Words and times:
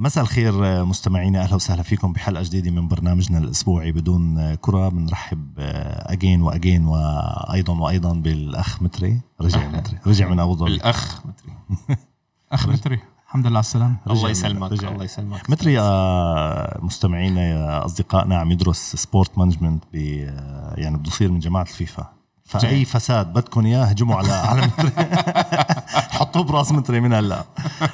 مساء 0.00 0.24
الخير 0.24 0.84
مستمعينا 0.84 1.42
أهلا 1.42 1.54
وسهلا 1.54 1.82
فيكم 1.82 2.12
بحلقة 2.12 2.42
جديدة 2.42 2.70
من 2.70 2.88
برنامجنا 2.88 3.38
الأسبوعي 3.38 3.92
بدون 3.92 4.54
كرة. 4.54 4.88
بنرحب 4.88 5.52
again 5.58 6.42
و 6.42 6.49
again 6.49 6.86
وأيضا 6.86 7.72
وأيضا 7.78 8.12
بالأخ 8.12 8.82
متري. 8.82 9.20
رجع 9.40 9.68
متري. 9.78 9.98
رجع 10.06 10.28
من 10.28 10.40
أبو 10.40 10.56
ظبي. 10.56 10.70
الاخ 10.74 11.20
متري. 11.26 11.52
أخ 12.52 12.68
متري. 12.68 13.00
الحمد 13.26 13.46
لله 13.46 13.56
على 13.56 13.64
السلامة. 13.64 13.96
الله 14.10 14.30
يسلمك 14.30 14.72
رجع. 14.72 14.88
الله 14.88 15.04
يسلمك. 15.04 15.50
متري 15.50 15.72
يا 15.72 16.84
مستمعينا 16.84 17.42
يا 17.42 17.84
أصدقائنا 17.84 18.38
عم 18.38 18.52
يدرس 18.52 18.96
sport 18.96 19.38
management 19.38 19.84
ب 19.92 19.96
يعني 20.76 20.96
بده 20.96 21.08
يصير 21.08 21.32
من 21.32 21.38
جماعة 21.38 21.62
الفيفا. 21.62 22.06
فأي 22.44 22.84
فساد 22.84 23.32
بدكم 23.32 23.66
إياه 23.66 23.84
هجموا 23.84 24.16
على 24.16 24.32
على 24.32 24.62
متري. 24.66 24.90
حطوه 26.18 26.42
براس 26.42 26.72
متري 26.72 27.00
من 27.00 27.12
هلأ. 27.12 27.44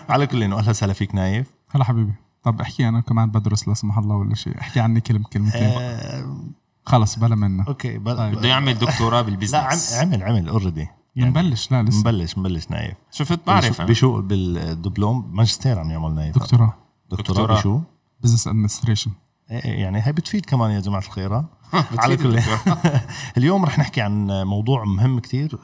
على 0.09 0.27
كل 0.27 0.43
إنه 0.43 0.59
أهلا 0.59 0.71
وسهلا 0.71 0.93
فيك 0.93 1.15
نايف. 1.15 1.47
هلا 1.75 1.85
حبيبي. 1.85 2.13
طب 2.43 2.61
احكي 2.61 2.89
أنا 2.89 3.01
كمان 3.01 3.31
بدرس 3.31 3.69
لا 3.69 3.75
سمح 3.75 3.99
الله 3.99 4.17
ولا 4.17 4.35
شيء. 4.35 4.61
احكي 4.61 4.81
عني 4.81 5.01
كلمه 5.01 5.25
كلمتين. 5.33 5.63
آه 5.63 6.45
خلص 6.87 7.19
بلا 7.19 7.35
منا 7.35 7.65
okay 7.69 7.99
طيب. 7.99 8.05
بده 8.05 8.49
يعمل 8.49 8.75
دكتوراه 8.75 9.23
بال 9.23 9.37
business 9.37 9.93
لا 9.93 10.01
عمل 10.01 10.23
عمل 10.23 10.49
already 10.49 10.89
يعني 11.17 11.31
نبلش. 11.31 11.73
لا 11.73 11.83
لسه. 11.83 12.01
نبلش 12.01 12.39
نبلش 12.39 12.71
نايف. 12.71 12.95
شفت؟ 13.11 13.41
بعرف 13.47 13.83
بشو 13.83 14.21
بالدبلوم 14.23 15.31
ماجستير 15.37 15.79
عم 15.79 15.91
يعمل 15.91 16.15
نايف. 16.15 16.35
دكتوراه. 16.39 16.75
دكتوراه 17.11 17.59
بشو؟ 17.59 17.81
business 18.23 18.49
administration 18.49 19.11
يعني 19.51 20.07
هي 20.07 20.13
بتفيد 20.13 20.47
كمان 20.47 20.71
يا 20.71 20.81
جماعة 20.81 21.01
الخير 21.01 21.35
على 21.75 22.17
كل 22.17 22.41
اليوم 23.39 23.65
رح 23.65 23.79
نحكي 23.79 24.01
عن 24.01 24.43
موضوع 24.47 24.85
مهم 24.85 25.19
كتير 25.19 25.59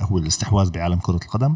هو 0.00 0.18
الاستحواذ 0.18 0.70
بعالم 0.70 0.98
كرة 0.98 1.20
القدم. 1.24 1.54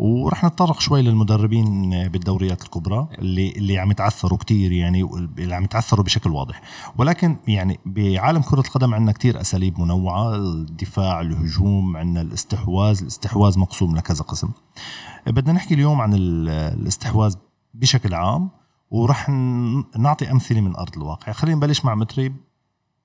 ورح 0.00 0.44
نتطرق 0.44 0.80
شوي 0.80 1.02
للمدربين 1.02 1.90
بالدوريات 2.08 2.62
الكبرى 2.62 3.08
اللي 3.18 3.50
اللي 3.50 3.78
عم 3.78 3.90
يتعثروا 3.90 4.38
كتير 4.38 4.72
يعني 4.72 5.02
اللي 5.38 5.54
عم 5.54 5.64
يتعثروا 5.64 6.04
بشكل 6.04 6.30
واضح. 6.30 6.62
ولكن 6.98 7.36
يعني 7.48 7.80
بعالم 7.86 8.42
كرة 8.42 8.60
القدم 8.60 8.94
عندنا 8.94 9.12
كتير 9.12 9.40
أساليب 9.40 9.80
منوعة 9.80 10.36
الدفاع 10.36 11.20
الهجوم 11.20 11.96
عندنا 11.96 12.20
الاستحواذ 12.20 13.00
الاستحواذ 13.00 13.58
مقسوم 13.58 13.96
لكذا 13.96 14.22
قسم. 14.22 14.50
بدنا 15.26 15.52
نحكي 15.52 15.74
اليوم 15.74 16.00
عن 16.00 16.14
الاستحواذ 16.14 17.34
بشكل 17.74 18.14
عام 18.14 18.50
ورح 18.90 19.28
نعطي 19.98 20.30
أمثلة 20.30 20.60
من 20.60 20.76
أرض 20.76 20.96
الواقع. 20.96 21.32
خلينا 21.32 21.56
نبلش 21.56 21.84
مع 21.84 21.94
متري 21.94 22.34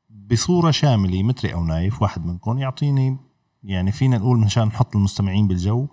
بصورة 0.10 0.72
شاملة 0.72 1.24
متري 1.24 1.54
أو 1.54 1.64
نايف 1.64 2.02
واحد 2.02 2.26
منكم. 2.26 2.58
يعطيني 2.58 3.18
يعني 3.64 3.92
فينا 3.92 4.18
نقول 4.18 4.40
مشان 4.40 4.68
نحط 4.68 4.96
المستمعين 4.96 5.48
بالجو 5.48 5.88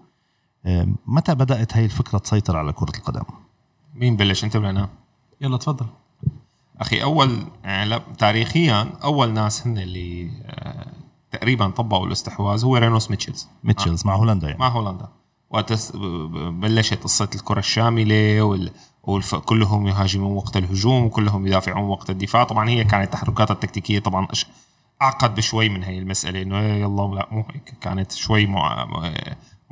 متى 1.06 1.34
بدأت 1.34 1.76
هاي 1.76 1.84
الفكرة 1.84 2.18
تسيطر 2.18 2.56
على 2.56 2.72
كرة 2.72 2.96
القدم؟ 2.96 3.24
مين 3.94 4.16
بلش؟ 4.16 4.44
انت 4.44 4.56
ولا 4.56 4.70
أنا؟ 4.70 4.88
يلا 5.40 5.56
تفضل. 5.56 5.86
أخي 6.80 7.02
أول 7.02 7.46
يعني 7.64 8.00
تاريخيا 8.18 8.92
أول 9.04 9.32
ناس 9.32 9.66
هن 9.66 9.78
اللي 9.78 10.30
آه 10.46 10.92
تقريبا 11.30 11.68
طبقوا 11.68 12.06
الاستحواذ 12.06 12.64
هو 12.64 12.76
رينوس 12.76 13.10
ميتشلز 13.10 13.48
ميتشلز 13.64 14.02
آه. 14.02 14.06
مع 14.06 14.14
هولندا 14.14 14.46
يعني. 14.48 14.60
مع 14.60 14.68
هولندا. 14.68 15.08
وقت 15.50 15.96
بلشت 16.36 17.02
قصة 17.02 17.30
الكرة 17.34 17.58
الشاملة 17.58 18.42
وال 18.42 18.70
وكلهم 19.02 19.86
يهاجمون 19.86 20.36
وقت 20.36 20.56
الهجوم 20.56 21.04
وكلهم 21.04 21.46
يدافعون 21.46 21.88
وقت 21.88 22.10
الدفاع. 22.10 22.44
طبعا 22.44 22.68
هي 22.68 22.84
كانت 22.84 23.12
تحركاتها 23.12 23.54
التكتيكية 23.54 23.98
طبعا 23.98 24.28
أعقد 25.02 25.34
بشوي 25.34 25.68
من 25.68 25.82
هي 25.84 25.98
المسألة 25.98 26.42
إنه 26.42 26.58
يلا 26.58 27.14
لا 27.14 27.28
مو 27.30 27.44
هيك. 27.54 27.74
كانت 27.80 28.12
شوي 28.12 28.46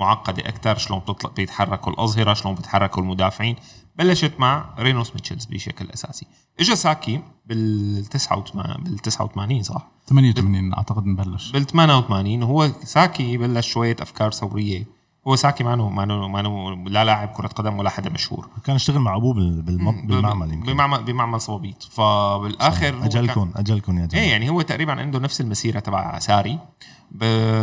معقدة 0.01 0.49
أكثر 0.49 0.79
شلون 0.79 1.03
بيتحركوا 1.37 1.93
الأظهرة 1.93 2.35
شلون 2.35 2.55
بيتحركوا 2.55 3.03
المدافعين. 3.03 3.57
بلشت 3.97 4.33
مع 4.39 4.75
رينوس 4.79 5.15
ميتشلز 5.15 5.45
بشكل 5.45 5.91
أساسي. 5.91 6.27
اجى 6.61 6.77
ساكي 6.77 7.21
بال 7.47 8.05
89 8.11 8.85
بال 8.85 8.99
89 8.99 9.63
صح؟ 9.63 9.87
88 10.07 10.75
أعتقد 10.75 11.07
نبلش. 11.07 11.53
بال 11.53 11.67
88 11.67 12.43
وهو 12.43 12.71
ساكي 12.85 13.37
بلش 13.37 13.69
شوية 13.69 13.97
أفكار 14.01 14.33
ثورية. 14.33 15.00
هو 15.29 15.37
ساكي 15.37 15.65
ما 15.65 15.77
ما 15.77 16.05
ما 16.05 16.89
لا 16.89 17.05
لاعب 17.05 17.29
كرة 17.29 17.47
قدم 17.47 17.79
ولا 17.79 17.91
حدا 17.91 18.11
مشهور. 18.11 18.49
كان 18.65 18.77
يشتغل 18.77 18.99
مع 18.99 19.17
أبوه 19.17 19.35
بالمعمل 19.35 20.53
يمكن. 20.53 20.73
بمعمل 20.73 21.05
بمعمل 21.05 21.41
صوابيط 21.41 21.83
فبالآخر 21.83 23.05
اجلكم 23.05 23.51
أجلكم 23.57 23.99
يا 23.99 24.07
جماعة. 24.07 24.25
إيه 24.25 24.31
يعني 24.31 24.49
هو 24.49 24.63
تقريبا 24.63 25.01
عنده 25.01 25.19
نفس 25.19 25.41
المسيرة 25.41 25.79
تبع 25.79 26.19
ساري. 26.19 26.59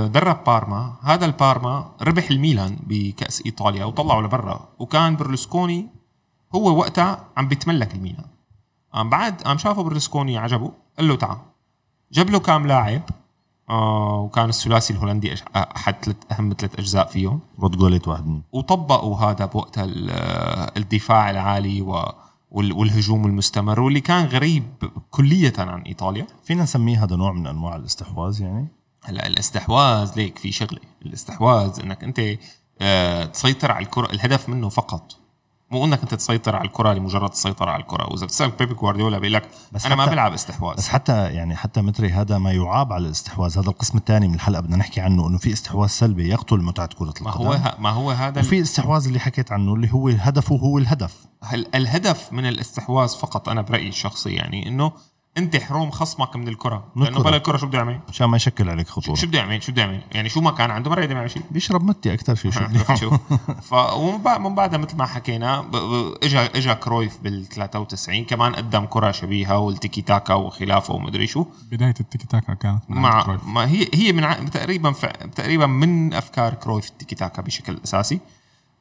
درب 0.07 0.43
بارما. 0.43 0.95
هذا 1.01 1.25
البارما 1.25 1.91
ربح 2.01 2.29
الميلان 2.31 2.77
بكأس 2.83 3.43
إيطاليا 3.45 3.85
وطلعه 3.85 4.21
لبرا. 4.21 4.69
وكان 4.79 5.15
برلسكوني 5.15 5.87
هو 6.55 6.77
وقتها 6.77 7.25
عم 7.37 7.47
بيتملك 7.47 7.95
الميلان. 7.95 8.25
قام 8.93 9.09
بعد 9.09 9.41
قام 9.41 9.57
شافه 9.57 9.83
برلسكوني 9.83 10.37
عجبه 10.37 10.71
قال 10.97 11.07
له 11.07 11.15
تعال. 11.15 11.37
جاب 12.11 12.29
له 12.29 12.39
كام 12.39 12.67
لاعب. 12.67 13.01
آه 13.69 14.19
وكان 14.19 14.49
الثلاثي 14.49 14.93
الهولندي 14.93 15.35
أحد 15.55 15.95
ثلاث 16.05 16.17
أهم 16.31 16.53
ثلاث 16.57 16.79
أجزاء 16.79 17.07
فيهم. 17.07 17.39
رد 17.59 17.77
جوليت 17.77 18.07
واحد 18.07 18.41
وطبقوا 18.51 19.17
هذا 19.17 19.45
بوقتها 19.45 19.85
الدفاع 20.77 21.29
العالي 21.29 21.81
و 21.81 22.11
والهجوم 22.51 23.25
المستمر 23.25 23.79
واللي 23.79 24.01
كان 24.01 24.25
غريب 24.25 24.63
كلية 25.11 25.53
عن 25.57 25.81
إيطاليا. 25.81 26.27
فينا 26.43 26.63
نسميه 26.63 27.03
هذا 27.03 27.15
نوع 27.15 27.31
من 27.31 27.47
أنواع 27.47 27.75
الاستحواذ 27.75 28.41
يعني؟ 28.41 28.67
هلا 29.03 29.27
الاستحواذ 29.27 30.11
ليك 30.15 30.37
في 30.37 30.51
شغلة. 30.51 30.79
الاستحواذ 31.05 31.79
إنك 31.83 32.03
أنت 32.03 32.21
آه 32.81 33.25
تسيطر 33.25 33.71
على 33.71 33.85
الكرة 33.85 34.11
الهدف 34.11 34.49
منه 34.49 34.69
فقط. 34.69 35.26
مو 35.71 35.85
انك 35.85 36.01
انت 36.01 36.13
تسيطر 36.13 36.55
على 36.55 36.67
الكرة 36.67 36.93
لمجرد 36.93 37.29
السيطره 37.29 37.71
على 37.71 37.81
الكرة. 37.81 38.09
وإذا 38.09 38.25
بتسأل 38.25 38.49
بيبي 38.49 38.73
جوارديولا 38.73 39.19
بيقول 39.19 39.33
لك 39.33 39.49
بس 39.71 39.85
أنا 39.85 39.95
ما 39.95 40.05
بلعب 40.05 40.33
استحواذ. 40.33 40.75
بس 40.77 40.87
حتى 40.87 41.33
يعني 41.33 41.55
حتى 41.55 41.81
متري 41.81 42.11
هذا 42.11 42.37
ما 42.37 42.51
يعاب 42.51 42.93
على 42.93 43.05
الاستحواذ. 43.05 43.59
هذا 43.59 43.69
القسم 43.69 43.97
الثاني 43.97 44.27
من 44.27 44.33
الحلقة 44.33 44.61
بدنا 44.61 44.77
نحكي 44.77 45.01
عنه 45.01 45.27
إنه 45.27 45.37
في 45.37 45.53
استحواذ 45.53 45.87
سلبي 45.87 46.29
يقتل 46.29 46.57
متعة 46.57 46.89
كرة 46.95 47.07
القدم. 47.07 47.25
ما 47.25 47.31
هو 47.31 47.75
ما 47.79 47.89
هو 47.89 48.11
هذا 48.11 48.41
وفي 48.41 48.57
الاستحواذ 48.57 49.07
اللي 49.07 49.19
حكيت 49.19 49.51
عنه 49.51 49.73
اللي 49.73 49.93
هو 49.93 50.07
هدفه 50.07 50.55
هو 50.55 50.77
الهدف. 50.77 51.25
الهدف 51.75 52.33
من 52.33 52.45
الاستحواذ 52.45 53.09
فقط 53.09 53.49
أنا 53.49 53.61
برأيي 53.61 53.89
الشخصي 53.89 54.33
يعني 54.33 54.67
إنه 54.67 54.91
انت 55.37 55.55
حروم 55.57 55.91
خصمك 55.91 56.35
من 56.35 56.47
الكرة 56.47 56.83
لأنه 56.95 57.23
بلا 57.23 57.35
الكرة 57.35 57.57
شو 57.57 57.67
بده 57.67 57.77
يعمل؟ 57.77 57.99
مشان 58.09 58.27
ما 58.27 58.37
يشكل 58.37 58.69
عليك 58.69 58.87
خطورة 58.87 59.15
شو 59.15 59.27
بده 59.27 59.39
يعمل؟ 59.39 59.63
شو 59.63 59.71
بده 59.71 59.81
يعمل؟ 59.81 60.01
يعني 60.11 60.29
شو 60.29 60.41
ما 60.41 60.51
كان 60.51 60.71
عنده 60.71 60.89
مرة 60.89 61.05
يعمل 61.05 61.31
شيء 61.31 61.43
بيشرب 61.51 61.83
متي 61.83 62.13
أكثر 62.13 62.35
شيء 62.35 62.51
شو 62.51 62.95
شو 62.95 63.17
فمن 63.61 64.55
بعدها 64.55 64.77
مثل 64.77 64.97
ما 64.97 65.05
حكينا 65.05 65.65
اجى 66.23 66.39
اجى 66.39 66.75
كرويف 66.75 67.17
بال 67.23 67.45
93 67.45 68.25
كمان 68.25 68.55
قدم 68.55 68.85
كرة 68.85 69.11
شبيهة 69.11 69.57
والتيكي 69.57 70.01
تاكا 70.01 70.33
وخلافه 70.33 70.93
ومدري 70.93 71.27
شو 71.27 71.45
بداية 71.71 71.93
التيكي 71.99 72.27
تاكا 72.27 72.53
كانت 72.53 72.81
مع 72.89 73.23
كرويف. 73.23 73.45
ما 73.45 73.67
هي 73.67 73.87
هي 73.93 74.13
من 74.13 74.49
تقريبا 74.51 74.93
تقريبا 75.35 75.65
من 75.65 76.13
أفكار 76.13 76.53
كرويف 76.53 76.89
التيكي 76.89 77.15
تاكا 77.15 77.41
بشكل 77.41 77.79
أساسي 77.83 78.19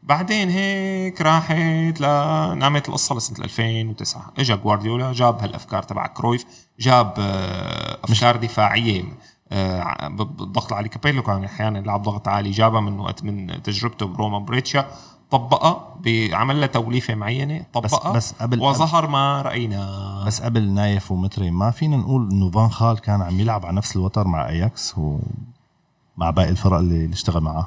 بعدين 0.07 0.51
هيك 0.51 1.21
راحت 1.21 2.01
لنامت 2.01 2.89
القصة 2.89 3.17
لسنة 3.17 3.45
2009 3.45 4.33
اجى 4.39 4.57
جوارديولا 4.57 5.13
جاب 5.13 5.39
هالأفكار 5.41 5.83
تبع 5.83 6.07
كرويف 6.07 6.45
جاب 6.81 7.15
آه، 7.19 7.99
أفكار 8.05 8.37
دفاعية 8.37 9.05
آه، 9.53 10.09
بالضغط 10.09 10.73
العالي 10.73 10.89
كابيلو 10.89 11.23
كان 11.23 11.45
أحيانا 11.45 11.79
يلعب 11.79 12.03
ضغط 12.03 12.29
عالي 12.29 12.51
جابها 12.51 12.81
من 12.81 13.01
وقت 13.01 13.25
من 13.25 13.63
تجربته 13.63 14.07
بروما 14.07 14.39
بريتشا 14.39 14.87
طبقها 15.31 15.95
بعمل 16.01 16.61
لها 16.61 16.67
توليفة 16.67 17.15
معينة 17.15 17.65
طبقها 17.73 18.13
بس, 18.13 18.33
بس 18.33 18.43
قبل 18.43 18.61
وظهر 18.61 19.07
ما 19.07 19.43
رأينا. 19.43 20.25
بس 20.27 20.41
قبل 20.41 20.63
نايف 20.63 21.13
ومتري 21.13 21.51
ما 21.51 21.71
فينا 21.71 21.97
نقول 21.97 22.31
إنه 22.31 22.51
فان 22.51 22.69
خال 22.69 22.99
كان 22.99 23.23
عم 23.23 23.41
يلعب 23.41 23.67
على 23.67 23.77
نفس 23.77 23.97
الوتر 23.97 24.27
مع 24.27 24.49
أياكس 24.49 24.95
ومع 24.99 26.31
باقي 26.31 26.49
الفرق 26.49 26.79
اللي 26.79 27.13
اشتغل 27.13 27.43
معاه. 27.43 27.67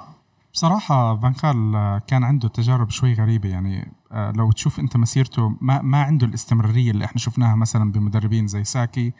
بصراحة 0.54 1.18
فانكال 1.20 1.72
كان 2.08 2.24
عنده 2.24 2.48
تجارب 2.48 2.90
شوي 2.90 3.14
غريبة. 3.14 3.50
يعني 3.50 3.92
آه، 4.12 4.32
لو 4.32 4.52
تشوف 4.52 4.80
انت 4.80 4.98
مسيرته 4.98 5.58
ما, 5.62 5.82
ما 5.82 6.04
عنده 6.04 6.28
الاستمرارية 6.28 6.92
اللي 6.92 7.06
إحنا 7.06 7.18
شفناها 7.18 7.56
مثلا 7.56 7.92
بمدربين 7.92 8.48
زي 8.48 8.63
ساكي 8.63 9.13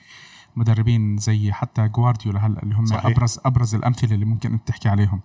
مدربين 0.56 1.18
زي 1.18 1.52
حتى 1.52 1.88
جوارديولا 1.88 2.48
هلأ 2.48 2.64
اللي 2.64 2.76
هم 2.76 2.86
صحيح. 2.86 3.06
أبرز 3.06 3.40
أبرز 3.46 3.76
الأمثلة 3.76 4.14
اللي 4.16 4.26
ممكن 4.26 4.54
أنت 4.54 4.68
تحكي 4.68 4.90
عليهم. 4.90 5.22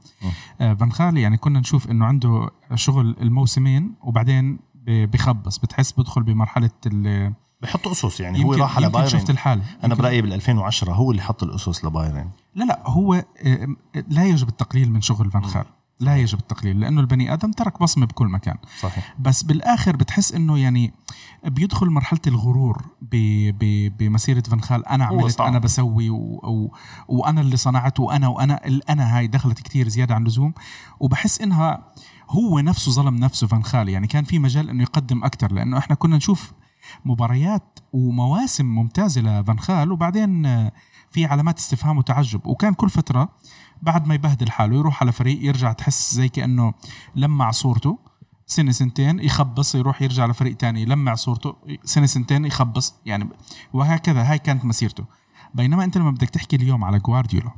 آه 0.61 0.75
فان 0.75 1.17
يعني 1.17 1.37
كنا 1.37 1.61
نشوف 1.61 1.91
إنه 1.91 2.07
عنده 2.07 2.51
شغل 2.75 3.17
الموسمين 3.21 3.95
وبعدين 4.03 4.59
بخبص 4.87 5.59
بتحس 5.59 5.93
بدخل 5.93 6.23
بمرحلة 6.23 6.71
بحط 7.63 7.89
أسس 7.89 8.21
يعني 8.21 8.45
هو 8.45 8.55
راح 8.55 8.77
على 8.77 8.89
بايرن 8.89 9.09
شفت 9.09 9.31
الحال. 9.31 9.63
أنا 9.85 9.95
برأيي 9.95 10.23
بال 10.23 10.33
2010 10.33 10.93
هو 10.93 11.11
اللي 11.11 11.23
حط 11.23 11.43
الأسس 11.43 11.85
لبايرن. 11.85 12.31
لا 12.55 12.65
لا 12.65 12.83
هو 12.87 13.15
آه، 13.15 13.69
لا 14.09 14.25
يجب 14.25 14.49
التقليل 14.49 14.93
من 14.93 15.01
شغل 15.01 15.31
فان 15.31 15.45
خال. 15.45 15.65
لا 16.01 16.17
يجب 16.17 16.39
التقليل 16.39 16.81
لأنه 16.81 17.01
البني 17.01 17.33
آدم 17.33 17.51
ترك 17.51 17.81
بصمة 17.83 18.07
بكل 18.07 18.27
مكان. 18.27 18.57
صحيح. 18.81 19.15
بس 19.19 19.43
بالآخر 19.43 19.97
بتحس 19.97 20.33
إنه 20.33 20.59
يعني 20.59 20.93
بيدخل 21.45 21.87
مرحلة 21.87 22.21
الغرور 22.27 22.83
ب 23.03 23.17
ب 23.59 23.93
بمسيرة 23.99 24.41
فنخال 24.41 24.87
أنا 24.89 25.05
عملت. 25.05 25.41
أنا 25.41 25.59
بسوي 25.59 26.11
و 26.11 26.17
و 26.45 26.69
وأنا 27.09 27.41
اللي 27.41 27.57
صنعت 27.57 28.01
وأنا 28.01 28.29
وأنا 28.29 28.67
الانا 28.67 29.19
هاي 29.19 29.27
دخلت 29.27 29.61
كتير 29.61 29.89
زيادة 29.89 30.15
عن 30.15 30.23
اللزوم. 30.23 30.55
وبحس 31.01 31.41
إنها 31.41 31.93
هو 32.31 32.61
نفسه 32.61 32.93
ظلم 32.93 33.17
نفسه 33.17 33.47
فنخال 33.47 33.89
يعني 33.89 34.07
كان 34.07 34.25
في 34.25 34.39
مجال 34.39 34.71
إنه 34.71 34.83
يقدم 34.83 35.25
أكثر 35.25 35.53
لأنه 35.53 35.79
إحنا 35.79 35.97
كنا 35.97 36.17
نشوف 36.17 36.53
مباريات 37.05 37.79
ومواسم 37.93 38.67
ممتازة 38.67 39.21
لفنخال 39.21 39.93
وبعدين 39.93 40.43
في 41.11 41.27
علامات 41.27 41.59
استفهام 41.59 41.99
وتعجب. 41.99 42.47
وكان 42.47 42.75
كل 42.75 42.91
فترة 42.91 43.29
بعد 43.85 44.07
ما 44.07 44.15
يبهدل 44.15 44.51
حاله 44.51 44.77
يروح 44.77 45.03
على 45.03 45.13
فريق 45.13 45.45
يرجع 45.45 45.73
تحس 45.73 46.15
زي 46.15 46.29
كأنه 46.29 46.75
لمع 47.17 47.51
صورته. 47.51 47.99
سنة 48.47 48.73
سنتين 48.73 49.21
يخبص 49.21 49.75
يروح 49.75 50.03
يرجع 50.03 50.27
لفريق 50.27 50.57
تاني 50.57 50.83
يلمع 50.83 51.15
صورته. 51.15 51.57
سنة 51.85 52.07
سنتين 52.07 52.45
يخبص 52.45 52.95
يعني 53.07 53.29
وهكذا 53.73 54.31
هاي 54.31 54.39
كانت 54.39 54.65
مسيرته. 54.65 55.05
بينما 55.55 55.85
أنت 55.85 55.99
لما 55.99 56.11
بدك 56.11 56.31
تحكي 56.31 56.57
اليوم 56.57 56.85
على 56.85 56.99
جوارديولا 56.99 57.51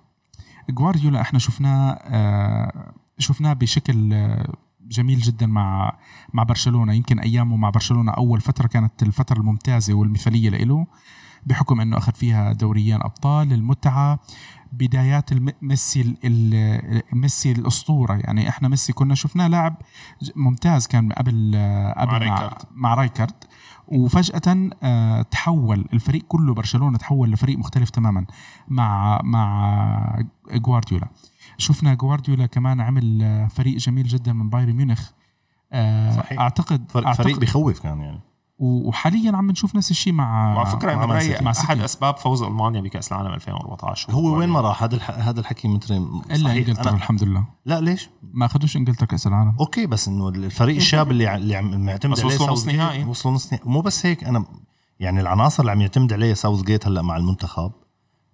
جوارديولا 0.71 1.21
إحنا 1.21 1.39
شفناه 1.39 1.91
آه 2.03 2.93
شفناه 3.19 3.53
بشكل 3.53 4.13
آه 4.13 4.55
جميل 4.89 5.19
جدا 5.19 5.47
مع 5.47 5.97
مع 6.33 6.43
برشلونة. 6.43 6.93
يمكن 6.93 7.19
أيامه 7.19 7.57
مع 7.57 7.71
برشلونة 7.71 8.13
أول 8.13 8.41
فترة 8.41 8.67
كانت 8.67 9.03
الفترة 9.03 9.39
الممتازة 9.39 9.95
والمثالية 9.95 10.51
له 10.51 10.87
بحكم 11.47 11.81
إنه 11.81 11.99
أخذ 11.99 12.13
فيها 12.13 12.53
دوريان 12.53 13.01
أبطال 13.03 13.53
المتعة. 13.53 14.19
بدايات 14.73 15.31
ميسي 15.63 16.15
ميسي 17.13 17.53
الأسطورة. 17.53 18.15
يعني 18.15 18.49
إحنا 18.49 18.69
ميسي 18.69 18.93
كنا 18.93 19.15
شفناه 19.15 19.49
لاعب 19.49 19.77
ممتاز 20.37 20.87
كان 20.87 21.13
قبل 21.13 21.53
آه، 21.55 21.93
قبل 22.01 22.11
مع 22.11 22.19
رايكارد. 22.19 22.63
مع 22.75 22.95
رايكارد 22.95 23.45
وفجأة 23.89 24.71
آه، 24.83 25.23
تحول 25.23 25.87
الفريق 25.93 26.25
كله 26.29 26.55
برشلونة 26.55 26.99
تحول 26.99 27.31
لفريق 27.31 27.59
مختلف 27.59 27.91
تماما 27.91 28.27
مع 28.69 29.21
مع 29.25 30.25
جوارديولا. 30.55 31.09
شفنا 31.59 31.95
جوارديولا 31.95 32.47
كمان 32.47 32.81
عمل 32.81 33.23
آه، 33.23 33.47
فريق 33.47 33.77
جميل 33.77 34.07
جدا 34.07 34.33
من 34.33 34.51
بايرن 34.51 34.73
ميونخ. 34.73 35.11
صحيح. 36.17 36.41
اعتقد 36.41 36.91
فريق, 36.91 37.13
فريق 37.13 37.27
أعتقد 37.27 37.41
بيخوف 37.41 37.81
كان 37.81 38.01
يعني. 38.01 38.21
وحاليا 38.59 39.37
عم 39.37 39.51
نشوف 39.51 39.77
نفس 39.77 39.91
الشيء 39.91 40.13
مع 40.13 40.57
وعلى 40.57 40.71
فكرة 40.71 40.95
مع 40.95 41.21
سيتي. 41.21 41.45
مع 41.45 41.51
أحد. 41.51 41.81
أسباب 41.81 42.17
فوز 42.17 42.43
ألمانيا 42.43 42.81
بكأس 42.81 43.13
العالم 43.13 43.33
2014 43.35 44.13
هو 44.13 44.39
وين 44.39 44.49
ما 44.49 44.61
راح 44.61 44.83
هذا 44.83 44.95
الح... 44.95 45.11
هذا 45.11 45.41
الحكي 45.41 45.69
متري 45.69 45.97
إلا. 46.31 46.53
إنجلترا 46.53 46.89
أنا... 46.91 46.97
الحمد 46.97 47.25
لله 47.25 47.45
لا 47.67 47.81
ليش؟ 47.81 48.11
ما 48.33 48.47
أخذوش 48.47 48.77
إنجلترا 48.77 49.07
كأس 49.07 49.27
العالم 49.27 49.57
okay 49.61 49.87
بس 49.87 50.09
إنه 50.09 50.29
الفريق 50.29 50.77
الشاب 50.77 51.11
اللي 51.11 51.35
اللي 51.35 51.57
عم 51.57 51.85
معتمد 51.85 52.13
بس 52.13 52.25
عليه 52.25 52.35
وصلوا 52.35 52.51
نص 52.51 52.67
نهائي. 52.67 53.05
وصلوا 53.05 53.35
نص 53.35 53.53
نهائي 53.53 53.69
مو 53.69 53.81
بس 53.81 54.07
هيك 54.07 54.25
أنا 54.25 54.45
يعني 55.01 55.21
العناصر 55.21 55.61
اللي 55.61 55.73
عم 55.73 55.81
يعتمد 55.81 56.13
عليها 56.13 56.35
ساوث 56.35 56.63
جيت 56.63 56.87
هلأ 56.87 57.03
مع 57.03 57.17
المنتخب 57.17 57.73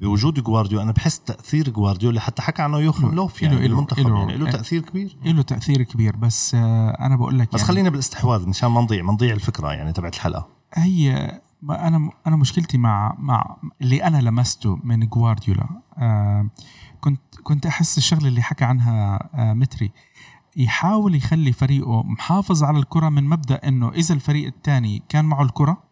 بوجود 0.02 0.40
جوارديولا 0.40 0.84
أنا 0.84 0.93
بحس 0.93 1.20
تأثير 1.20 1.70
جوارديولا 1.70 2.20
حتى 2.20 2.43
حكى 2.43 2.62
عنه 2.62 2.78
يوخن 2.78 3.14
لوف 3.14 3.43
يعني 3.43 3.56
إله- 3.56 3.60
بالمنتخب 3.60 4.02
إله- 4.04 4.19
يعني 4.19 4.37
له. 4.37 4.50
تأثير 4.50 4.82
كبير 4.82 5.16
له 5.25 5.43
تأثير 5.43 5.82
كبير 5.82 6.16
بس 6.16 6.54
آه، 6.54 6.90
أنا 7.00 7.16
بقول 7.16 7.38
لك 7.38 7.49
بس 7.52 7.60
يعني 7.60 7.69
خلينا 7.72 7.90
بالاستحواذ 7.90 8.49
مشان 8.49 8.69
ما 8.70 8.81
نضيع 8.81 9.02
ما 9.02 9.12
نضيع 9.12 9.34
الفكرة 9.34 9.72
يعني 9.72 9.93
تبعت 9.93 10.14
الحلقة 10.14 10.49
هي 10.75 11.40
أنا 11.70 12.10
أنا 12.26 12.37
مشكلتي 12.37 12.78
مع 12.78 13.16
مع 13.19 13.56
اللي 13.82 14.04
أنا 14.04 14.16
لمسته 14.20 14.78
من 14.84 15.06
جوارديولا 15.06 15.69
آه 15.99 16.49
كنت 17.00 17.20
كنت 17.43 17.66
أحس 17.66 17.99
الشغلة 17.99 18.28
اللي 18.28 18.43
حكى 18.43 18.64
عنها 18.64 19.28
آه 19.34 19.52
متري 19.54 19.90
يحاول 20.56 21.14
يخلي 21.14 21.52
فريقه 21.52 22.02
محافظ 22.02 22.64
على 22.64 22.78
الكرة 22.78 23.08
من 23.08 23.25
مبدأ 23.25 23.60
إنه 23.69 23.88
إذا 23.88 24.14
الفريق 24.14 24.46
الثاني 24.46 25.02
كان 25.08 25.25
معه 25.25 25.43
الكرة 25.43 25.82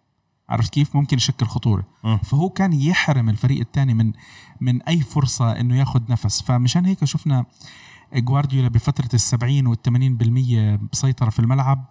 عرفت 0.50 0.73
كيف؟ 0.73 0.97
ممكن 0.97 1.17
يشكل 1.17 1.47
خطورة. 1.47 1.87
فهو 2.23 2.49
كان 2.49 2.73
يحرم 2.73 3.29
الفريق 3.29 3.61
الثاني 3.61 3.94
من 3.94 4.12
من 4.61 4.82
أي 4.82 5.00
فرصة 5.00 5.61
إنه 5.61 5.79
ياخذ 5.79 6.00
نفس. 6.08 6.43
فمشان 6.43 6.87
هيك 6.87 7.05
شفنا 7.05 7.44
جوارديولا 8.14 8.69
بفترة 8.69 9.08
السبعين 9.14 9.67
والثمانين 9.67 10.17
بالمية 10.17 10.81
بسيطره 10.93 11.31
في 11.31 11.38
الملعب. 11.38 11.85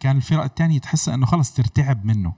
كان 0.00 0.16
الفرق 0.16 0.42
الثانية 0.42 0.78
تحس 0.78 1.08
إنه 1.08 1.26
خلص 1.26 1.52
ترتعب 1.52 2.04
منه. 2.04 2.32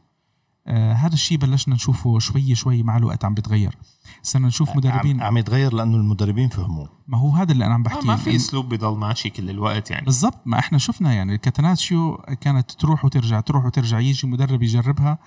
آه 0.66 0.92
هذا 0.92 1.14
الشيء 1.14 1.38
بلشنا 1.38 1.74
نشوفه 1.74 2.18
شوي 2.18 2.54
شوي 2.54 2.82
مع 2.82 2.96
الوقت 2.96 3.24
عم 3.24 3.34
بتغير. 3.34 3.76
صرنا 4.22 4.46
نشوف 4.46 4.76
مدربين. 4.76 5.22
عم, 5.22 5.36
يتغير 5.36 5.74
لأنه 5.74 5.96
المدربين 5.96 6.48
فهموا 6.48 6.86
ما 7.08 7.18
هو 7.18 7.30
هذا 7.30 7.52
اللي 7.52 7.66
أنا 7.66 7.74
عم 7.74 7.80
آه، 7.80 7.84
بحكي 7.84 8.06
ما 8.06 8.16
في 8.16 8.36
أسلوب 8.36 8.74
بضل 8.74 8.98
ماشي 8.98 9.30
كل 9.30 9.50
الوقت 9.50 9.90
يعني. 9.90 10.04
بالضبط 10.04 10.38
ما 10.46 10.58
إحنا 10.58 10.78
شفنا 10.78 11.12
يعني 11.12 11.34
ال 11.34 11.42
catenaccio 11.42 12.16
كانت 12.40 12.70
تروح 12.70 13.04
وترجع 13.04 13.40
تروح 13.40 13.64
وترجع 13.64 13.98
يجي 13.98 14.26
مدرب 14.26 14.62
يجربها 14.62 15.18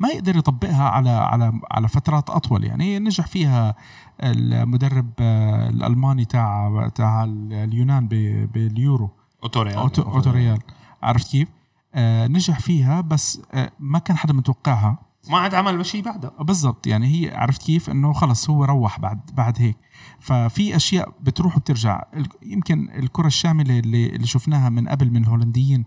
ما 0.00 0.08
يقدر 0.08 0.36
يطبقها 0.36 0.88
على 0.88 1.10
على 1.10 1.52
على 1.70 1.88
فترات 1.88 2.30
أطول 2.30 2.64
يعني. 2.64 2.98
نجح 2.98 3.26
فيها 3.26 3.74
المدرب 4.22 5.10
آه، 5.20 5.68
الألماني 5.68 6.24
تاع 6.24 6.88
تاع 6.94 7.24
اليونان 7.24 8.08
ب- 8.08 8.48
باليورو. 8.52 9.10
أوتو 9.42 9.56
ريهاجل. 9.56 9.76
اوتو, 9.76 10.02
أوتو 10.02 10.30
ريهاجل 10.30 10.58
عرفت 11.02 11.30
كيف؟ 11.30 11.48
آه 11.94 12.26
نجح 12.26 12.60
فيها 12.60 13.00
بس 13.00 13.40
آه 13.52 13.70
ما 13.80 13.98
كان 13.98 14.16
حدا 14.16 14.32
متوقعها. 14.32 14.98
ما 15.30 15.38
عاد 15.38 15.54
عمل 15.54 15.86
شيء 15.86 16.02
بعدها. 16.04 16.30
بالضبط. 16.40 16.86
يعني 16.86 17.06
هي 17.06 17.34
عرفت 17.36 17.62
كيف 17.62 17.90
إنه 17.90 18.12
خلص 18.12 18.50
هو 18.50 18.64
روح 18.64 19.00
بعد 19.00 19.20
بعد 19.34 19.54
هيك. 19.62 19.76
ففي 20.20 20.76
أشياء 20.76 21.12
بتروح 21.20 21.56
وبترجع. 21.56 22.02
يمكن 22.42 22.88
الكرة 22.90 23.26
الشاملة 23.26 23.78
اللي, 23.78 24.06
اللي 24.06 24.26
شفناها 24.26 24.68
من 24.68 24.88
قبل 24.88 25.10
من 25.10 25.22
الهولنديين 25.22 25.84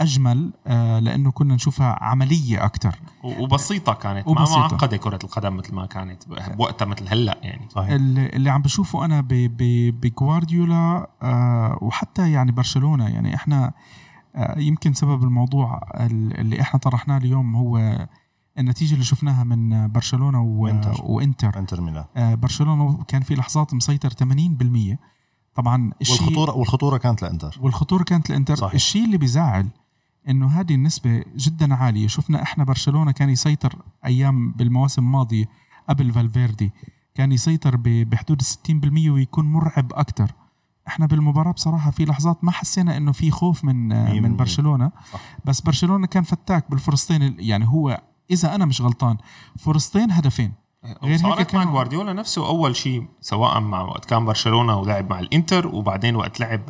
أجمل 0.00 0.52
آه 0.66 0.98
لأنه 0.98 1.30
كنا 1.30 1.54
نشوفها 1.54 1.98
عملية 2.04 2.64
أكثر 2.64 2.94
و- 3.24 3.42
وبسيطة 3.44 3.92
كانت. 3.92 4.28
وبسيطة. 4.28 4.60
ما 4.60 4.66
معقدة 4.68 4.96
كرة 4.96 5.18
القدم 5.24 5.56
مثل 5.56 5.74
ما 5.74 5.86
كانت 5.86 6.22
بوقتها 6.56 6.84
مثل 6.86 7.08
هلأ 7.08 7.38
يعني. 7.42 7.68
صحيح. 7.68 7.90
اللي, 7.90 8.26
اللي 8.26 8.50
عم 8.50 8.62
بشوفه 8.62 9.04
أنا 9.04 9.20
ب- 9.20 9.28
ب- 9.28 10.00
بجوارديولا 10.00 11.10
آه 11.22 11.78
وحتى 11.82 12.32
يعني 12.32 12.52
برشلونة. 12.52 13.08
يعني 13.08 13.34
إحنا 13.34 13.72
آه 14.36 14.58
يمكن 14.58 14.92
سبب 14.94 15.22
الموضوع 15.24 15.80
ال- 15.94 16.40
اللي 16.40 16.60
إحنا 16.60 16.80
طرحناه 16.80 17.16
اليوم 17.16 17.56
هو 17.56 18.06
النتيجة 18.58 18.94
اللي 18.94 19.04
شفناها 19.04 19.44
من 19.44 19.88
برشلونة 19.92 20.42
و- 20.42 20.64
وإنتر. 20.64 21.00
وإنتر. 21.04 21.58
إنتر 21.58 21.80
ميلان. 21.80 22.04
آه 22.16 22.34
برشلونة 22.34 23.02
كان 23.08 23.22
في 23.22 23.34
لحظات 23.34 23.74
مسيطر 23.74 24.10
80% 24.10 24.98
طبعا 25.54 25.92
الشيء 26.00 26.20
والخطوره 26.22 26.56
والخطورة 26.56 26.96
كانت 26.98 27.22
لإنتر. 27.22 27.58
والخطورة 27.60 28.02
كانت 28.02 28.30
لانتر 28.30 28.56
صحيح. 28.56 28.74
الشيء 28.74 29.04
اللي 29.04 29.16
بيزعل 29.18 29.68
إنه 30.28 30.46
هذه 30.60 30.74
النسبة 30.74 31.24
جدا 31.36 31.74
عالية. 31.74 32.06
شفنا 32.08 32.42
إحنا 32.42 32.64
برشلونة 32.64 33.12
كان 33.12 33.28
يسيطر 33.30 33.76
أيام 34.04 34.52
بالمواسم 34.52 35.02
الماضية 35.02 35.44
قبل 35.88 36.12
فالفيردي. 36.12 36.72
كان 37.14 37.32
يسيطر 37.32 37.76
ب- 37.76 37.82
بحدود 38.10 38.40
ال 38.40 38.46
60% 38.46 39.10
ويكون 39.10 39.52
مرعب 39.52 39.92
أكثر 39.92 40.32
إحنا 40.88 41.06
بالمباراة 41.06 41.52
بصراحة 41.52 41.90
في 41.90 42.04
لحظات 42.04 42.44
ما 42.44 42.52
حسينا 42.52 42.96
إنه 42.96 43.12
في 43.12 43.30
خوف 43.30 43.64
من 43.64 43.88
من. 44.22 44.36
برشلونة. 44.36 44.92
صح. 45.12 45.20
بس 45.44 45.60
برشلونة 45.60 46.06
كان 46.06 46.22
فتاك 46.22 46.70
بالفرصتين 46.70 47.22
ال- 47.22 47.34
يعني 47.48 47.68
هو 47.68 48.00
إذا 48.32 48.54
أنا 48.54 48.64
مش 48.64 48.80
غلطان. 48.80 49.16
فرصتين 49.58 50.10
هدفين. 50.10 50.52
غير 50.84 51.12
هيك 51.12 51.20
صارت 51.20 51.54
مع 51.54 51.64
جوارديولا 51.64 52.12
نفسه 52.12 52.46
أول 52.46 52.76
شيء 52.76 53.06
سواء 53.20 53.60
مع 53.60 53.82
وقت 53.82 54.04
كان 54.04 54.24
برشلونة 54.24 54.78
ولعب 54.78 55.10
مع 55.10 55.20
الإنتر 55.20 55.66
وبعدين 55.66 56.16
وقت 56.16 56.40
لعب 56.40 56.60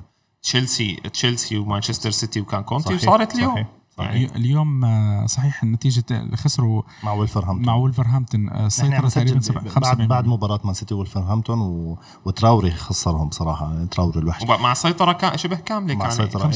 تشيلسي 0.43 0.95
تشيلسي 0.95 1.59
ومانشستر 1.59 2.11
سيتي 2.11 2.41
وكان 2.41 2.63
كونتي 2.63 2.85
صحيح، 2.85 3.03
وصارت 3.03 3.35
اليوم. 3.35 3.55
صحيح، 3.55 3.67
صحيح. 3.99 4.11
يعني 4.11 4.37
اليوم 4.37 4.85
آه، 4.85 5.27
صحيح 5.27 5.63
النتيجة 5.63 6.35
خسروا 6.35 6.83
مع 7.05 7.13
ويلفرهامبتون 7.13 7.67
مع 7.67 7.75
ولفرهامبتون 7.75 8.49
آه، 8.51 8.69
سيطرة 8.69 9.09
تقريبا 9.09 9.39
نسجل 9.39 9.43
سبع- 9.43 9.61
ب- 9.61 9.69
75 9.69 9.97
بعد 10.09 10.09
بعد 10.09 10.27
مباراة 10.27 10.61
مان 10.65 10.75
سيتي 10.75 10.95
وولفرهامبتون 10.95 11.59
و... 11.61 11.99
وتراوري 12.25 12.71
خسرهم 12.71 13.29
بصراحه 13.29 13.85
تراوري 13.85 14.19
الوحش. 14.21 14.43
ومع 14.43 14.75
سيطرة 14.75 15.13
كان 15.13 15.39
شبه 15.39 15.57
كاملة 15.57 15.95
مع 15.95 16.05
كان. 16.07 16.11
سيطرة. 16.17 16.51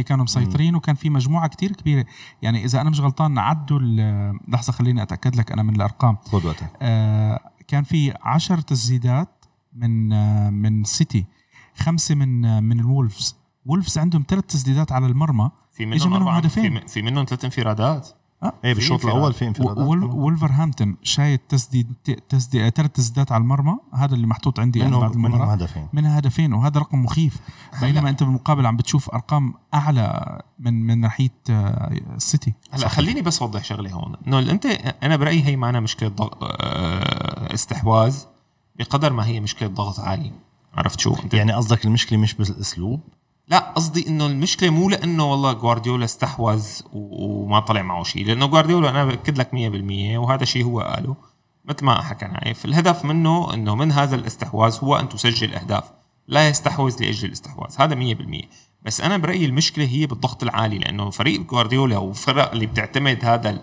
75% 0.00 0.02
كانوا 0.04 0.24
مسيطرين 0.24 0.74
وكان 0.74 0.94
في 0.94 1.10
مجموعة 1.10 1.48
كتير 1.48 1.72
كبيرة. 1.72 2.04
يعني 2.42 2.64
إذا 2.64 2.80
أنا 2.80 2.90
مش 2.90 3.00
غلطان 3.00 3.38
عدوا 3.38 3.78
ال- 3.82 4.38
لحظة 4.48 4.72
خليني 4.72 5.02
أتأكد 5.02 5.36
لك 5.36 5.52
أنا 5.52 5.62
من 5.62 5.74
الأرقام. 5.76 6.16
خذ 6.32 6.46
وقتك. 6.46 6.70
آه، 6.82 7.40
كان 7.68 7.82
في 7.84 8.14
10 8.22 8.60
تسديدات 8.60 9.44
من 9.74 10.12
آه، 10.12 10.50
من 10.50 10.84
سيتي. 10.84 11.26
خمسة 11.78 12.14
من 12.14 12.44
آه، 12.44 12.60
من 12.60 12.80
الولفز 12.80 13.36
وولفز 13.66 13.98
عندهم 13.98 14.24
ثلاث 14.28 14.44
تسديدات 14.44 14.92
على 14.92 15.06
المرمى. 15.06 15.50
في 15.72 15.82
إجا 15.82 15.86
منهم 15.90 16.08
منهم 16.10 16.22
أربعة 16.22 16.36
هدفين. 16.36 16.80
في, 16.80 16.88
في 16.88 17.02
منهم 17.02 17.24
ثلاث 17.24 17.44
انفرادات. 17.44 18.08
إيه 18.64 18.74
بالشوط. 18.74 19.04
الأول 19.04 19.32
في 19.32 19.48
انفرادات. 19.48 19.78
وول- 19.86 20.04
وولفرهامبتون 20.04 20.96
شايت 21.02 21.40
تسديد 21.48 21.92
تسديد 22.28 22.68
ثلاث 22.68 22.90
تسديدات 22.90 23.32
على 23.32 23.40
المرمى. 23.40 23.76
هذا 23.94 24.14
اللي 24.14 24.26
محطوط 24.26 24.60
عندي 24.60 24.86
أنا 24.86 24.98
بعد 24.98 25.10
منهم 25.10 25.22
منهم 25.22 25.32
المباراه 25.34 25.52
هدفين. 25.52 25.88
منها 25.92 26.18
هدفين 26.18 26.52
وهذا 26.52 26.80
رقم 26.80 27.02
مخيف. 27.02 27.36
بينما 27.82 28.10
أنت 28.10 28.22
بالمقابل 28.22 28.66
عم 28.66 28.76
بتشوف 28.76 29.10
أرقام 29.10 29.54
أعلى 29.74 30.38
من 30.58 30.86
من 30.86 31.00
ناحية 31.00 31.30
آه، 31.50 31.92
السيتي 32.16 32.52
هلا 32.70 32.88
خليني 32.88 33.22
بس 33.22 33.42
اوضح 33.42 33.64
شغلة 33.64 33.90
هون. 33.92 34.16
إنه 34.26 34.38
أنت 34.38 34.66
أنا 35.02 35.16
برأيي 35.16 35.44
هي 35.44 35.56
معنا 35.56 35.80
مشكلة 35.80 36.08
ضغ... 36.08 36.28
آه، 36.42 37.54
استحواذ 37.54 38.16
بقدر 38.78 39.12
ما 39.12 39.26
هي 39.26 39.40
مشكلة 39.40 39.68
ضغط 39.68 40.00
عالي. 40.00 40.32
عرفت 40.74 41.00
شو؟ 41.00 41.14
أنت 41.24 41.34
يعني 41.34 41.52
قصدك 41.52 41.84
المشكلة 41.84 42.18
مش 42.18 42.34
بالأسلوب؟ 42.34 43.00
لا 43.50 43.58
قصدي 43.58 44.08
إنه 44.08 44.26
المشكلة 44.26 44.70
مو 44.70 44.88
لإنه 44.88 45.30
والله 45.30 45.52
جوارديولا 45.52 46.04
استحوذ 46.04 46.66
وما 46.92 47.60
طلع 47.60 47.82
معه 47.82 48.02
شيء 48.02 48.26
لإنه 48.26 48.46
جوارديولا 48.46 48.90
أنا 48.90 49.04
باكد 49.04 49.38
لك 49.38 49.50
100% 49.50 50.18
وهذا 50.18 50.44
شيء 50.44 50.64
هو 50.64 50.80
قاله 50.80 51.16
مثل 51.64 51.84
ما 51.84 52.02
حكى 52.02 52.26
نايف. 52.26 52.64
الهدف 52.64 53.04
منه 53.04 53.54
إنه 53.54 53.74
من 53.74 53.92
هذا 53.92 54.16
الاستحواذ 54.16 54.78
هو 54.82 54.96
أن 54.96 55.08
تسجل 55.08 55.54
أهداف 55.54 55.84
لا 56.28 56.48
يستحوذ 56.48 57.02
لأجل 57.02 57.28
الاستحواذ 57.28 57.74
هذا 57.78 58.14
100% 58.14 58.46
بس 58.82 59.00
أنا 59.00 59.16
برأيي 59.16 59.44
المشكلة 59.44 59.84
هي 59.84 60.06
بالضغط 60.06 60.42
العالي 60.42 60.78
لإنه 60.78 61.10
فريق 61.10 61.40
جوارديولا 61.40 61.98
وفرق 61.98 62.52
اللي 62.52 62.66
بتعتمد 62.66 63.24
هذا 63.24 63.62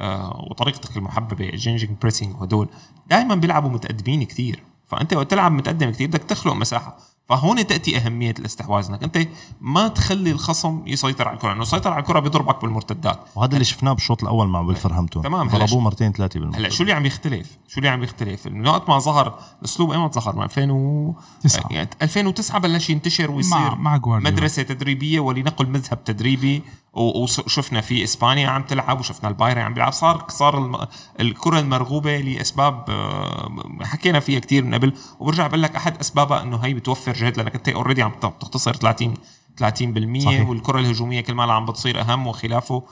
آه، 0.00 0.46
وطريقتك 0.50 0.96
المحببة 0.96 1.50
gegenpressing 1.50 2.36
وهدول 2.36 2.68
دائما 3.06 3.34
بيلعبوا 3.34 3.70
متقدمين 3.70 4.24
كثير 4.24 4.62
فأنت 4.86 5.14
وقت 5.14 5.30
تلعب 5.30 5.52
متقدم 5.52 5.90
كثير 5.90 6.08
بدك 6.08 6.22
تخلق 6.22 6.52
مساحة. 6.52 7.07
فهون 7.28 7.66
تأتي 7.66 7.96
أهمية 7.96 8.34
الاستحواذ 8.38 8.86
انك 8.88 9.02
أنت 9.02 9.28
ما 9.60 9.88
تخلي 9.88 10.30
الخصم 10.30 10.82
يسيطر 10.86 11.28
على 11.28 11.34
الكرة 11.36 11.48
لأنه 11.48 11.62
يسيطر 11.62 11.90
على 11.92 12.00
الكرة 12.00 12.20
بيضربك 12.20 12.62
بالمرتدات 12.62 13.20
وهذا 13.36 13.52
اللي 13.52 13.64
شفناه 13.64 13.92
بالشوط 13.92 14.22
الأول 14.22 14.48
مع 14.48 14.60
ولفرهامبتون 14.60 15.22
تمام، 15.22 15.48
ضربوه 15.48 15.80
مرتين 15.80 16.12
ثلاثة 16.12 16.40
بالمرة 16.40 16.56
هلا 16.56 16.68
شو 16.68 16.82
اللي 16.82 16.92
عم 16.92 17.02
بيختلف؟ 17.02 17.58
شو 17.68 17.78
اللي 17.78 17.88
عم 17.88 18.00
بيختلف؟ 18.00 18.46
من 18.46 18.66
وقت 18.68 18.88
ما 18.88 18.98
ظهر 18.98 19.38
الاسلوب 19.58 19.90
إيمتى 19.92 20.20
ظهر؟ 20.20 20.36
من 20.36 20.42
2000 20.42 20.70
و 20.70 21.14
تسعة. 21.42 21.64
يعني 21.70 21.90
2009 22.02 22.58
بلش 22.60 22.90
ينتشر 22.90 23.30
ويصير 23.30 23.58
مع- 23.58 23.74
مع. 23.74 24.18
مدرسة 24.30 24.62
تدريبية 24.62 25.20
ولنقل 25.20 25.68
مذهب 25.68 26.04
تدريبي 26.04 26.62
وشفنا 26.98 27.80
في 27.80 28.04
إسبانيا 28.04 28.48
عم 28.48 28.62
تلعب 28.62 29.00
وشفنا 29.00 29.28
البايرن 29.28 29.60
عم 29.60 29.74
بيلعب. 29.74 29.92
صار 29.92 30.24
صار 30.28 30.88
الكرة 31.20 31.60
المرغوبة 31.60 32.16
لأسباب 32.16 32.84
آه، 32.88 33.58
حكينا 33.82 34.20
فيها 34.20 34.38
كثير 34.40 34.64
من 34.64 34.74
قبل 34.74 34.92
وبرجع 35.20 35.46
بقول 35.46 35.62
لك 35.62 35.76
أحد 35.76 35.98
أسبابها 35.98 36.42
إنه 36.42 36.56
هي 36.56 36.74
بتوفر 36.74 37.12
جهد 37.12 37.36
لأنك 37.36 37.54
أنت 37.54 37.68
اوريدي 37.68 38.02
عم 38.02 38.12
تختصر 38.40 38.76
30 38.76 39.14
30% 39.60 40.24
صحيح. 40.24 40.48
والكرة 40.48 40.78
الهجومية 40.80 41.20
كل 41.20 41.34
ما 41.34 41.52
عم 41.52 41.66
بتصير 41.66 42.00
أهم 42.00 42.26
وخلافه. 42.26 42.82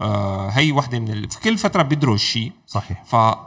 آه 0.00 0.48
هي 0.48 0.72
وحدة 0.72 0.98
من 0.98 1.10
ال... 1.10 1.30
في 1.30 1.40
كل 1.40 1.58
فترة 1.58 1.82
بيدروا 1.82 2.16
شيء 2.16 2.52
صحيح. 2.66 3.04
ف 3.04 3.14
آه، 3.14 3.40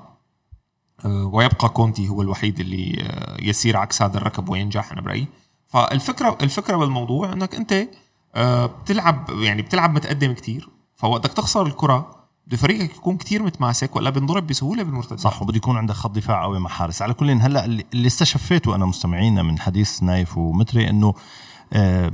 ويبقى 1.06 1.70
كونتي 1.70 2.10
هو 2.10 2.22
الوحيد 2.22 2.60
اللي 2.60 3.10
يسير 3.42 3.78
عكس 3.78 4.02
هذا 4.02 4.18
الركب 4.18 4.50
وينجح 4.50 4.92
أنا 4.92 5.02
برأيي. 5.02 5.28
فالفكرة 5.68 6.38
الفكرة 6.42 6.78
بالموضوع 6.78 7.34
إنك 7.34 7.56
أنت 7.56 7.88
بتلعب 8.36 9.30
يعني 9.30 9.62
بتلعب 9.62 9.94
متقدم 9.96 10.34
كتير 10.34 10.70
فوقتك 10.96 11.34
تخسر 11.34 11.66
الكرة 11.66 12.20
بده 12.48 12.58
فريقك 12.58 12.96
يكون 12.96 13.18
كتير 13.18 13.44
متماسك 13.44 13.96
ولا 13.96 14.10
بنضرب 14.10 14.48
بسهولة 14.48 14.84
بالمرتدات 14.84 15.20
صح 15.20 15.42
وبده 15.42 15.58
يكون 15.58 15.78
عندك 15.78 15.96
خط 15.96 16.12
دفاع 16.12 16.44
قوي 16.44 16.60
مع 16.60 16.70
حارس. 16.70 17.02
على 17.02 17.14
كل 17.14 17.30
هلأ 17.32 17.66
اللي 17.66 18.08
استشفيته 18.08 18.76
أنا 18.76 18.86
مستمعينا 18.86 19.44
من 19.44 19.60
حديث 19.60 20.04
نايف 20.04 20.38
ومتري 20.38 20.90
إنه 20.90 21.14
آه، 21.74 22.12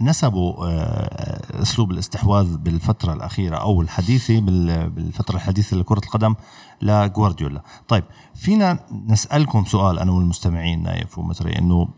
نسبوا 0.00 0.66
آه، 0.66 1.62
أسلوب 1.62 1.90
الاستحواذ 1.90 2.56
بالفترة 2.56 3.12
الأخيرة 3.12 3.56
أو 3.56 3.82
الحديثه 3.82 4.40
بال- 4.40 4.90
بالفترة 4.90 5.36
الحديثة 5.36 5.76
لكرة 5.76 5.98
القدم 6.04 6.34
لجوارديولا. 6.82 7.62
طيب 7.88 8.04
فينا 8.34 8.78
نسألكم 9.08 9.64
سؤال 9.64 9.98
أنا 9.98 10.12
والمستمعين 10.12 10.82
نايف 10.82 11.18
ومتري 11.18 11.58
إنه 11.58 11.88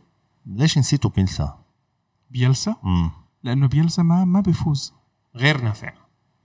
ليش 0.46 0.78
نسيتوا 0.78 1.10
بيلسا؟ 1.10 1.58
بيلسا؟ 2.30 2.76
امم 2.84 3.10
لأنه 3.44 3.66
بيلسا 3.66 4.02
ما 4.02 4.24
ما 4.24 4.40
بيفوز. 4.40 4.94
غير 5.36 5.60
نافع. 5.60 5.92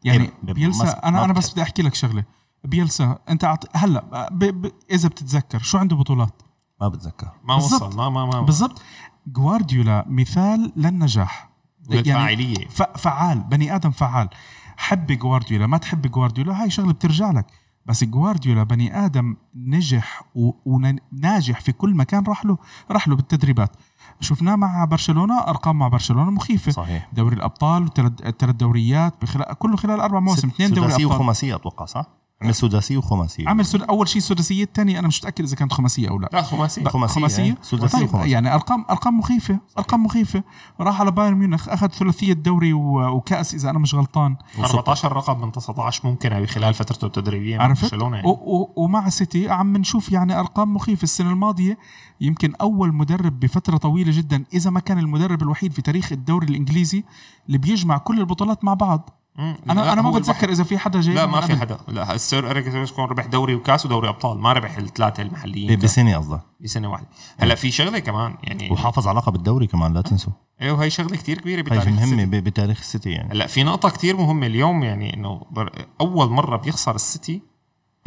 يعني 0.03 0.31
بيلسا 0.43 0.89
أنا 0.89 1.25
أنا 1.25 1.33
بس. 1.33 1.51
بدي 1.51 1.61
أحكي 1.61 1.81
لك 1.81 1.95
شغلة. 1.95 2.23
بيلسا 2.63 3.19
أنت 3.29 3.43
عط... 3.43 3.77
هلأ 3.77 4.29
ب... 4.31 4.43
ب... 4.43 4.71
إذا 4.91 5.09
بتتذكر 5.09 5.59
شو 5.59 5.77
عنده 5.77 5.95
بطولات؟ 5.95 6.41
ما 6.81 6.87
بتذكر. 6.87 7.31
ما 7.43 7.55
بالضبط. 7.55 7.81
وصل 7.81 7.97
ما 7.97 8.09
ما 8.09 8.25
ما 8.25 8.41
بالضبط. 8.41 8.81
جوارديولا 9.27 10.05
مثال 10.07 10.73
للنجاح. 10.75 11.49
والفاعلية. 11.89 12.67
ف... 12.67 12.81
فعال 12.81 13.39
بني 13.39 13.75
آدم 13.75 13.91
فعال. 13.91 14.29
حب 14.77 15.11
جوارديولا 15.11 15.67
ما 15.67 15.77
تحب 15.77 16.07
جوارديولا 16.07 16.63
هاي 16.63 16.69
شغلة 16.69 16.93
بترجع 16.93 17.31
لك. 17.31 17.45
بس 17.89 18.03
جوارديولا 18.03 18.63
بني 18.63 19.05
آدم 19.05 19.35
نجح. 19.55 20.23
وناجح 20.65 21.61
في 21.61 21.71
كل 21.71 21.95
مكان 21.95 22.23
راح 22.27 22.45
له 22.45 22.57
راح 22.91 23.07
له 23.07 23.15
بالتدريبات 23.15 23.75
شفناه 24.19 24.55
مع 24.55 24.85
برشلونة 24.85 25.39
أرقام 25.39 25.79
مع 25.79 25.87
برشلونة 25.87 26.31
مخيفة 26.31 26.71
صحيح. 26.71 27.09
دوري 27.13 27.35
الأبطال 27.35 27.93
ثلاث 28.39 28.55
دوريات 28.55 29.13
بخلال 29.21 29.53
كله 29.53 29.77
خلال 29.77 29.99
أربع 29.99 30.19
مواسم 30.19 30.47
اثنين 30.47 30.73
دوري 30.73 30.93
أبطال 30.93 31.05
وخماسية 31.05 31.55
أتوقع 31.55 31.85
صح؟ 31.85 32.18
عمل 32.41 32.55
سداسية 32.55 32.97
وخماسية 32.97 33.49
عمل 33.49 33.65
سد... 33.65 33.81
أول 33.81 34.07
شيء 34.07 34.21
سداسيه 34.21 34.63
الثانية 34.63 34.99
أنا 34.99 35.07
مش 35.07 35.19
متأكد 35.19 35.43
إذا 35.43 35.55
كانت 35.55 35.73
خماسية 35.73 36.09
أو 36.09 36.19
لا 36.19 36.29
لا 36.33 36.41
خماسي 36.41 36.85
خماسية، 36.85 37.15
خماسية 37.15 37.43
إيه. 37.43 37.57
سداسية 37.61 37.97
طيب 37.97 38.07
وخماسية. 38.07 38.31
يعني 38.31 38.53
ارقام 38.53 38.85
أرقام 38.89 39.19
مخيفة 39.19 39.59
أرقام 39.77 40.03
مخيفة 40.03 40.43
راح 40.79 41.01
على 41.01 41.11
بايرن 41.11 41.35
ميونخ 41.35 41.69
أخذ 41.69 41.87
ثلاثية 41.87 42.33
دوري 42.33 42.73
و... 42.73 43.15
وكأس 43.15 43.53
إذا 43.53 43.69
أنا 43.69 43.79
مش 43.79 43.95
غلطان 43.95 44.35
14 44.59 45.13
رقم 45.13 45.41
من 45.41 45.51
19 45.51 46.07
ممكن 46.07 46.45
خلال 46.45 46.73
فترته 46.73 47.05
التدريبية 47.05 47.57
مع 47.57 47.63
عرفت 47.63 47.81
برشلونة 47.81 48.15
يعني. 48.15 48.27
و... 48.27 48.31
و... 48.31 48.73
ومع 48.75 49.09
سيتي 49.09 49.49
عم 49.49 49.77
نشوف 49.77 50.11
يعني 50.11 50.39
أرقام 50.39 50.73
مخيفة 50.73 51.03
السنة 51.03 51.29
الماضية 51.29 51.77
يمكن 52.21 52.53
أول 52.61 52.93
مدرب 52.93 53.39
بفترة 53.39 53.77
طويلة 53.77 54.11
جدا 54.17 54.43
إذا 54.53 54.69
ما 54.69 54.79
كان 54.79 54.99
المدرب 54.99 55.41
الوحيد 55.41 55.71
في 55.71 55.81
تاريخ 55.81 56.11
الدوري 56.11 56.47
الإنجليزي 56.47 57.03
اللي 57.47 57.57
بيجمع 57.57 57.97
كل 57.97 58.19
البطولات 58.19 58.63
مع 58.63 58.73
بعض. 58.73 59.18
أنا 59.39 59.81
لا، 59.81 59.93
أنا 59.93 60.01
ما 60.01 60.11
بتذكر 60.11 60.49
إذا 60.49 60.63
في 60.63 60.77
حدا 60.77 61.01
جاي 61.01 61.15
لا 61.15 61.25
ما 61.25 61.41
في 61.41 61.57
حدا. 61.57 61.77
لا 61.87 62.13
السير 62.15 62.49
أليكس 62.51 62.69
فيرجسون 62.69 63.05
ربح 63.05 63.25
دوري 63.25 63.55
وكاس 63.55 63.85
ودوري 63.85 64.09
أبطال 64.09 64.39
ما 64.39 64.53
ربح 64.53 64.77
الثلاثة 64.77 65.23
المحليين 65.23 65.79
بسنة 65.79 66.17
قصدك. 66.17 66.41
بسنة 66.59 66.91
واحدة. 66.91 67.07
هلا 67.39 67.55
في 67.55 67.71
شغلة 67.71 67.99
كمان 67.99 68.35
يعني 68.43 68.71
وحافظ 68.71 69.07
على 69.07 69.17
لقب 69.17 69.35
الدوري 69.35 69.67
كمان 69.67 69.93
لا 69.93 70.01
تنسوا. 70.01 70.33
أيوه 70.61 70.83
هي 70.83 70.89
شغلة 70.89 71.17
كتير 71.17 71.37
كبيرة 71.41 71.61
بتاريخ 71.61 71.87
مهمة 71.87 72.03
السيتي. 72.03 72.25
ب- 72.25 72.43
بتاريخ 72.43 72.79
السيتي 72.79 73.09
يعني. 73.09 73.31
هلا 73.33 73.47
في 73.47 73.63
نقطة 73.63 73.89
كتير 73.89 74.17
مهمة 74.17 74.47
اليوم 74.47 74.83
يعني 74.83 75.13
إنه 75.13 75.41
بر... 75.51 75.71
أول 76.01 76.29
مرة 76.29 76.57
بيخسر 76.57 76.95
السيتي 76.95 77.41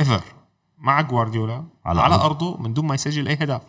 ever 0.01 0.23
مع 0.79 1.01
جوارديولا 1.01 1.65
على 1.85 2.01
على. 2.01 2.15
أرضه 2.15 2.57
من 2.59 2.75
دون 2.75 2.87
ما 2.87 2.95
يسجل 2.95 3.29
أي 3.29 3.35
هدف. 3.35 3.63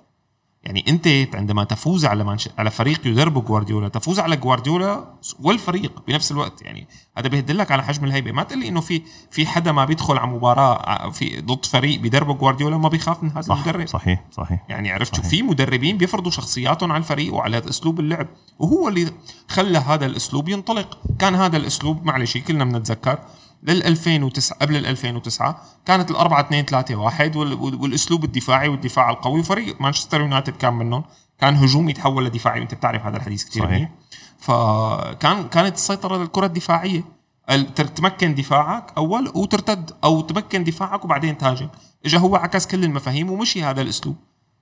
يعني 0.64 0.86
انت 0.88 1.36
عندما 1.36 1.64
تفوز 1.64 2.06
على 2.06 2.24
منش... 2.24 2.50
على 2.58 2.72
فريق 2.72 3.08
يدربه 3.08 3.42
جوارديولا 3.42 3.88
تفوز 3.90 4.20
على 4.20 4.38
جوارديولا 4.38 5.14
والفريق 5.40 6.04
بنفس 6.08 6.32
الوقت. 6.32 6.62
يعني 6.62 6.88
هذا 7.18 7.28
بيدلك 7.28 7.72
على 7.72 7.84
حجم 7.84 8.06
الهيبة. 8.06 8.32
ما 8.32 8.44
تقول 8.44 8.60
لي 8.60 8.68
إنه 8.68 8.82
في 8.82 9.02
في 9.32 9.48
حدا 9.48 9.72
ما 9.72 9.86
بيدخل 9.86 10.18
على 10.18 10.32
مباراة 10.32 11.10
في 11.10 11.42
ضد 11.42 11.66
فريق 11.66 12.00
بيدربه 12.00 12.34
جوارديولا 12.34 12.78
ما 12.78 12.90
بيخاف 12.90 13.24
من 13.24 13.32
هذا 13.32 13.42
صح 13.42 13.56
المدرب. 13.56 13.88
صحيح 13.88 14.24
صحيح 14.32 14.66
يعني 14.70 14.92
عرفت 14.92 15.16
شو 15.16 15.22
في 15.22 15.44
مدربين 15.44 15.98
بيفرضوا 15.98 16.32
شخصياتهم 16.32 16.92
على 16.92 17.02
الفريق 17.02 17.34
وعلى 17.34 17.58
أسلوب 17.70 18.00
اللعب 18.00 18.28
وهو 18.60 18.88
اللي 18.88 19.12
خلى 19.48 19.78
هذا 19.78 20.06
الأسلوب 20.06 20.50
ينطلق. 20.50 20.98
كان 21.20 21.36
هذا 21.36 21.58
الأسلوب 21.58 22.06
معلش 22.06 22.38
كلنا 22.38 22.66
بنتذكر 22.66 23.20
لل 23.64 23.84
2009 23.84 24.58
قبل 24.62 24.76
ال 24.78 24.86
2009 24.86 25.62
كانت 25.86 26.12
الأربعة 26.12 26.42
2 26.42 26.66
3 26.66 26.96
1 26.96 27.36
وال- 27.36 27.54
وال- 27.54 27.76
والأسلوب 27.82 28.24
الدفاعي 28.24 28.68
والدفاع 28.68 29.10
القوي. 29.10 29.40
وفريق 29.40 29.82
مانشستر 29.82 30.22
يونايتد 30.22 30.58
كان 30.58 30.74
منهم 30.74 31.04
كان 31.40 31.56
هجومي 31.56 31.92
يتحول 31.92 32.26
لدفاعي. 32.26 32.60
وانت 32.60 32.74
بتعرف 32.74 33.06
هذا 33.06 33.18
الحديث 33.18 33.46
كثير 33.50 33.64
صحيح. 33.66 33.90
فكان 34.38 35.48
كانت 35.48 35.76
السيطرة 35.76 36.18
للكرة 36.18 36.46
الدفاعية. 36.46 37.04
ال- 37.50 37.74
تمكن 37.74 38.36
دفاعك 38.36 38.94
أول 38.98 39.32
وترتد 39.36 39.92
أو 40.04 40.22
تمكن 40.22 40.64
دفاعك 40.64 41.06
وبعدين 41.06 41.38
تهاجم. 41.38 41.70
اجى 42.06 42.18
هو 42.18 42.36
عكس 42.36 42.68
كل 42.68 42.84
المفاهيم 42.84 43.32
ومشي 43.32 43.64
هذا 43.64 43.82
الأسلوب. 43.82 44.16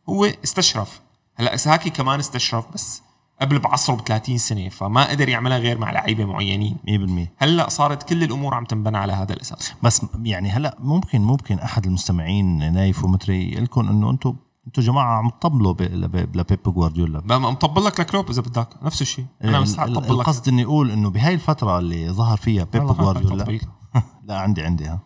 هو 0.10 0.26
استشرف. 0.44 1.02
هلأ 1.36 1.56
ساكي 1.58 1.90
كمان 1.90 2.20
استشرف 2.20 2.66
بس. 2.74 3.02
قبل 3.42 3.60
بعصره 3.60 3.96
ب 3.96 4.02
30 4.02 4.38
سنة 4.38 4.70
فما 4.70 5.10
قدر 5.10 5.30
يعملها 5.30 5.58
غير 5.58 5.78
مع 5.78 5.92
لعيبة 5.92 6.26
معينين. 6.26 6.78
100% 6.88 7.28
هلأ 7.38 7.70
صارت 7.70 8.10
كل 8.10 8.24
الأمور 8.24 8.54
عم 8.54 8.66
تنبنى 8.66 8.98
على 8.98 9.14
هذا 9.14 9.34
الأساس. 9.34 9.74
بس 9.84 10.02
يعني 10.24 10.50
هلأ 10.50 10.78
ممكن 10.80 11.22
ممكن 11.22 11.60
أحد 11.60 11.86
المستمعين 11.86 12.74
نايف 12.74 13.04
ومتري 13.04 13.52
يقول 13.52 13.64
لكم 13.64 13.90
إنه 13.90 14.10
أنتم 14.10 14.36
أنتم 14.68 14.82
جماعة 14.82 15.18
عم 15.18 15.30
تطبلوا 15.30 15.74
لبيب 15.74 16.60
جوارديولا. 16.66 17.20
بقى 17.20 17.42
مطبل 17.42 17.86
لك 17.86 18.00
لكلوب 18.00 18.30
إذا 18.30 18.42
بدك. 18.42 18.68
نفس 18.84 19.02
الشيء 19.02 19.26
أنا 19.44 19.60
مستعد 19.60 19.92
اطبل 19.92 20.06
لك. 20.06 20.12
القصد 20.12 20.48
إني 20.48 20.64
أقول 20.64 20.92
إنه 20.92 21.10
بهاي 21.10 21.34
الفترة 21.34 21.80
اللي 21.80 22.10
ظهر 22.10 22.38
فيها 22.38 22.64
بيب 22.64 22.88
جوارديولا. 22.88 23.60
لا 24.28 24.40
عندي 24.40 24.62
عندي 24.62 24.86
ها. 24.86 25.00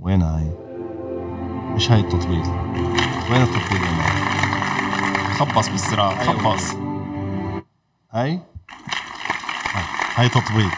وينها 0.00 0.38
هاي؟ 0.38 0.52
مش 1.74 1.90
هاي 1.90 2.00
التطبيل؟ 2.00 2.42
وين 3.30 3.42
التطبيل 3.42 3.78
هنا؟ 3.78 4.32
خبص 5.34 5.68
بالزرار 5.68 6.20
أيوة. 6.20 6.38
خبص. 6.38 6.81
هاي؟ 8.12 8.40
هاي- 10.16 10.28
تطبيل 10.28 10.70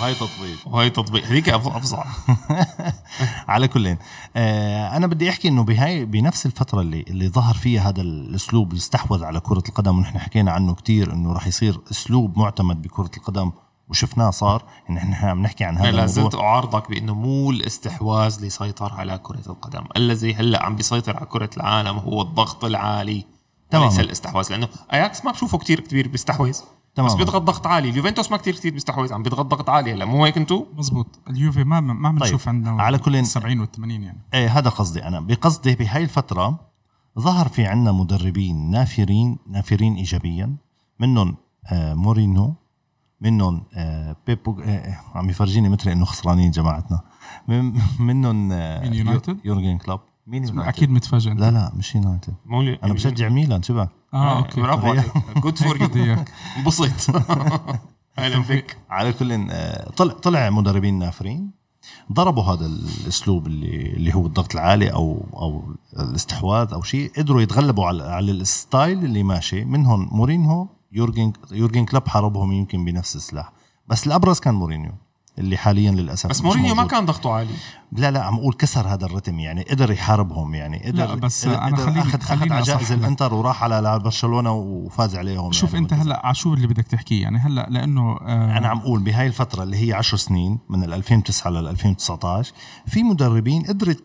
وهاي 0.00 0.14
تطبيل 0.14 0.56
وهي 0.66 0.90
تطبيق. 0.90 1.24
هذيك 1.24 1.48
أفظع. 1.48 2.04
على 3.48 3.68
كل 3.68 3.96
آه 4.36 4.96
أنا 4.96 5.06
بدي 5.06 5.30
أحكي 5.30 5.48
إنه 5.48 5.64
بهاي 5.64 6.04
بنفس 6.04 6.46
الفترة 6.46 6.80
اللي 6.80 7.00
اللي 7.08 7.28
ظهر 7.28 7.54
فيها 7.54 7.88
هذا 7.88 8.00
الأسلوب 8.00 8.68
اللي 8.68 8.78
استحوذ 8.78 9.24
على 9.24 9.40
كرة 9.40 9.62
القدم 9.68 9.98
ونحن 9.98 10.18
حكينا 10.18 10.52
عنه 10.52 10.74
كتير 10.74 11.12
إنه 11.12 11.32
راح 11.32 11.46
يصير 11.46 11.80
أسلوب 11.90 12.38
معتمد 12.38 12.82
بكرة 12.82 13.10
القدم 13.16 13.52
وشفناه 13.88 14.30
صار 14.30 14.62
إن 14.90 14.96
إحنا 14.96 15.30
عم 15.30 15.42
نحكي 15.42 15.64
عن 15.64 15.78
هذا 15.78 15.90
لا 15.90 16.06
زلت 16.06 16.34
أعارضك 16.34 16.90
بإنه 16.90 17.14
مو 17.14 17.50
الاستحواذ 17.50 18.34
اللي 18.36 18.50
سيطر 18.50 18.92
على 18.92 19.18
كرة 19.18 19.42
القدم، 19.46 19.84
الذي 19.96 20.34
هلأ 20.34 20.62
عم 20.62 20.76
بيسيطر 20.76 21.16
على 21.16 21.26
كرة 21.26 21.50
العالم 21.56 21.98
هو 21.98 22.22
الضغط 22.22 22.64
العالي. 22.64 23.37
تماماً. 23.70 23.86
وليس 23.86 24.00
الاستحواذ 24.00 24.46
لأنه 24.50 24.68
اياكس 24.92 25.24
ما 25.24 25.30
بشوفه 25.32 25.58
كتير 25.58 25.80
كبير 25.80 26.08
بيستحوذ 26.08 26.48
بس 26.50 26.64
تماماً. 26.94 27.14
بيضغط 27.14 27.42
ضغط 27.42 27.66
عالي، 27.66 27.90
اليوفنتوس 27.90 28.30
ما 28.30 28.36
كتير 28.36 28.54
كتير 28.54 28.72
بيستحوذ 28.72 29.12
عم 29.12 29.22
بيضغط 29.22 29.46
ضغط 29.46 29.70
عالي 29.70 29.92
هلا. 29.92 30.04
مو 30.04 30.24
هيك 30.24 30.36
انتو؟ 30.36 30.66
مزبوط. 30.76 31.18
اليوفي 31.30 31.64
ما 31.64 31.80
ما 31.80 32.10
بنشوف 32.10 32.44
طيب. 32.44 32.54
عندنا 32.54 32.82
على 32.82 32.98
كل- 32.98 33.26
70 33.26 33.60
وال 33.60 33.70
80 33.72 34.02
يعني. 34.02 34.18
إيه 34.34 34.58
هذا 34.58 34.70
قصدي 34.70 35.04
أنا. 35.04 35.20
بقصدي 35.20 35.74
بهاي 35.74 36.02
الفترة 36.02 36.60
ظهر 37.18 37.48
في 37.48 37.66
عنا 37.66 37.92
مدربين 37.92 38.70
نافرين 38.70 39.38
نافرين 39.50 39.94
ايجابيا. 39.94 40.56
منهم 41.00 41.36
آه 41.66 41.94
مورينيو 41.94 42.54
منهم 43.20 43.62
آه 43.74 44.16
بيبو 44.26 44.60
آه 44.60 44.96
عم 45.14 45.30
يفرجيني 45.30 45.68
مثل 45.68 45.90
إنه 45.90 46.04
خسرانين 46.04 46.50
جماعتنا. 46.50 47.00
من- 47.48 47.80
منهم 47.98 48.52
آه؟ 48.52 48.84
يورجن 49.44 49.78
كلوب. 49.78 50.00
مين 50.28 50.44
يونايتد؟ 50.44 50.68
أكيد 50.68 50.90
متفاجئ. 50.90 51.30
لا 51.34 51.50
لا 51.50 51.72
مش 51.74 51.94
يونايتد 51.94 52.34
مو 52.46 52.62
لي- 52.62 52.78
أنا 52.84 52.92
بشجع 52.92 53.28
ميلان 53.28 53.62
شبك 53.62 53.88
آه 54.14 54.38
okay. 54.38 54.60
برافو 54.60 54.86
عليك. 54.86 55.12
good 55.36 55.58
for 55.58 55.76
you 55.96 56.32
انبسط 56.56 56.90
أهلا 58.18 58.42
فيك. 58.42 58.76
على 58.90 59.12
كل 59.12 59.46
آه، 59.50 59.90
طلع 59.90 60.12
طلع 60.12 60.50
مدربين 60.50 60.98
نافرين. 60.98 61.50
ضربوا 62.12 62.42
هذا 62.42 62.66
الأسلوب 62.66 63.46
اللي 63.46 63.82
اللي 63.82 64.14
هو 64.14 64.26
الضغط 64.26 64.54
العالي 64.54 64.92
أو 64.92 65.26
أو 65.34 65.74
الاستحواذ 66.00 66.72
أو 66.72 66.82
شيء. 66.82 67.12
قدروا 67.16 67.40
يتغلبوا 67.42 67.86
على 67.86 68.02
على 68.02 68.32
ال 68.32 68.44
style 68.44 69.04
اللي 69.04 69.22
ماشي. 69.22 69.64
منهم 69.64 70.08
مورينهو 70.12 70.66
يورجن 70.92 71.32
يورجن 71.52 71.84
كلوب 71.84 72.08
حاربهم 72.08 72.52
يمكن 72.52 72.84
بنفس 72.84 73.16
السلاح. 73.16 73.52
بس 73.88 74.06
الأبرز 74.06 74.40
كان 74.40 74.54
مورينيو. 74.54 74.92
اللي 75.38 75.56
حاليا 75.56 75.90
للأسف 75.90 76.30
بس 76.30 76.42
مورينيو 76.42 76.74
ما. 76.74 76.84
كان 76.86 77.06
ضغطه 77.06 77.32
عالي 77.32 77.50
لا 77.92 78.10
لا 78.10 78.22
عم 78.24 78.34
أقول 78.38 78.54
كسر 78.54 78.88
هذا 78.88 79.06
الرتم 79.06 79.38
يعني 79.38 79.62
قدر 79.62 79.90
يحاربهم 79.90 80.54
يعني 80.54 80.78
قدر 80.86 81.06
لا، 81.06 81.14
بس 81.14 81.46
قدر 81.48 81.58
أنا 81.62 81.76
خليني- 81.76 82.00
اخذ 82.00 82.20
خليني 82.20 82.54
على 82.54 82.62
جائزة. 82.62 82.94
الإنتر 82.94 83.34
وراح 83.34 83.62
على 83.64 83.98
برشلونة 83.98 84.52
وفاز 84.52 85.16
عليهم 85.16 85.52
شوف 85.52 85.72
يعني 85.74 85.82
انت 85.84 85.92
هلأ 85.92 86.26
على 86.26 86.34
شو 86.34 86.54
اللي 86.54 86.66
بدك 86.66 86.86
تحكيه 86.86 87.22
يعني 87.22 87.38
هلأ 87.38 87.66
لأنه 87.70 88.12
آه 88.12 88.58
أنا 88.58 88.68
عم 88.68 88.78
أقول 88.78 89.00
بهاي 89.00 89.26
الفترة 89.26 89.62
اللي 89.62 89.88
هي 89.88 89.92
10 89.92 90.16
سنين 90.18 90.58
من 90.68 90.84
ال 90.84 90.92
2009 90.92 91.50
لل 91.50 91.68
2019 91.68 92.52
في 92.86 93.02
مدربين 93.02 93.62
قدرت 93.62 94.04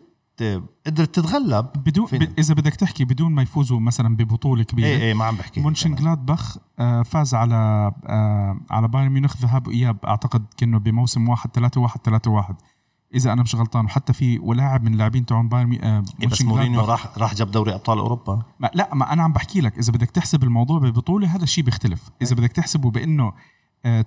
قدرت 0.86 1.14
تتغلب 1.14 1.66
بدون؟ 1.76 2.06
ب... 2.12 2.28
إذا 2.38 2.54
بدك 2.54 2.74
تحكي 2.74 3.04
بدون 3.04 3.32
ما 3.32 3.42
يفوزوا 3.42 3.80
مثلا 3.80 4.16
ببطولة 4.16 4.62
كبيرة. 4.62 4.86
إيه 4.86 4.98
إيه 4.98 5.14
ما 5.14 5.24
عم 5.24 5.36
بحكي. 5.36 5.60
مونشن 5.60 5.94
جلادباخ 5.94 6.56
آه 6.78 7.02
فاز 7.02 7.34
على 7.34 7.92
آه 8.06 8.60
على 8.70 8.88
بايرن 8.88 9.10
ميونخ 9.12 9.36
ذهاب 9.36 9.66
واياب 9.68 9.96
أعتقد 10.04 10.44
كأنه 10.56 10.78
بموسم 10.78 11.28
واحد 11.28 11.50
3 11.50 11.80
1 11.80 12.00
3 12.04 12.30
1 12.30 12.54
إذا 13.14 13.32
أنا 13.32 13.42
مش 13.42 13.54
غلطان 13.54 13.84
وحتى 13.84 14.12
في 14.12 14.38
ولاعب 14.38 14.82
من 14.84 14.92
اللاعبين 14.92 15.26
تبعون 15.26 15.48
بايرن 15.48 15.78
آه 15.82 16.02
إيه 16.22 16.28
بس 16.28 16.42
مورينيو. 16.42 16.80
راح 16.80 17.18
راح 17.18 17.34
جاب 17.34 17.50
دوري 17.50 17.74
أبطال 17.74 17.98
أوروبا. 17.98 18.42
ما 18.60 18.70
لا 18.74 18.94
ما 18.94 19.12
أنا 19.12 19.22
عم 19.22 19.32
بحكي 19.32 19.60
لك 19.60 19.78
إذا 19.78 19.92
بدك 19.92 20.10
تحسب 20.10 20.44
الموضوع 20.44 20.78
ببطولة 20.78 21.36
هذا 21.36 21.42
الشيء 21.42 21.64
بيختلف. 21.64 22.10
إذا 22.22 22.36
بدك 22.36 22.52
تحسبه 22.52 22.90
بأنه 22.90 23.32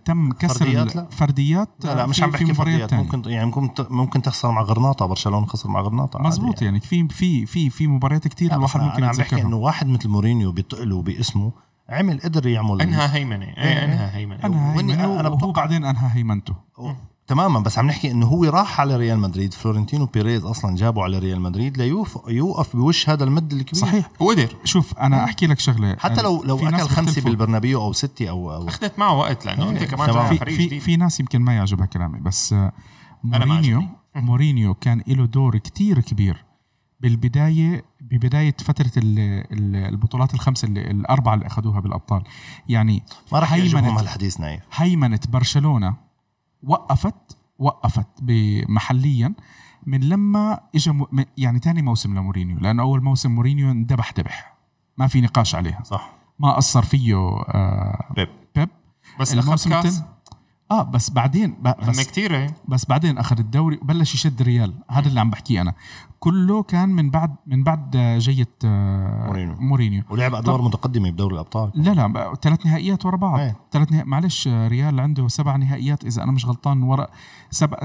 تم 0.06 0.32
كسر 0.32 0.60
فرديات 0.60 0.96
لا. 0.96 1.08
فرديات 1.12 1.70
لا 1.84 1.96
لا 1.96 2.04
آه، 2.04 2.06
مش 2.06 2.24
عم 2.24 2.32
بحكي 2.32 2.54
فرديات 2.54 2.90
تانية. 2.90 3.04
ممكن 3.04 3.30
يعني 3.32 3.46
ممكن 3.46 3.70
ممكن 3.90 4.22
تخسر 4.22 4.52
مع 4.52 4.62
غرناطة 4.62 5.06
برشلونة 5.06 5.46
خسر 5.46 5.70
مع 5.70 5.82
غرناطة 5.82 6.20
مزبوط 6.20 6.62
يعني 6.62 6.80
في 6.80 7.08
في 7.08 7.46
في 7.46 7.70
في 7.70 7.88
مباريات 7.88 8.28
بس 8.28 8.42
الواحد 8.42 8.80
ممكن 8.82 8.98
أنا 8.98 9.08
عم 9.08 9.16
بحكي 9.18 9.42
إنه 9.42 9.56
واحد 9.58 9.88
مثل 9.88 10.10
مورينيو 10.10 10.52
بتقله 10.52 10.96
وباسمه 10.96 11.52
عمل 11.90 12.20
قدر 12.20 12.48
يعمل 12.48 12.82
أنهى 12.82 13.08
هيمنة 13.14 13.46
إيه 13.46 13.86
أنهى 13.86 14.10
هيمنة. 14.18 14.40
أنا 14.44 14.74
وإني- 14.76 14.78
هيمنة 14.80 15.20
أنا 15.20 15.30
وهو 15.30 15.36
بتوقع- 15.36 15.62
بعدين 15.62 15.86
أنهى 15.86 16.10
هيمنته. 16.20 16.54
تماما 17.28 17.60
بس 17.60 17.78
عم 17.80 17.88
نحكي 17.88 18.12
إنه 18.12 18.26
هو 18.26 18.44
راح 18.44 18.82
على 18.82 18.96
ريال 18.96 19.20
مدريد. 19.20 19.54
فلورنتينو 19.54 20.06
بيريز 20.06 20.46
أصلا 20.46 20.76
جابه 20.76 21.04
على 21.04 21.20
ريال 21.20 21.42
مدريد 21.42 21.78
ليوقف 21.78 22.18
يوقف 22.28 22.76
بوش 22.76 23.10
هذا 23.10 23.24
المد 23.24 23.54
الكبير. 23.54 23.82
صحيح. 23.82 24.10
هو 24.22 24.30
قدر. 24.30 24.56
شوف 24.64 24.98
أنا 24.98 25.24
أحكي 25.24 25.48
لك 25.48 25.60
شغلة. 25.60 25.96
حتى 26.00 26.22
لو 26.22 26.44
لو 26.44 26.68
أكل 26.68 26.78
خمسة. 26.78 27.22
بالبرنابيو 27.22 27.82
أو 27.82 27.94
ستة 27.94 28.30
أو 28.30 28.54
أو 28.54 28.68
أخذت 28.68 29.00
معه 29.00 29.14
وقت 29.18 29.46
لأنه 29.46 29.70
أنت 29.70 29.84
كمان 29.84 30.38
في 30.38 30.46
في, 30.46 30.80
في 30.80 30.98
ناس 30.98 31.20
يمكن 31.20 31.42
ما 31.42 31.56
يعجبها 31.56 31.86
كلامي 31.86 32.20
بس 32.20 32.54
آه، 32.54 32.72
مورينيو. 33.24 33.84
مورينيو 34.16 34.74
كان 34.74 35.04
له 35.08 35.26
دور 35.26 35.58
كتير 35.58 36.00
كبير 36.02 36.46
بالبداية 37.00 37.86
ببداية 38.02 38.56
فترة 38.60 38.92
ال- 38.98 39.20
ال- 39.54 39.76
البطولات 39.76 40.34
الخمسة 40.34 40.68
اللي 40.68 40.92
الأربعة 40.92 41.34
اللي 41.34 41.48
أخذوها 41.48 41.80
بالأبطال. 41.80 42.24
يعني 42.70 43.04
ما 43.32 43.40
راح 43.40 43.54
يعجبهم 43.54 43.98
هالحديث 43.98 44.40
نايف. 44.40 44.62
هيمنة 44.76 45.20
برشلونة 45.30 46.07
وقفت 46.64 47.38
وقفت 47.60 48.08
محليا 48.70 49.34
من 49.86 50.10
لما 50.10 50.60
اجى 50.76 50.94
يعني 51.38 51.60
تاني 51.60 51.82
موسم 51.82 52.18
لمورينيو 52.18 52.60
لأنه 52.60 52.84
أول 52.84 53.04
موسم 53.04 53.32
مورينيو 53.32 53.72
اندبح 53.72 54.12
دبح. 54.12 54.58
ما 54.98 55.08
في 55.08 55.22
نقاش 55.22 55.56
عليها. 55.56 55.84
صح. 55.84 56.12
ما 56.40 56.58
أثر 56.58 56.82
فيه 56.82 57.16
آه 57.16 58.14
Pep. 58.16 58.30
Pep. 58.56 58.70
بس 59.20 59.34
اخذ 59.34 59.40
الموسم 59.42 59.70
كاس؟ 59.70 59.86
التاني 59.86 60.17
آه 60.72 60.84
بس 60.84 61.10
بعدين 61.10 61.58
بس 61.62 62.08
كثير 62.08 62.36
إيه. 62.36 62.56
بس 62.68 62.86
بعدين 62.86 63.18
أخذ 63.18 63.40
الدوري 63.40 63.80
وبلش 63.82 64.14
يشد 64.14 64.42
ريال. 64.42 64.74
هذا 64.90 65.08
اللي 65.08 65.20
عم 65.20 65.30
بحكيه 65.30 65.62
أنا. 65.62 65.74
كله 66.20 66.64
كان 66.64 66.90
من 66.90 67.10
بعد 67.10 67.36
من 67.48 67.64
بعد 67.64 67.96
آه، 67.96 68.18
جيه 68.18 68.48
آه، 68.66 69.26
مورينيو. 69.26 69.56
مورينيو. 69.60 70.04
ولعب 70.10 70.36
أدوار 70.36 70.62
متقدمة 70.62 71.10
بدوري 71.10 71.34
الأبطال 71.34 71.72
لا 71.76 71.92
لا 71.92 72.34
ثلاث 72.42 72.66
نهائيات 72.66 73.06
ورا 73.06 73.16
بعض. 73.18 73.40
إيه. 73.40 73.56
ثلاث 73.72 73.92
نها... 73.92 74.04
معلش 74.04 74.48
آه، 74.48 74.68
ريال 74.68 75.00
عنده 75.00 75.28
سبع 75.28 75.56
نهائيات 75.56 76.06
إذا 76.06 76.24
أنا 76.24 76.32
مش 76.32 76.46
غلطان 76.46 76.84
ورا 76.84 77.08
سبع 77.52 77.78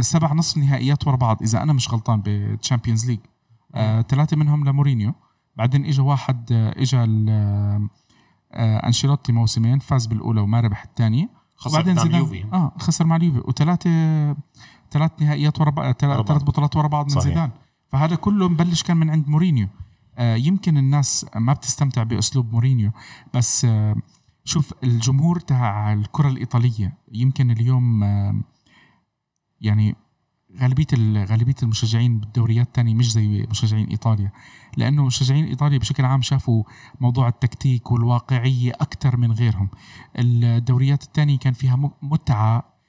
سبع 0.00 0.32
نصف 0.32 0.56
نهائيات 0.56 1.06
ورا 1.06 1.16
بعض 1.16 1.42
إذا 1.42 1.62
أنا 1.62 1.72
مش 1.72 1.92
غلطان 1.92 2.20
بال 2.20 2.36
Champions 2.36 3.06
League. 3.10 3.18
آه، 3.74 4.02
ثلاثة 4.02 4.36
منهم 4.36 4.68
لمورينيو. 4.68 5.12
بعدين 5.56 5.84
اجى 5.84 6.02
واحد 6.02 6.52
اجى 6.76 7.04
أنشيلوتي 8.54 9.32
موسمين 9.32 9.78
فاز 9.78 10.06
بالأولى 10.06 10.40
وما 10.40 10.60
ربح 10.60 10.82
الثانية. 10.82 11.39
خسر 11.60 11.70
وبعدين 11.70 11.92
قدام 11.98 12.04
زيدان 12.06 12.20
يوفي. 12.20 12.44
آه 12.52 12.72
خسر 12.78 13.06
مع 13.06 13.16
اليوفي 13.16 13.38
وثلاثه 13.38 13.90
ثلاث 14.90 15.10
نهائيات 15.20 15.60
ورا 15.60 15.70
بعض 15.70 15.94
ثلاث. 15.94 16.42
بطولات 16.42 16.76
ورا 16.76 16.88
بعض 16.88 17.04
من 17.04 17.10
صحيح. 17.10 17.24
زيدان 17.24 17.50
فهذا 17.88 18.16
كله 18.16 18.48
مبلش 18.48 18.82
كان 18.82 18.96
من 18.96 19.10
عند 19.10 19.28
مورينيو 19.28 19.68
آه 20.18 20.36
يمكن 20.36 20.78
الناس 20.78 21.26
ما 21.36 21.52
بتستمتع 21.52 22.02
بأسلوب 22.02 22.52
مورينيو 22.52 22.90
بس 23.34 23.64
آه 23.64 23.96
شوف 24.44 24.74
الجمهور 24.84 25.40
تاع 25.40 25.92
الكرة 25.92 26.28
الإيطالية 26.28 26.98
يمكن 27.12 27.50
اليوم 27.50 28.04
آه 28.04 28.40
يعني 29.60 29.96
غالبية 30.58 30.86
ال- 30.92 31.24
غالبية 31.26 31.54
المشجعين 31.62 32.18
بالدوريات 32.20 32.66
الثانية 32.66 32.94
مش 32.94 33.12
زي 33.12 33.46
مشجعين 33.50 33.86
إيطاليا 33.88 34.32
لأنه 34.76 35.04
مشجعين 35.04 35.44
إيطاليا 35.44 35.78
بشكل 35.78 36.04
عام 36.04 36.22
شافوا 36.22 36.64
موضوع 37.00 37.28
التكتيك 37.28 37.90
والواقعية 37.92 38.72
أكثر 38.80 39.16
من 39.16 39.32
غيرهم. 39.32 39.68
الدوريات 40.18 41.02
الثانية 41.02 41.38
كان 41.38 41.52
فيها 41.52 41.90
متعة 42.02 42.79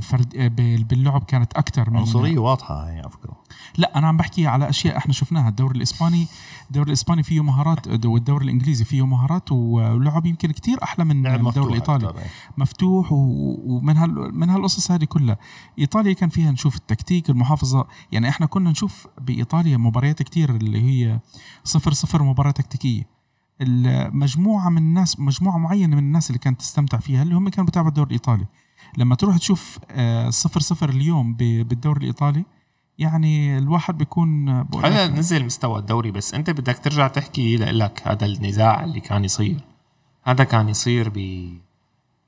فرد 0.00 0.34
آه، 0.36 0.48
بال- 0.48 0.84
باللعب 0.84 1.24
كانت 1.24 1.52
أكثر 1.52 1.90
من 1.90 1.96
عنصرية 1.96 2.38
واضحة 2.38 2.88
هي 2.90 2.98
على 2.98 3.10
فكرة. 3.10 3.40
لا 3.78 3.98
أنا 3.98 4.06
عم 4.08 4.16
بحكي 4.16 4.46
على 4.46 4.68
أشياء 4.68 4.96
إحنا 4.96 5.12
شفناها. 5.12 5.48
الدوري 5.48 5.76
الاسباني 5.76 6.26
الدوري 6.70 6.88
الإسباني 6.88 7.22
فيه 7.22 7.42
مهارات 7.42 8.06
والدوري 8.06 8.44
الإنجليزي 8.44 8.84
فيه 8.84 9.06
مهارات 9.06 9.52
ولعب 9.52 10.26
يمكن 10.26 10.50
كتير 10.50 10.82
أحلى 10.82 11.04
من 11.04 11.26
الدوري 11.26 11.68
الإيطالي. 11.68 12.06
أكتر، 12.08 12.18
إيه. 12.18 12.26
مفتوح 12.58 13.12
ومن 13.12 13.96
هال 13.96 14.38
من 14.38 14.50
هالقصص 14.50 14.90
هذه 14.90 15.04
كلها. 15.04 15.38
إيطاليا 15.78 16.12
كان 16.12 16.28
فيها 16.28 16.50
نشوف 16.50 16.76
التكتيك 16.76 17.30
المحافظة. 17.30 17.86
يعني 18.12 18.28
إحنا 18.28 18.46
كنا 18.46 18.70
نشوف 18.70 19.06
بإيطاليا 19.20 19.76
مباريات 19.76 20.22
كتير 20.22 20.56
اللي 20.56 20.82
هي 20.82 21.20
صفر 21.64 21.92
صفر 21.92 22.22
مباراة 22.22 22.50
تكتيكية. 22.50 23.20
المجموعه 23.60 24.68
من 24.68 24.78
الناس 24.78 25.20
مجموعة 25.20 25.58
معينة 25.58 25.96
من 25.96 26.02
الناس 26.02 26.30
اللي 26.30 26.38
كانت 26.38 26.60
تستمتع 26.60 26.98
فيها 26.98 27.22
اللي 27.22 27.34
هم 27.34 27.48
كانوا 27.48 27.66
بتابعوا 27.66 27.88
الدوري 27.88 28.06
الإيطالي. 28.06 28.46
لما 28.96 29.14
تروح 29.14 29.36
تشوف 29.38 29.78
آه، 29.90 30.30
صفر 30.30 30.60
صفر 30.60 30.88
اليوم 30.88 31.34
بالدوري 31.34 32.00
الإيطالي 32.00 32.44
يعني 32.98 33.58
الواحد 33.58 33.98
بيكون 33.98 34.48
آه، 34.48 34.66
هلا 34.82 35.06
نزل 35.06 35.44
مستوى 35.44 35.78
الدوري 35.78 36.10
بس 36.10 36.34
أنت 36.34 36.50
بدك 36.50 36.78
ترجع 36.78 37.08
تحكي 37.08 37.56
لك 37.56 38.02
هذا 38.04 38.26
النزاع 38.26 38.84
اللي 38.84 39.00
كان 39.00 39.24
يصير. 39.24 39.60
هذا 40.22 40.44
كان 40.44 40.68
يصير 40.68 41.08
ب 41.08 41.18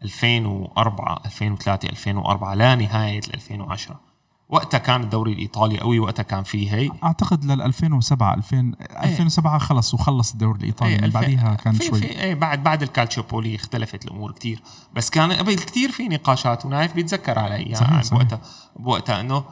2004 0.02 1.22
2003 1.26 1.88
2004 1.88 2.54
لا 2.54 2.74
نهاية 2.74 3.20
2010 3.34 4.11
وقتها 4.52 4.78
كان 4.78 5.02
الدوري 5.02 5.32
الإيطالي 5.32 5.78
قوي 5.80 5.98
وقتها 5.98 6.22
كان 6.22 6.42
فيه 6.42 6.74
هي. 6.74 6.90
أعتقد 7.04 7.44
لل 7.44 7.62
2007 7.62 8.34
2000 8.34 8.72
2007 8.80 9.58
خلص 9.58 9.94
وخلص 9.94 10.32
الدوري 10.32 10.58
الإيطالي 10.58 10.94
من 10.98 11.10
ألفين- 11.10 11.14
بعديها 11.14 11.54
كان 11.54 11.72
في 11.74 11.84
شوي. 11.84 12.00
في 12.00 12.06
إيه 12.10 12.34
بعد 12.34 12.62
بعد 12.62 12.82
الكالتشوبولي 12.82 13.54
اختلفت 13.56 14.04
الأمور 14.04 14.32
كتير. 14.32 14.62
بس 14.94 15.10
كان 15.10 15.32
قبل 15.32 15.54
كتير 15.54 15.90
في 15.92 16.08
نقاشات 16.08 16.66
ونايف 16.66 16.94
بيتذكر 16.94 17.38
علي 17.38 17.54
يعني 17.62 17.74
صحيح، 17.74 18.02
صحيح. 18.02 18.18
بوقتها 18.22 18.40
بوقتها 18.76 19.20
إنه 19.20 19.44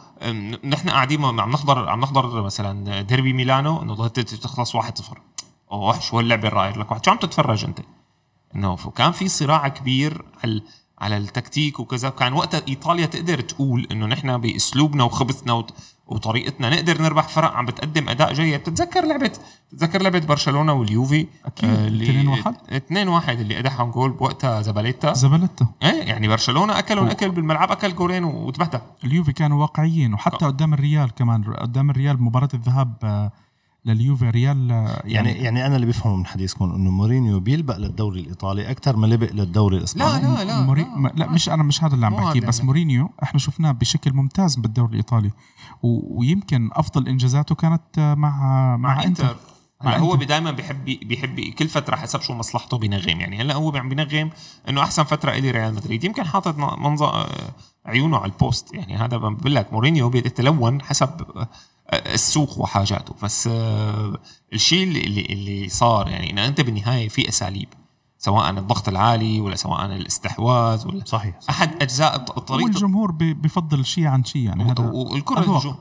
نحن 0.64 0.90
قاعدين 0.90 1.24
عم 1.24 1.50
نحضر 1.50 1.88
عم 1.88 2.00
نحضر 2.00 2.42
مثلا 2.42 3.00
ديربي 3.00 3.32
ميلانو 3.32 3.82
إنه 3.82 4.08
تخلص 4.08 4.76
1-0 4.76 5.18
أوه 5.72 6.00
شو 6.00 6.18
هاللعبه 6.18 6.48
الرائعه 6.48 6.78
لك 6.78 6.90
واحد. 6.90 7.04
شو 7.04 7.10
عم 7.10 7.16
تتفرج 7.16 7.64
أنت؟ 7.64 7.80
إنه 8.56 8.76
كان 8.76 9.12
في 9.12 9.28
صراع 9.28 9.68
كبير 9.68 10.24
على 10.44 10.62
على 11.00 11.16
التكتيك 11.16 11.80
وكذا. 11.80 12.08
كان 12.10 12.32
وقتها 12.32 12.62
إيطاليا 12.68 13.06
تقدر 13.06 13.40
تقول 13.40 13.86
إنه 13.92 14.06
نحن 14.06 14.38
بأسلوبنا 14.38 15.04
وخبثنا 15.04 15.52
وط- 15.52 15.74
وطريقتنا 16.06 16.70
نقدر 16.70 17.02
نربح 17.02 17.28
فرق 17.28 17.52
عم 17.52 17.66
بتقدم 17.66 18.08
أداء 18.08 18.32
جيد. 18.32 18.60
بتتذكر 18.60 19.04
لعبه 19.06 19.32
بتتذكر 19.72 20.02
لعبة 20.02 20.18
برشلونة 20.18 20.72
واليوفي. 20.72 21.26
آه، 21.64 21.86
اللي 21.86 22.04
2-1. 22.04 22.54
2 22.72 23.08
1 23.08 23.40
اللي 23.40 23.58
اداهم 23.58 23.90
جول 23.90 24.10
بوقتها 24.10 24.62
زباليتا. 24.62 25.12
زبلته 25.12 25.66
إيه 25.82 26.02
يعني 26.02 26.28
برشلونة 26.28 26.78
اكلوا 26.78 27.10
اكل 27.10 27.30
بالملعب 27.30 27.70
أكل 27.70 27.94
جولين 27.94 28.24
وتبهدل. 28.24 28.80
اليوفي 29.04 29.32
كانوا 29.32 29.60
واقعيين 29.60 30.14
وحتى 30.14 30.46
قدام 30.46 30.74
الريال 30.74 31.14
كمان 31.14 31.44
قدام 31.44 31.90
الريال 31.90 32.22
مباراة 32.22 32.48
الذهاب 32.54 32.94
آه، 33.04 33.32
لليوفي 33.84 34.30
ريال 34.30 34.72
آه، 34.72 35.02
يعني 35.04 35.30
يعني 35.30 35.66
أنا 35.66 35.76
اللي 35.76 35.86
بفهمه 35.86 36.16
من 36.16 36.26
حديثكم 36.26 36.72
إنه 36.72 36.90
مورينيو 36.90 37.40
بيلبق 37.40 37.76
للدوري 37.76 38.20
الإيطالي 38.20 38.70
أكثر 38.70 38.96
ما 38.96 39.06
لبق 39.06 39.32
للدوري 39.32 39.76
الإسباني. 39.76 40.22
لا 40.22 40.28
لا 40.28 40.44
لا, 40.44 40.60
موري... 40.60 40.82
لا, 40.82 41.08
لا, 41.08 41.12
لا. 41.16 41.30
مش 41.30 41.48
أنا 41.48 41.62
مش 41.62 41.84
هذا 41.84 41.94
اللي 41.94 42.06
عم 42.06 42.16
بحكيه 42.16 42.40
بس 42.40 42.56
يعني. 42.56 42.66
مورينيو 42.66 43.10
إحنا 43.22 43.40
شفناه 43.40 43.72
بشكل 43.72 44.12
ممتاز 44.12 44.56
بالدوري 44.56 44.90
الإيطالي 44.90 45.30
و... 45.82 46.18
ويمكن 46.18 46.70
أفضل 46.72 47.08
إنجازاته 47.08 47.54
كانت 47.54 47.82
آه، 47.98 48.14
مع 48.14 48.76
مع, 48.76 48.76
مع 48.76 49.02
إنتر. 49.04 49.36
مع 49.84 49.90
هلا 49.90 49.98
هو. 49.98 50.14
دائما 50.14 50.50
بيحب 50.50 50.84
بيحب 50.84 51.40
كل 51.40 51.68
فترة 51.68 51.96
حسب 51.96 52.20
شو 52.20 52.34
مصلحته 52.34 52.78
بينغم 52.78 53.20
يعني 53.20 53.40
هلا 53.40 53.54
هو 53.54 53.76
عم 53.76 53.88
بينغم 53.88 54.30
إنه 54.68 54.82
أحسن 54.82 55.02
فترة 55.02 55.32
إلي 55.32 55.50
ريال 55.50 55.74
مدريد. 55.74 56.04
يمكن 56.04 56.24
حاطط 56.24 56.58
منظر 56.58 57.26
عيونه 57.86 58.16
على 58.16 58.32
البوست. 58.32 58.74
يعني 58.74 58.96
هذا 58.96 59.16
بقول 59.16 59.54
لك 59.54 59.72
مورينيو 59.72 60.08
بيتلون 60.08 60.82
حسب 60.82 61.08
آه، 61.36 61.48
السوق 61.92 62.58
وحاجاته 62.58 63.14
بس 63.22 63.46
آه، 63.52 64.18
الشيء 64.52 64.82
اللي 64.82 65.20
اللي- 65.20 65.68
صار 65.68 66.08
يعني 66.08 66.30
انه 66.30 66.46
أنت 66.46 66.60
بالنهاية 66.60 67.08
في 67.08 67.28
أساليب 67.28 67.68
سواء 68.18 68.50
الضغط 68.50 68.88
العالي 68.88 69.40
ولا 69.40 69.56
سواء 69.56 69.86
الاستحواذ 69.86 70.86
ولا 70.88 71.04
صحيح 71.06 71.38
أحد 71.50 71.82
أجزاء 71.82 72.16
الطريقة 72.16 72.64
والجمهور 72.64 73.12
بفضل 73.12 73.84
شيء 73.84 74.06
عن 74.06 74.24
شيء 74.24 74.42
يعني 74.42 74.64
هذا 74.64 74.90
والكرة. 74.90 75.38
الهجوم. 75.40 75.74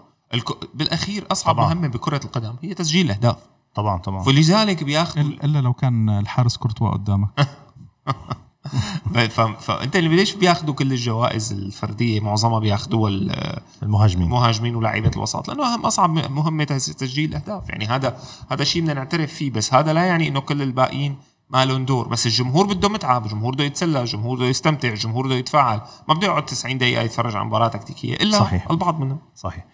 بالأخير 0.74 1.26
أصعب 1.32 1.56
طبعاً. 1.56 1.66
مهمة 1.74 1.88
بكرة 1.88 2.22
القدم 2.26 2.56
هي 2.62 2.74
تسجيل 2.74 3.06
الأهداف 3.06 3.38
طبعا 3.76 3.98
طبعا 3.98 4.24
فلذلك 4.24 4.84
بياخذوا 4.84 5.24
إلا 5.24 5.44
إلا 5.46 5.60
لو 5.62 5.74
كان 5.74 6.10
الحارس 6.10 6.58
كورتوا 6.58 6.90
قدامك. 6.90 7.30
فانت 9.60 9.96
اللي 9.96 10.16
ليش 10.16 10.34
بياخذوا 10.36 10.74
كل 10.76 10.92
الجوائز 10.92 11.52
الفردية؟ 11.54 12.20
معظمها 12.20 12.60
بياخذوها 12.60 13.10
ال- 13.12 13.60
المهاجمين. 13.84 14.26
المهاجمين 14.26 14.76
ولاعيبة 14.76 15.12
الوسط 15.16 15.48
لأنه 15.48 15.74
اهم 15.74 15.86
أصعب 15.86 16.10
مهمة 16.32 16.64
تس- 16.64 16.86
تسجيل 16.86 17.30
الاهداف 17.30 17.70
يعني 17.70 17.86
هذا 17.88 18.18
هذا 18.52 18.64
شيء 18.64 18.82
بدنا 18.82 18.94
نعترف 18.94 19.34
فيه 19.34 19.52
بس 19.52 19.74
هذا 19.74 19.94
لا 19.94 20.06
يعني 20.06 20.28
إنه 20.28 20.40
كل 20.40 20.62
الباقيين 20.62 21.18
ما 21.50 21.66
لهم 21.66 21.86
دور. 21.86 22.08
بس 22.08 22.26
الجمهور 22.26 22.66
بده 22.66 22.90
متعه 22.90 23.18
الجمهور 23.18 23.54
بده 23.54 23.64
يتسلى 23.64 24.02
الجمهور 24.02 24.38
بده 24.38 24.46
يستمتع 24.46 24.90
الجمهور 24.90 25.26
بده 25.28 25.36
يتفاعل. 25.36 25.82
ما 26.08 26.14
بده 26.14 26.28
يقعد 26.28 26.46
90 26.46 26.78
دقيقة 26.78 27.02
يتفرج 27.02 27.36
على 27.36 27.46
مباراة 27.46 27.68
تكتيكية 27.68 28.14
إلا 28.16 28.40
صحيح. 28.40 28.68
البعض 28.72 29.00
منهم. 29.00 29.18
صحيح. 29.36 29.66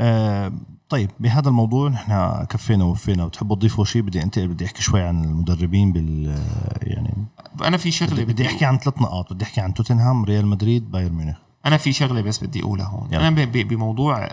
آه 0.00 0.52
طيب 0.88 1.10
بهذا 1.20 1.48
الموضوع 1.48 1.88
نحن 1.88 2.44
كفينا 2.44 2.84
ووفينا 2.84 3.24
وتحبوا 3.24 3.56
تضيفوا 3.56 3.84
شيء؟ 3.84 4.02
بدي 4.02 4.22
انت 4.22 4.38
بدي 4.38 4.66
أحكي 4.66 4.82
شوي 4.82 5.02
عن 5.02 5.24
المدربين 5.24 5.92
بال 5.92 6.42
يعني 6.82 7.14
أنا 7.62 7.76
في 7.76 7.90
شغلة 7.90 8.24
بدي 8.24 8.46
أحكي 8.46 8.64
عن 8.64 8.78
ثلاث 8.78 9.02
نقاط 9.02 9.32
بدي 9.32 9.44
أحكي 9.44 9.60
عن 9.60 9.74
توتنهام 9.74 10.24
ريال 10.24 10.46
مدريد 10.46 10.90
بايرن 10.90 11.14
ميونخ. 11.14 11.36
أنا 11.66 11.76
في 11.76 11.92
شغلة 11.92 12.20
بس 12.20 12.44
بدي 12.44 12.62
أقولها 12.62 12.86
هون. 12.86 13.08
يلا. 13.12 13.28
أنا 13.28 13.44
بموضوع 13.44 14.28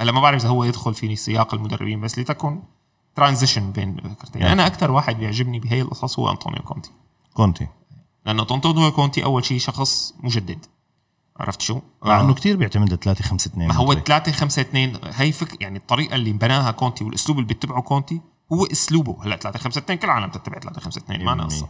هلا 0.00 0.12
ما 0.12 0.20
بعرف 0.20 0.40
إذا 0.40 0.48
هو 0.48 0.64
يدخل 0.64 0.94
في 0.94 1.16
سياق 1.16 1.54
المدربين 1.54 2.00
بس 2.00 2.18
لتكن 2.18 2.62
transition 3.14 3.72
بين 3.72 3.96
فكرتين 3.96 4.42
يلا. 4.42 4.52
أنا 4.52 4.66
أكثر 4.66 4.90
واحد 4.90 5.16
بيعجبني 5.16 5.60
بهي 5.60 5.82
القصص 5.82 6.18
هو 6.18 6.30
أنطونيو 6.30 6.62
كونتي. 6.62 6.90
كونتي. 7.34 7.66
لأنه 8.26 8.42
أنطونيو 8.42 8.92
كونتي 8.92 9.24
أول 9.24 9.44
شيء 9.44 9.58
شخص 9.58 10.14
مجدد. 10.20 10.66
عرفت 11.40 11.60
شو؟ 11.60 11.80
مع 12.04 12.20
آه. 12.20 12.24
انه 12.24 12.34
كثير 12.34 12.56
بيعتمد 12.56 12.94
3 12.94 13.24
5 13.24 13.48
2 13.48 13.68
ما 13.68 13.74
هو 13.74 13.94
3 13.94 14.32
5 14.32 14.62
2 14.62 14.98
هي 15.04 15.32
فك 15.32 15.60
يعني 15.62 15.78
الطريقة 15.78 16.14
اللي 16.14 16.32
بناها 16.32 16.70
كونتي 16.70 17.04
والأسلوب 17.04 17.38
اللي 17.38 17.48
بيتبعه 17.48 17.82
كونتي 17.82 18.20
هو 18.52 18.64
أسلوبه 18.64 19.16
هلأ 19.24 19.36
3 19.36 19.58
5 19.58 19.78
2 19.78 19.98
كل 19.98 20.06
العالم 20.06 20.30
تتبع 20.30 20.58
3 20.58 20.80
5 20.80 20.98
2 20.98 21.24
ما 21.24 21.34
ناقصه 21.34 21.68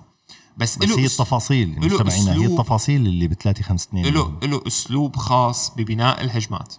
بس, 0.57 0.79
بس 0.79 0.99
هي 0.99 1.05
التفاصيل 1.05 1.81
مستمعينا 1.81 2.33
هي. 2.33 2.47
التفاصيل 2.47 3.07
اللي 3.07 3.29
ب 3.29 3.33
3 3.33 3.63
5 3.63 3.89
2 3.89 4.07
له 4.07 4.33
له 4.43 4.63
أسلوب 4.67 5.17
خاص 5.17 5.73
ببناء 5.77 6.21
الهجمات 6.21 6.75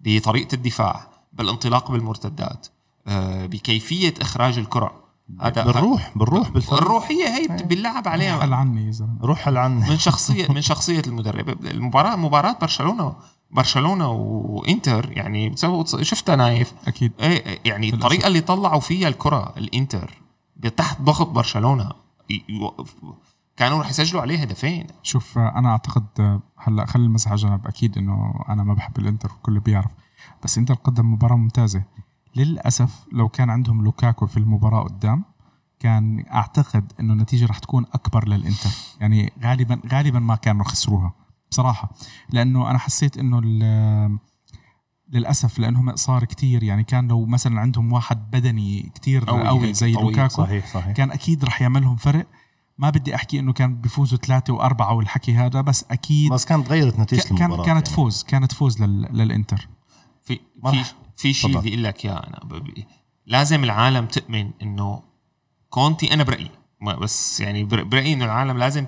بطريقة 0.00 0.54
الدفاع 0.54 1.08
بالانطلاق 1.32 1.90
بالمرتدات 1.90 2.66
آه، 3.06 3.46
بكيفية 3.46 4.14
إخراج 4.20 4.58
الكرة 4.58 5.07
هذا 5.40 5.64
بالروح 5.64 6.12
بالروح 6.16 6.48
بالفرق 6.50 6.82
الروحية 6.82 7.26
هي 7.28 7.48
بت- 7.48 7.62
باللعب 7.62 8.08
عليها. 8.08 8.38
قال 8.38 8.54
عني 8.54 8.86
يا 8.86 8.90
زلمة. 8.90 9.18
روح 9.22 9.48
هل 9.48 9.56
عن 9.56 9.78
من 9.78 9.98
شخصية 9.98 10.52
من 10.52 10.60
شخصية 10.60 11.02
المدرب. 11.06 11.66
المباراة 11.66 12.16
مباراة 12.16 12.56
برشلونة 12.60 13.16
برشلونة 13.50 14.08
وإنتر 14.10 15.12
يعني 15.12 15.54
شفتها 16.02 16.36
نايف 16.36 16.72
أكيد. 16.86 17.12
إيه 17.20 17.58
يعني 17.64 17.94
الطريقة 17.94 18.26
اللي 18.26 18.40
طلعوا 18.40 18.80
فيها 18.80 19.08
الكرة 19.08 19.54
الإنتر 19.56 20.22
تحت 20.76 21.02
ضغط 21.02 21.28
برشلونة. 21.28 21.88
كانوا 23.56 23.80
رح 23.82 23.90
يسجلوا 23.90 24.22
عليه 24.22 24.38
هدفين. 24.42 24.86
شوف 25.02 25.38
أنا 25.38 25.68
أعتقد 25.70 26.40
هلأ 26.58 26.86
خلي 26.86 27.04
المزح 27.04 27.28
على 27.28 27.36
جنب. 27.40 27.66
أكيد 27.66 27.98
إنه 27.98 28.44
أنا 28.48 28.62
ما 28.64 28.74
بحب 28.74 28.98
الإنتر 28.98 29.32
والكل 29.32 29.60
بيعرف. 29.60 29.90
بس 30.44 30.58
إنتر 30.58 30.74
قدم 30.74 31.12
مباراة 31.12 31.36
ممتازة. 31.36 31.82
للأسف 32.38 33.06
لو 33.12 33.28
كان 33.28 33.50
عندهم 33.50 33.84
لوكاكو 33.84 34.26
في 34.26 34.36
المباراة 34.36 34.82
قدام 34.82 35.24
كان 35.80 36.24
أعتقد 36.32 36.92
إنه 37.00 37.12
النتيجة 37.12 37.46
رح 37.46 37.58
تكون 37.58 37.86
أكبر 37.92 38.28
للإنتر. 38.28 38.70
يعني 39.00 39.32
غالبا 39.42 39.80
غالبا 39.92 40.18
ما 40.18 40.36
كانوا 40.36 40.64
خسروها 40.64 41.12
بصراحة. 41.50 41.90
لأنه 42.30 42.70
أنا 42.70 42.78
حسيت 42.78 43.18
إنه 43.18 43.40
ال- 43.44 44.18
للأسف 45.12 45.58
لأنهم 45.58 45.96
صار 45.96 46.24
كتير. 46.24 46.62
يعني 46.62 46.84
كان 46.84 47.08
لو 47.08 47.26
مثلا 47.26 47.60
عندهم 47.60 47.92
واحد 47.92 48.30
بدني 48.30 48.92
كتير 48.94 49.24
قوي 49.24 49.48
قوي 49.48 49.66
هيك، 49.66 49.74
زي 49.74 49.92
لوكاكو 49.92 50.34
صحيح 50.42 50.66
صحيح. 50.66 50.92
كان 50.92 51.10
أكيد 51.10 51.44
رح 51.44 51.62
يعملهم 51.62 51.96
فرق. 51.96 52.26
ما 52.78 52.90
بدي 52.90 53.14
أحكي 53.14 53.38
إنه 53.40 53.52
كان 53.52 53.74
بيفوزوا 53.80 54.18
ثلاثة 54.18 54.52
وأربعة 54.52 54.94
والحكي 54.94 55.34
هذا 55.34 55.60
بس 55.60 55.84
أكيد 55.90 56.32
بس 56.32 56.44
كانت 56.44 56.68
غيرت 56.68 56.98
نتيجة 56.98 57.22
كان 57.22 57.36
المباراة 57.40 57.64
كانت 57.66 57.86
يعني. 57.86 57.96
فوز 57.96 58.22
كانت 58.22 58.52
فوز 58.52 58.82
لل... 58.82 59.02
للإنتر. 59.12 59.68
في 60.22 60.40
في. 60.70 60.84
في 61.18 61.32
شيء. 61.32 61.50
بدي 61.58 61.68
أقول 61.68 61.84
لك 61.84 62.04
اياه 62.04 62.14
أنا 62.16 62.62
لازم 63.26 63.64
العالم 63.64 64.06
تؤمن 64.06 64.50
إنه 64.62 65.02
كونتي 65.70 66.14
أنا 66.14 66.22
برأيي 66.24 66.50
بس 66.82 67.40
يعني 67.40 67.64
بر- 67.64 67.82
برأيي 67.82 68.12
إنه 68.12 68.24
العالم 68.24 68.58
لازم 68.58 68.86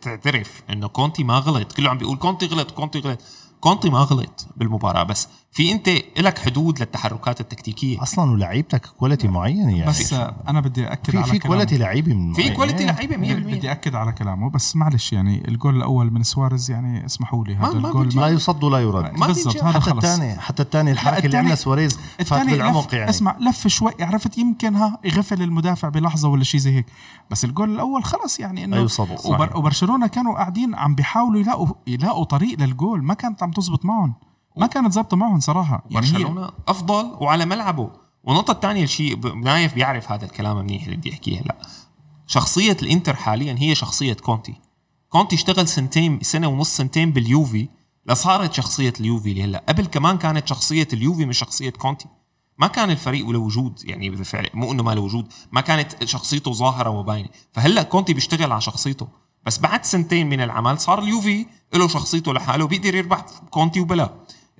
تعترف 0.00 0.62
إنه 0.70 0.86
كونتي 0.88 1.24
ما 1.24 1.38
غلط 1.38 1.72
كله 1.72 1.90
عم 1.90 1.98
بيقول 1.98 2.16
كونتي 2.16 2.46
غلط 2.46 2.70
كونتي 2.70 2.98
غلط 2.98 3.22
كونتي 3.60 3.90
ما 3.90 3.98
غلط 3.98 4.46
بالمباراة 4.56 5.02
بس 5.02 5.28
في 5.54 5.72
انت 5.72 5.88
لك 6.18 6.38
حدود 6.38 6.80
للتحركات 6.80 7.40
التكتيكية 7.40 8.02
أصلا 8.02 8.30
ولعيبتك 8.30 8.86
quality 8.86 9.28
معينه 9.28 9.76
يعني 9.78 9.90
بس 9.90 10.12
أنا 10.48 10.60
بدي 10.60 10.92
أكد 10.92 11.10
في 11.10 11.16
على 11.16 11.26
في 11.26 11.38
كلامه. 11.38 11.46
quality 11.54 11.78
لعيبه 11.78 12.14
من 12.14 12.32
في. 12.32 12.50
quality. 12.50 12.84
لعيبه 12.86 13.16
100% 13.16 13.56
بدي 13.56 13.72
أكد 13.72 13.94
على 13.94 14.12
كلامه 14.12 14.50
بس 14.50 14.76
معلش 14.76 15.12
يعني 15.12 15.48
الجول 15.48 15.76
الأول 15.76 16.12
من 16.12 16.22
سواريز 16.22 16.70
يعني 16.70 17.06
اسمحوا 17.06 17.44
لي 17.44 17.54
ما- 17.54 17.68
هذا 17.70 17.78
ما 17.78 17.88
الجول 17.88 18.04
بيجي. 18.04 18.20
لا 18.20 18.28
يصد 18.28 18.64
ولا 18.64 18.78
يرد 18.78 19.18
ما 19.18 19.26
بالضبط. 19.26 19.56
هذا 19.64 19.72
حتى 19.80 19.90
خلص 19.90 20.04
الثاني 20.04 20.40
حتى 20.40 20.62
الثاني 20.62 20.92
الحركه 20.92 21.26
اللي 21.26 21.36
عملها 21.38 21.54
سواريز 21.54 21.96
فات 21.96 22.20
الثاني 22.20 22.52
بالعمق 22.52 22.94
يعني 22.94 23.10
اسمع 23.10 23.36
لف 23.40 23.66
شوي 23.68 23.92
عرفت 24.00 24.38
يمكن 24.38 24.76
ها 24.76 24.98
يغفل 25.04 25.42
المدافع 25.42 25.88
بلحظة 25.88 26.28
ولا 26.28 26.44
شيء 26.44 26.60
زي 26.60 26.76
هيك 26.76 26.86
بس 27.30 27.44
الجول 27.44 27.74
الأول 27.74 28.04
خلص 28.04 28.40
يعني 28.40 28.64
إنه 28.64 28.76
لا 28.76 28.82
يصد، 28.82 29.16
صحيح. 29.18 29.26
وبر 29.26 29.56
وبرشلونة 29.56 30.06
كانوا 30.06 30.34
قاعدين 30.34 30.74
عم 30.74 30.94
بيحاولوا 30.94 31.40
يلاقوا 31.40 31.68
يلاقوا 31.86 32.24
طريق 32.24 32.60
للجول 32.60 33.02
ما 33.04 33.14
كانت 33.14 33.42
عم 33.42 33.50
تزبط 33.50 33.84
معهم 33.84 34.14
ما 34.56 34.66
كانت 34.66 34.92
ظابطة 34.92 35.16
معهم 35.16 35.40
صراحة. 35.40 35.84
يعني 35.90 36.06
هي 36.06 36.50
أفضل 36.68 37.16
وعلى 37.20 37.44
ملعبه. 37.46 37.90
والنقطة 38.24 38.50
الثانية 38.52 38.84
الشيء 38.84 39.14
ب- 39.14 39.26
نايف 39.36 39.74
بيعرف 39.74 40.12
هذا 40.12 40.24
الكلام 40.24 40.56
منيح 40.58 40.84
اللي 40.84 40.96
بدي 40.96 41.12
أحكيه 41.12 41.40
هلا. 41.40 41.56
شخصية 42.26 42.76
الإنتر 42.82 43.16
حاليا 43.16 43.56
هي 43.58 43.74
شخصية 43.74 44.12
كونتي. 44.12 44.54
كونتي 45.08 45.36
اشتغل 45.36 45.68
سنتين 45.68 46.18
سنة 46.22 46.46
ونص 46.48 46.76
سنتين 46.76 47.12
باليوفي. 47.12 47.68
لصارت 48.06 48.52
شخصية 48.52 48.92
اليوفي 49.00 49.30
اللي 49.30 49.44
هلا. 49.44 49.62
قبل 49.68 49.86
كمان 49.86 50.18
كانت 50.18 50.46
شخصية 50.48 50.88
اليوفي 50.92 51.24
مش 51.26 51.38
شخصية 51.38 51.70
كونتي. 51.70 52.06
ما 52.58 52.66
كان 52.66 52.90
الفريق 52.90 53.28
له 53.30 53.38
وجود. 53.38 53.80
يعني 53.84 54.10
بالفعل 54.10 54.48
مو 54.54 54.72
إنه 54.72 54.82
ما 54.82 54.90
له 54.94 55.00
وجود. 55.00 55.32
ما 55.52 55.60
كانت 55.60 56.04
شخصيته 56.04 56.52
ظاهرة 56.52 56.90
وباينة. 56.90 57.28
فهلا 57.52 57.82
كونتي 57.82 58.14
بيشتغل 58.14 58.52
على 58.52 58.60
شخصيته. 58.60 59.08
بس 59.46 59.58
بعد 59.58 59.84
سنتين 59.84 60.28
من 60.28 60.40
العمل 60.40 60.78
صار 60.80 60.98
اليوفي 61.02 61.46
له 61.74 61.88
شخصيته 61.88 62.32
لحاله 62.32 62.66
بيقدر 62.66 62.94
يربح 62.94 63.24
كونتي 63.50 63.80
وبلا. 63.80 64.10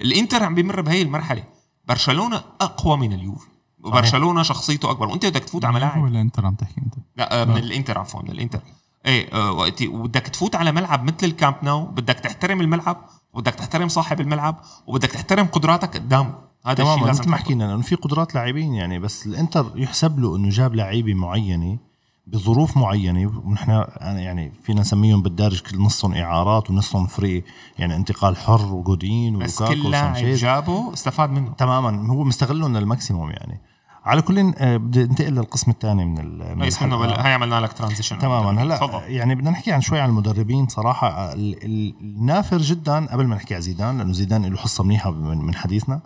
الانتر 0.02 0.42
عم 0.42 0.54
بيمر 0.54 0.80
بهي 0.80 1.02
المرحلة. 1.02 1.44
برشلونة 1.88 2.42
أقوى 2.60 2.96
من 2.96 3.12
اليوفي. 3.12 3.46
وبرشلونة 3.84 4.42
شخصيته 4.42 4.90
أكبر. 4.90 5.08
وأنت 5.08 5.26
بدك 5.26 5.44
تفوت 5.44 5.64
على 5.64 5.74
ملاعب 5.74 6.02
ولا 6.02 6.20
انت 6.20 6.40
عم 6.40 6.54
تحكي 6.54 6.80
أنت. 6.80 6.94
لا 7.16 7.42
آه، 7.42 7.44
من 7.44 7.56
الانتر 7.56 7.98
عفوا 7.98 8.22
من 8.22 8.30
الانتر. 8.30 8.60
إيه 9.06 9.32
آه، 9.32 9.52
وقت 9.52 9.82
وبدك 9.82 10.22
تفوت 10.22 10.54
على 10.54 10.72
ملعب 10.72 11.04
مثل 11.04 11.26
الكامب 11.26 11.54
نو 11.62 11.86
بدك 11.86 12.14
تحترم 12.14 12.60
الملعب 12.60 13.04
وبدك 13.32 13.54
تحترم 13.54 13.88
صاحب 13.88 14.20
الملعب 14.20 14.60
وبدك 14.86 15.10
تحترم 15.10 15.46
قدراتك 15.46 15.96
قدام. 15.96 16.34
هذا 16.66 16.82
الشيء 16.82 17.08
مثل 17.08 17.28
ما. 17.28 17.36
حكينا 17.36 17.64
لأنه 17.64 17.82
في 17.82 17.94
قدرات 17.94 18.34
لاعبين 18.34 18.74
يعني 18.74 18.98
بس 18.98 19.26
الانتر 19.26 19.72
يحسب 19.76 20.18
له 20.18 20.36
إنه 20.36 20.48
جاب 20.48 20.74
لعيبة 20.74 21.14
معينة 21.14 21.78
بظروف 22.26 22.76
معينة 22.76 23.32
ونحن 23.44 23.84
يعني 24.00 24.52
فينا 24.62 24.80
نسميهم 24.80 25.22
بالدارج 25.22 25.60
كل 25.60 25.78
نصهم 25.78 26.14
إعارات 26.14 26.70
ونصهم 26.70 27.06
free 27.06 27.44
يعني 27.78 27.96
انتقال 27.96 28.36
حر 28.36 28.74
وجودين 28.74 29.38
بس 29.38 29.62
كل 29.62 29.90
لاعب. 29.90 30.16
جابه 30.16 30.92
استفاد 30.92 31.30
منه. 31.30 31.52
تماما 31.58 32.12
هو 32.12 32.24
مستغلهم 32.24 32.76
لل 32.76 32.88
maximum 32.88 33.30
يعني. 33.30 33.60
على 34.04 34.22
كل 34.22 34.52
آه، 34.58 34.76
بدي 34.76 35.02
انتقل 35.02 35.32
للقسم 35.32 35.70
الثاني 35.70 36.04
من 36.04 36.18
ال- 36.18 36.58
من. 36.58 36.62
بال... 36.98 37.10
هاي 37.20 37.32
عملنا 37.32 37.60
لك 37.60 37.72
transition 37.72 38.18
تماما 38.18 38.62
هلأ 38.62 39.02
يعني 39.06 39.34
بدنا 39.34 39.50
نحكي 39.50 39.72
عن 39.72 39.80
شوي 39.80 40.00
عن 40.00 40.08
المدربين 40.08 40.68
صراحة. 40.68 41.32
ال- 41.32 41.64
ال- 41.64 41.94
النافر 42.00 42.58
جدا 42.58 43.06
قبل 43.06 43.26
ما 43.26 43.34
نحكي 43.36 43.54
عن 43.54 43.60
زيدان 43.60 43.98
لأنه 43.98 44.12
زيدان 44.12 44.44
له 44.46 44.56
حصة 44.56 44.84
منيحة 44.84 45.10
من 45.10 45.38
من 45.38 45.54
حديثنا. 45.54 46.00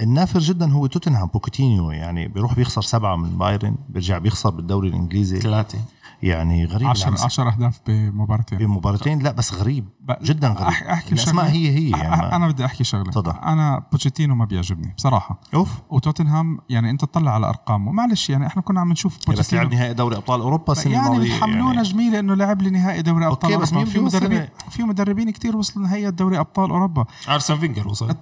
النافر 0.00 0.38
جدا 0.38 0.72
هو 0.72 0.86
توتنهام 0.86 1.26
بوتشيتينو 1.28 1.90
يعني 1.90 2.28
بيروح 2.28 2.54
بيخسر 2.54 2.82
سبعة 2.82 3.16
من 3.16 3.38
بايرن 3.38 3.76
بيرجع 3.88 4.18
بيخسر 4.18 4.50
بالدوري 4.50 4.88
الإنجليزي. 4.88 5.40
ثلاثة. 5.40 5.78
يعني 6.22 6.64
غريب 6.64 6.88
10 6.88 7.08
الأمس. 7.08 7.22
10 7.24 7.50
أهداف 7.50 7.80
بمباراتين. 7.86 8.58
بمباراتين؟ 8.58 9.18
لا 9.22 9.32
بس 9.32 9.54
غريب. 9.54 9.88
جدا 10.22 10.48
غريب. 10.48 10.68
أح- 10.74 10.90
أحكي 10.90 11.12
الأسماء 11.12 11.44
شغلة. 11.44 11.56
هي 11.56 11.70
هي 11.70 11.90
يعني 11.90 12.36
أنا 12.36 12.48
بدي 12.48 12.64
أحكي 12.64 12.84
شغلة. 12.84 13.10
تفضل. 13.10 13.32
أنا 13.32 13.82
بوتشيتينو 13.92 14.34
ما 14.34 14.44
بيعجبني 14.44 14.94
بصراحة. 14.96 15.40
أوف. 15.54 15.70
وتوتنهام 15.90 16.58
يعني 16.68 16.90
أنت 16.90 17.00
تطلع 17.00 17.34
على 17.34 17.48
أرقامه. 17.48 17.92
معلش 17.92 18.30
يعني 18.30 18.46
إحنا 18.46 18.62
كنا 18.62 18.80
عم 18.80 18.92
نشوف 18.92 19.16
بس 19.16 19.28
لعب 19.28 19.36
بوتشيتينو 19.36 19.68
نهائي 19.68 19.94
دوري 19.94 20.16
أبطال 20.16 20.40
أوروبا 20.40 20.72
السنة 20.72 20.92
يعني. 20.92 21.06
الماضيه 21.06 21.36
بتحملونا 21.36 21.82
جميلة 21.82 22.18
إنه 22.18 22.34
لعب 22.34 22.62
لي 22.62 22.70
نهائي 22.70 23.02
دوري 23.02 23.26
أبطال 23.26 23.52
okay، 23.52 23.62
بس 23.62 23.72
اوروبا 23.72 23.90
مين 23.92 24.10
في 24.10 24.16
مدربين 24.16 24.48
في 24.70 24.82
مدربين 24.82 25.30
كتير 25.30 25.56
وصلوا 25.56 25.86
نهائي 25.86 26.10
دوري 26.10 26.38
أبطال 26.38 26.70
أوروبا. 26.70 27.04
أرسن 27.28 27.58
فينجر 27.58 27.88
وصل. 27.88 28.14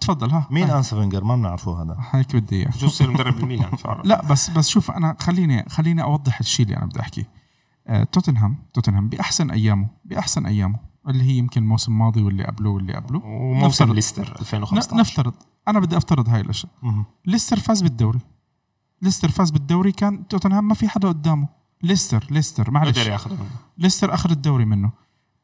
تفضل 0.00 0.30
ها. 0.30 0.46
مين 0.50 0.70
انسا 0.70 0.96
فينجر؟ 1.00 1.24
ما 1.24 1.36
بنعرفه 1.36 1.82
هذا. 1.82 1.96
هيك 2.10 2.36
بدي 2.36 2.56
إياه. 2.56 2.70
يصير 2.82 3.10
مدرب 3.10 3.38
الميلان. 3.38 3.70
لا 4.04 4.22
بس 4.26 4.50
بس 4.50 4.68
شوف 4.68 4.90
أنا 4.90 5.16
خليني 5.20 5.64
خليني 5.68 6.02
أوضح 6.02 6.38
الشيء 6.40 6.66
اللي 6.66 6.76
أنا 6.76 6.86
بدي 6.86 7.00
أحكيه. 7.00 7.35
توتنهام 8.12 8.56
توتنهام 8.74 9.08
بأحسن 9.08 9.50
أيامه 9.50 9.88
بأحسن 10.04 10.46
أيامه. 10.46 10.78
اللي 11.08 11.24
هي 11.24 11.38
يمكن 11.38 11.62
الموسم 11.62 11.92
الماضي 11.92 12.22
واللي 12.22 12.44
قبله 12.44 12.70
واللي 12.70 12.92
قبله. 12.94 13.22
وموسم. 13.24 13.92
ليستر 13.92 14.22
ن- 14.22 14.40
2015 14.40 14.96
نفترض 14.96 15.34
أنا 15.68 15.80
بدي 15.80 15.96
أفترض 15.96 16.28
هاي 16.28 16.40
الأشياء. 16.40 16.72
ليستر 17.26 17.58
فاز 17.58 17.82
بالدوري. 17.82 18.18
ليستر 19.02 19.28
فاز 19.30 19.50
بالدوري 19.50 19.92
كان 19.92 20.28
توتنهام 20.28 20.68
ما 20.68 20.74
في 20.74 20.88
حدا 20.88 21.08
قدامه. 21.08 21.48
ليستر 21.82 22.26
ليستر 22.30 22.70
معلش. 22.70 22.98
قدر 22.98 23.10
ياخذه 23.10 23.32
منه. 23.34 23.50
ليستر 23.78 24.14
أخذ 24.14 24.30
الدوري 24.30 24.64
منه. 24.64 24.90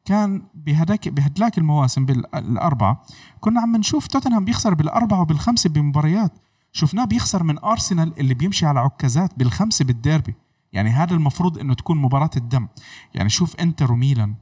كان 0.05 0.41
بهداك 0.55 1.09
بهدلاك 1.09 1.57
المواسم 1.57 2.05
بالاربعه 2.05 3.03
كنا 3.39 3.61
عم 3.61 3.75
نشوف 3.75 4.07
توتنهام 4.07 4.45
بيخسر 4.45 4.73
بالأربعة 4.73 5.21
وبالخمسة 5.21 5.69
بمباريات. 5.69 6.31
شفناه 6.71 7.05
بيخسر 7.05 7.43
من 7.43 7.59
أرسنال 7.59 8.19
اللي 8.19 8.33
بيمشي 8.33 8.65
على 8.65 8.79
عكازات 8.79 9.39
بالخمسة 9.39 9.85
بالديربي. 9.85 10.35
يعني 10.73 10.89
هذا 10.89 11.13
المفروض 11.13 11.57
إنه 11.59 11.73
تكون 11.73 11.97
مباراة 11.97 12.29
الدم. 12.37 12.67
يعني 13.13 13.29
شوف 13.29 13.55
إنتر 13.55 13.91
وميلان 13.91 14.35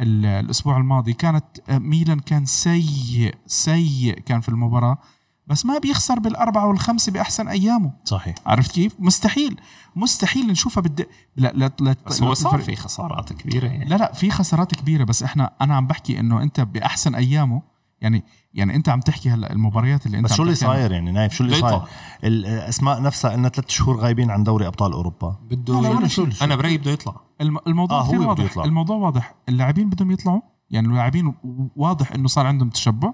ال- 0.00 0.26
الأسبوع 0.26 0.76
الماضي 0.76 1.12
كانت 1.12 1.44
آه، 1.68 1.78
ميلان 1.78 2.18
كان 2.20 2.44
سيء 2.46 3.34
سيء 3.46 4.18
كان 4.18 4.40
في 4.40 4.48
المباراة 4.48 4.98
بس 5.46 5.66
ما 5.66 5.78
بيخسر 5.78 6.18
بالأربعة 6.18 6.66
والخمسة 6.66 7.12
بأحسن 7.12 7.48
أيامه. 7.48 7.92
صحيح. 8.04 8.34
عرفت 8.46 8.72
كيف؟ 8.72 8.92
مستحيل 8.98 9.60
مستحيل 9.96 10.46
نشوفها 10.46 10.80
بالد... 10.82 11.06
لا 11.36 11.52
لا 11.54 11.70
لا 11.80 11.96
بس 12.06 12.22
هو 12.22 12.34
صار 12.34 12.58
في 12.60 12.76
خسارات 12.76 13.32
كبيرة 13.32 13.66
يعني. 13.66 13.84
لا 13.84 13.94
لا 13.94 14.12
في 14.12 14.30
خسارات 14.30 14.74
كبيرة 14.74 15.04
بس 15.04 15.22
إحنا 15.22 15.50
أنا 15.60 15.76
عم 15.76 15.86
بحكي 15.86 16.20
إنه 16.20 16.42
أنت 16.42 16.60
بأحسن 16.60 17.14
أيامه 17.14 17.62
يعني 18.00 18.24
يعني 18.54 18.76
انت 18.76 18.88
عم 18.88 19.00
تحكي 19.00 19.30
هلا 19.30 19.52
المباريات 19.52 20.06
اللي 20.06 20.18
انت 20.18 20.24
بس 20.24 20.32
شو 20.34 20.42
اللي. 20.42 20.54
صاير 20.54 20.92
يعني 20.92 21.12
نايف؟ 21.12 21.32
شو 21.32 21.44
اللي 21.44 21.56
بده 21.58 21.68
صاير؟ 21.68 21.76
يطلع. 21.76 21.88
الأسماء 22.24 23.02
نفسها 23.02 23.34
إنها 23.34 23.50
ثلاث 23.50 23.68
شهور 23.70 23.96
غايبين 23.96 24.30
عن 24.30 24.42
دوري 24.44 24.66
أبطال 24.66 24.92
أوروبا. 24.92 25.36
بده 25.50 25.80
لا، 25.80 25.88
لا، 25.88 25.96
ولا 25.96 26.08
شو- 26.08 26.30
شيء. 26.30 26.44
أنا 26.44 26.56
برأيي 26.56 26.78
بده 26.78 26.90
يطلع. 26.90 27.14
الم... 27.40 27.58
الموضوع 27.66 27.98
آه، 27.98 28.02
هو 28.02 28.06
كثير 28.08 28.20
واضح. 28.28 28.44
يطلع. 28.44 28.64
الموضوع 28.64 28.96
واضح. 28.96 29.34
اللاعبين 29.48 29.90
بدهم 29.90 30.10
يطلعوا. 30.10 30.40
يعني 30.70 30.88
اللاعبين 30.88 31.34
واضح 31.76 32.12
إنه 32.12 32.28
صار 32.28 32.46
عندهم 32.46 32.70
تشبع. 32.70 33.12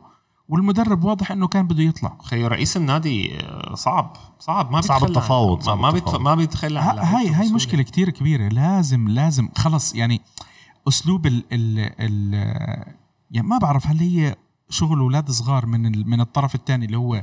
والمدرب 0.48 1.04
واضح 1.04 1.30
إنه 1.32 1.46
كان 1.48 1.66
بده 1.66 1.82
يطلع. 1.82 2.16
خيو 2.22 2.46
رئيس 2.46 2.76
النادي 2.76 3.38
آه، 3.40 3.74
صعب. 3.74 4.16
صعب. 4.38 4.70
ما 4.72 4.80
صعب 4.80 5.04
التفاوض، 5.04 5.56
ما- 5.58 5.62
صعب 5.64 5.78
ما 5.78 5.88
التفاوض. 5.88 6.20
ما 6.20 6.34
بيتخلى 6.34 6.80
عن 6.80 6.98
هاي 6.98 7.28
هاي. 7.28 7.52
مشكلة 7.52 7.82
كتير 7.82 8.10
كبيرة. 8.10 8.48
لازم 8.48 9.08
لازم 9.08 9.48
خلص. 9.56 9.94
يعني 9.94 10.20
أسلوب 10.88 11.26
ال 11.26 11.44
ال 11.52 11.78
ال 12.00 12.34
يعني 13.30 13.48
ما 13.48 13.58
بعرف 13.58 13.86
هل 13.86 13.98
هي 13.98 14.34
شغل 14.74 14.98
أولاد 14.98 15.30
صغار 15.30 15.66
من 15.66 16.08
من 16.08 16.20
الطرف 16.20 16.54
الثاني 16.54 16.84
اللي 16.86 16.96
هو 16.96 17.22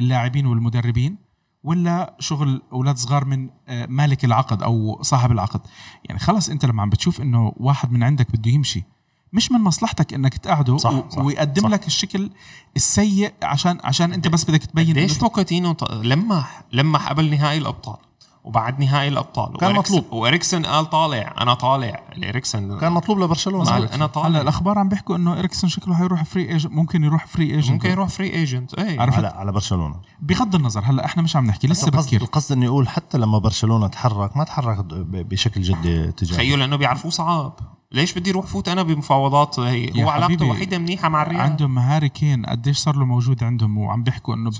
اللاعبين 0.00 0.46
والمدربين 0.46 1.16
ولا 1.64 2.16
شغل 2.20 2.62
أولاد 2.72 2.96
صغار 2.96 3.24
من 3.24 3.50
آه، 3.68 3.86
مالك 3.86 4.24
العقد 4.24 4.62
أو 4.62 5.02
صاحب 5.02 5.32
العقد؟ 5.32 5.60
يعني 6.04 6.18
خلص 6.20 6.48
أنت 6.48 6.64
لما 6.64 6.82
عم 6.82 6.90
بتشوف 6.90 7.20
إنه 7.20 7.52
واحد 7.56 7.92
من 7.92 8.02
عندك 8.02 8.30
بده 8.36 8.50
يمشي 8.50 8.84
مش 9.32 9.52
من 9.52 9.60
مصلحتك 9.60 10.14
إنك 10.14 10.38
تقعده 10.38 10.76
صح، 10.76 10.90
و- 10.90 11.10
صح، 11.10 11.18
ويقدم 11.18 11.62
صح. 11.62 11.68
لك 11.68 11.86
الشكل 11.86 12.30
السيء 12.76 13.32
عشان 13.42 13.78
عشان 13.84 14.12
أنت 14.12 14.28
بس 14.28 14.44
بدك 14.44 14.64
تبين 14.64 14.94
ليش 14.94 15.18
بوكاتينو 15.18 15.72
ط- 15.72 15.92
لمح 15.92 16.62
لمح 16.72 17.08
قبل 17.08 17.30
نهائي 17.30 17.58
الأبطال. 17.58 17.96
وبعد 18.44 18.80
نهائي 18.80 19.08
الأبطال. 19.08 19.56
كان 19.56 19.74
وإريكسن- 19.74 19.78
مطلوب. 19.78 20.04
وإريكسن 20.12 20.66
قال 20.66 20.90
طالع 20.90 21.34
أنا 21.40 21.54
طالع. 21.54 22.02
اريكسن 22.28 22.78
كان 22.78 22.92
مطلوب 22.92 23.18
لبرشلونة 23.20 23.64
قال 23.70 23.82
أنا 23.84 23.94
هلا 23.96 24.06
طالع 24.06 24.40
الأخبار 24.40 24.78
عم 24.78 24.88
بيحكوا 24.88 25.16
إنه 25.16 25.38
اريكسن 25.38 25.70
شكله 25.70 25.94
حيروح 25.94 26.24
free 26.24 26.48
agent 26.52 26.72
ممكن 26.72 27.04
يروح 27.04 27.26
free 27.26 27.50
agent 27.54 27.72
ممكن 27.72 27.90
يروح 27.90 28.08
free 28.08 28.30
agent 28.30 28.74
إيه. 28.74 29.00
عرفت؟ 29.00 29.16
على 29.18 29.26
على 29.26 29.52
برشلونة. 29.52 29.94
بغض 30.22 30.54
النظر 30.54 30.80
هلا 30.84 31.04
إحنا 31.04 31.22
مش 31.22 31.36
عم 31.36 31.46
نحكي 31.46 31.66
لسه 31.66 31.88
القصد 31.88 32.06
بكير 32.06 32.22
القصد 32.22 32.52
إني 32.52 32.66
أقول 32.68 32.88
حتى 32.88 33.18
لما 33.18 33.38
برشلونة 33.38 33.86
تحرك 33.86 34.36
ما 34.36 34.44
تحرك 34.44 34.78
ب- 34.84 35.28
بشكل 35.28 35.62
جدي 35.62 36.12
تجاه 36.12 36.34
تخيل 36.36 36.58
لأنه 36.58 36.76
بيعرفوه 36.76 37.10
صعب. 37.10 37.58
ليش 37.92 38.12
بدي 38.12 38.30
أروح 38.30 38.46
فوت 38.46 38.68
أنا 38.68 38.82
بمفاوضات؟ 38.82 39.58
هي 39.60 40.04
هو 40.04 40.08
علاقته 40.08 40.44
الوحيده 40.44 40.78
منيحة 40.78 41.08
مع 41.08 41.22
الريال. 41.22 41.40
عندهم 41.40 41.78
هاري 41.78 42.08
كين. 42.08 42.46
قديش 42.46 42.78
صار 42.78 42.96
له 42.96 43.04
موجود 43.04 43.44
عندهم؟ 43.44 43.78
وعم 43.78 44.02
بيحكوا 44.02 44.34
إنه 44.34 44.50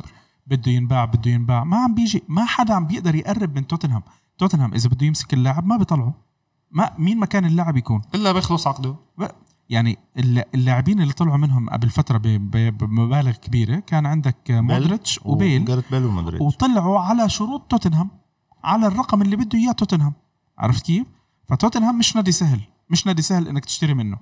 بده 0.47 0.73
ينباع 0.73 1.05
بده 1.05 1.31
ينباع. 1.31 1.65
ما 1.65 1.77
عم 1.77 1.95
بيجي 1.95 2.23
ما 2.29 2.45
حدا 2.45 2.75
عم 2.75 2.87
بيقدر 2.87 3.15
يقرب 3.15 3.55
من 3.57 3.67
توتنهام. 3.67 4.03
توتنهام 4.39 4.75
إذا 4.75 4.89
بده 4.89 5.07
يمسك 5.07 5.35
اللاعب 5.35 5.67
ما 5.67 5.77
بيطلعه. 5.77 6.15
ما 6.71 6.91
مين 6.99 7.19
ما 7.19 7.27
كان 7.27 7.45
اللاعب 7.45 7.77
يكون؟ 7.77 8.03
إلا 8.15 8.33
بيخلص 8.33 8.67
عقده. 8.67 8.97
ب- 9.19 9.27
يعني 9.71 9.99
الل- 10.19 10.45
اللاعبين 10.55 11.01
اللي 11.01 11.13
طلعوا 11.13 11.37
منهم 11.37 11.71
قبل 11.71 11.91
فترة 11.91 12.19
ب- 12.19 12.23
ب- 12.51 12.79
بمبالغ 12.79 13.31
كبيرة. 13.33 13.77
كان 13.79 14.07
عندك 14.07 14.37
مودريتش 14.51 15.21
وبيل 15.25 15.83
بيل 15.91 16.05
ومودريتش. 16.05 16.43
وطلعوا 16.43 17.01
على 17.01 17.29
شروط 17.29 17.63
توتنهام 17.71 18.11
على 18.65 18.87
الرقم 18.87 19.23
اللي 19.23 19.37
بده 19.37 19.59
إياه 19.59 19.73
توتنهام. 19.73 20.13
عرفت 20.59 20.85
كيف؟ 20.87 21.07
فتوتنهام 21.49 21.99
مش 21.99 22.17
نادي 22.17 22.33
سهل 22.33 22.61
مش 22.91 23.07
نادي 23.07 23.23
سهل 23.23 23.49
إنك 23.49 23.65
تشتري 23.65 23.95
منه. 23.95 24.19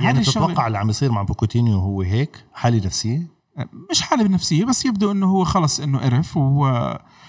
يعني 0.00 0.20
تتوقع 0.20 0.66
اللي 0.66 0.78
عم 0.78 0.90
يصير 0.90 1.12
مع 1.12 1.22
بوتشيتينو 1.22 1.78
هو 1.78 2.02
هيك 2.02 2.44
حاله 2.54 2.86
نفسيه 2.86 3.26
مش 3.90 4.02
حالة 4.02 4.24
بنفسية 4.24 4.64
بس 4.64 4.86
يبدو 4.86 5.10
إنه 5.12 5.26
هو 5.26 5.44
خلص 5.44 5.80
إنه 5.80 5.98
قرف 5.98 6.36
و... 6.36 6.64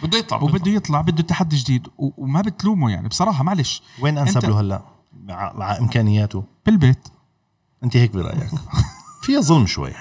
بده 0.03 0.17
يطلع 0.17 0.41
وبده 0.41 0.71
يطلع. 0.71 1.01
بده 1.01 1.23
تحدي 1.23 1.55
جديد. 1.55 1.87
وما 1.97 2.41
بتلومه 2.41 2.91
يعني 2.91 3.07
بصراحة 3.07 3.43
معلش. 3.43 3.81
وين 4.01 4.17
أنسب 4.17 4.45
له 4.45 4.59
هلأ؟ 4.59 4.81
مع, 5.23 5.53
مع 5.53 5.77
إمكانياته. 5.77 6.43
بالبيت. 6.65 7.07
أنت 7.83 7.97
هيك 7.97 8.11
برأيك. 8.11 8.49
فيها 9.23 9.41
ظلم 9.41 9.65
شوي. 9.65 9.91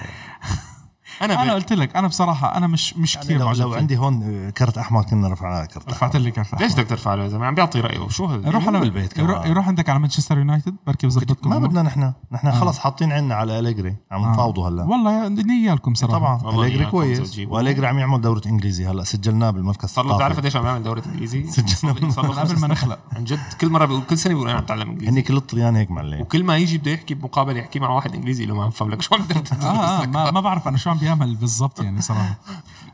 أنا, 1.23 1.43
أنا. 1.43 1.55
قلت 1.55 1.73
لك 1.73 1.97
أنا 1.97 2.09
بصراحة 2.09 2.57
أنا 2.57 2.67
مش 2.67 2.97
مش 2.97 3.15
يعني 3.15 3.27
كثير 3.27 3.39
لو, 3.39 3.53
لو. 3.53 3.75
عندي 3.75 3.97
هون 3.97 4.51
كرت 4.51 4.79
احمر 4.79 5.03
كنا 5.03 5.29
رفعنا 5.29 5.65
كرت 5.67 5.89
رفعت 5.89 6.17
لي 6.17 6.31
card 6.31 6.61
ليش 6.61 6.73
بدك 6.73 6.87
ترفع 6.89 7.15
له 7.15 7.23
يا 7.23 7.29
زلمة؟ 7.29 7.47
عم 7.47 7.55
بيعطي 7.55 7.81
رأيه. 7.81 8.09
شو 8.09 8.27
هذا 8.27 8.49
يروح 8.49 8.67
على 8.67 8.81
بالبيت 8.81 9.13
كمان. 9.13 9.31
يروح, 9.31 9.47
يروح 9.47 9.69
عندك 9.69 9.89
على 9.89 9.99
مانشستر 9.99 10.39
يونايتد 10.39 10.77
بركي 10.87 11.07
بظبطكم 11.07 11.51
ما. 11.51 11.59
بدنا 11.59 11.83
نحن. 11.83 12.13
نحن 12.33 12.53
خلص 12.53 12.79
حاطين 12.79 13.13
عنا 13.13 13.35
على 13.35 13.59
أليجري. 13.59 13.97
عم 14.11 14.25
آه. 14.25 14.33
نفاوضوا 14.33 14.69
هلا. 14.69 14.85
والله 14.85 15.29
نيالكم 15.29 15.95
صراحة. 15.95 16.39
طبعا. 16.39 16.65
أليجري 16.65 16.87
كويس. 16.87 17.39
وأليجري 17.39 17.87
عم 17.87 17.99
يعمل 17.99 18.21
دورة 18.21 18.43
إنجليزي 18.47 18.87
هلا. 18.87 19.05
سجلناه 19.05 19.51
بالمركز 19.51 19.89
صار 19.89 20.07
له 20.07 20.17
بتعرف 20.17 20.37
قديش 20.37 20.57
عم 20.57 20.67
يعمل 20.67 20.83
دوري 20.83 21.03
إنجليزي؟ 21.07 21.47
سجلنا 21.57 22.11
صار 22.11 22.27
له 22.27 22.33
من 22.33 22.39
قبل 22.39 22.61
ما 22.61 22.69
نخلق. 22.69 22.99
عن 23.17 23.25
جد. 23.25 23.39
كل 23.61 23.69
مرة 23.69 23.85
بيقول 23.85 24.03
كل 24.03 24.19
سنة 24.19 24.35
بيقول 24.35 24.49
أنا 24.49 24.59
عم 24.59 24.65
اتعلم 24.65 24.91
إنجليزي. 24.91 25.13
هني 25.13 25.23
كل 25.23 25.37
الطليان 25.37 25.77
هيك 25.77 25.91
معلم. 25.91 26.21
وكل 26.21 26.45
ما 26.45 26.57
يجي 26.57 26.79
بده 26.79 26.91
يحكي 26.91 27.15
بمقابله 27.15 27.59
يحكي 27.59 27.79
مع 27.79 27.89
واحد 27.91 28.15
إنجليزي 28.15 28.47
له 28.47 28.55
ما 28.55 28.67
بفهم 28.67 28.91
لك 28.91 29.03
شو 29.03 29.15
عم 29.15 29.23
آه, 29.63 30.03
آه 30.03 30.31
ما 30.31 30.41
بعرف 30.41 30.69
أنا 30.69 30.77
شو 30.77 30.91
عم 30.91 30.99
بيعمل 31.07 31.37
بالضبط 31.37 31.81
يعني 31.81 32.01
صراحة. 32.01 32.39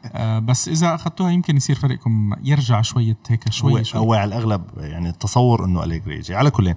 آه 0.04 0.38
بس 0.38 0.68
إذا 0.68 0.94
أخذتوها 0.94 1.30
يمكن 1.30 1.56
يصير 1.56 1.76
فريقكم 1.76 2.34
يرجع 2.44 2.82
شوية 2.82 3.16
هيك 3.28 3.44
هو, 3.46 3.50
شوي. 3.50 3.84
شوي 3.84 4.00
هو 4.00 4.14
على 4.14 4.28
الأغلب 4.28 4.64
يعني 4.76 5.08
التصور 5.08 5.64
إنه 5.64 5.84
أليجري 5.84 6.16
يجي. 6.16 6.34
على 6.34 6.50
كل 6.50 6.74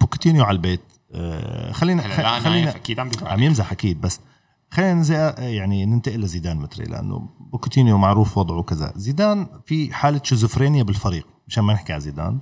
بوتشيتينو 0.00 0.44
على 0.44 0.56
البيت 0.56 0.80
آه، 1.12 1.72
خلينا 1.72 2.02
خلينا 2.40 2.76
أكيد 2.76 3.00
عم 3.00 3.10
عم 3.22 3.42
يمزح 3.42 3.72
أكيد 3.72 4.00
بس 4.00 4.20
خلينا 4.70 5.40
يعني 5.40 5.86
ننتقل 5.86 6.20
لزيدان 6.20 6.56
متري 6.56 6.84
لأنه 6.84 7.28
بوتشيتينو 7.40 7.98
معروف 7.98 8.38
وضعه 8.38 8.62
كذا. 8.62 8.92
زيدان 8.96 9.46
في 9.66 9.94
حالة 9.94 10.20
شيزوفرينيا 10.24 10.82
بالفريق 10.82 11.26
مشان 11.48 11.64
ما 11.64 11.72
نحكي 11.72 11.92
على 11.92 12.00
زيدان. 12.00 12.38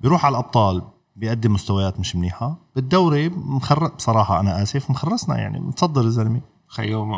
بيروح 0.00 0.24
على 0.26 0.32
الأبطال 0.32 0.82
بيقدم 1.16 1.52
مستويات 1.52 2.00
مش 2.00 2.16
منيحة. 2.16 2.56
بالدوري 2.76 3.28
مخر 3.28 3.88
بصراحة 3.88 4.40
أنا 4.40 4.62
آسف 4.62 4.90
مخرسنا 4.90 5.38
يعني 5.38 5.60
متصدر 5.60 6.00
الزلمه 6.00 6.40
خيو 6.68 7.14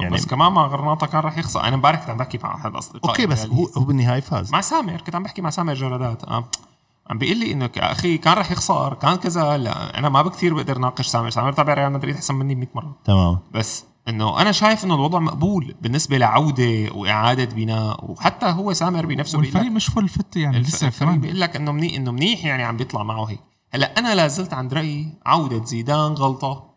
يعني- 0.00 0.14
بس 0.14 0.26
كمان 0.26 0.52
مع 0.52 0.66
غرناطه 0.66 1.06
كان 1.06 1.20
راح 1.20 1.38
يخسر. 1.38 1.60
أنا 1.64 1.74
امبارح 1.74 2.00
كنت 2.00 2.10
عم 2.10 2.16
بحكي 2.16 2.38
مع 2.42 2.54
أحد 2.54 2.74
أصدقائي 2.76 3.08
okay 3.08 3.26
بس. 3.26 3.46
هو 3.46 3.68
هو 3.78 3.84
بالنهاية 3.84 4.20
فاز. 4.20 4.52
مع 4.52 4.60
سامر 4.60 5.00
كنت 5.00 5.14
عم 5.14 5.22
بحكي 5.22 5.42
مع 5.42 5.50
سامر 5.50 5.74
جرادات. 5.74 6.24
آه. 6.24 6.44
عم 7.10 7.18
بيقول 7.18 7.36
لي 7.36 7.52
إنه 7.52 7.70
يا 7.76 7.92
أخي 7.92 8.18
كان 8.18 8.32
رح 8.34 8.50
يخسر 8.50 8.94
كان 8.94 9.16
كذا 9.16 9.56
لا 9.56 9.98
أنا 9.98 10.08
ما 10.08 10.22
بكثير 10.22 10.54
بقدر 10.54 10.78
ناقش 10.78 11.06
سامر. 11.06 11.30
سامر 11.30 11.52
تابع 11.52 11.74
ريال 11.74 11.92
مدريد 11.92 12.14
أحسن 12.14 12.34
مني 12.34 12.54
100 12.54 12.68
مرة. 12.74 12.96
تمام. 13.04 13.38
بس 13.54 13.84
إنه 14.08 14.40
أنا 14.40 14.52
شايف 14.52 14.84
إنه 14.84 14.94
الوضع 14.94 15.18
مقبول 15.18 15.74
بالنسبة 15.82 16.18
لعودة 16.18 16.88
وإعادة 16.94 17.44
بناء 17.44 18.10
وحتى 18.10 18.46
هو 18.46 18.72
سامر 18.72 19.06
بنفسه 19.06 19.38
لك 19.38 19.56
مش 19.56 19.86
فل 19.86 20.08
فت 20.08 20.36
يعني 20.36 20.58
لسه 20.58 20.86
الفريق 20.86 21.14
بيقول 21.14 21.40
لك 21.40 21.56
إنه 21.56 21.72
منيح 21.72 21.94
إنه 21.94 22.12
منيح 22.12 22.44
يعني 22.44 22.62
عم 22.62 22.76
بيطلع 22.76 23.02
معه 23.02 23.24
هيك. 23.24 23.40
هلأ 23.70 23.98
أنا 23.98 24.14
لا 24.14 24.28
زلت 24.28 24.54
عند 24.54 24.74
رأيي 24.74 25.08
عودة 25.26 25.64
زيدان 25.64 26.12
غلطة. 26.12 26.50
100% 26.54 26.73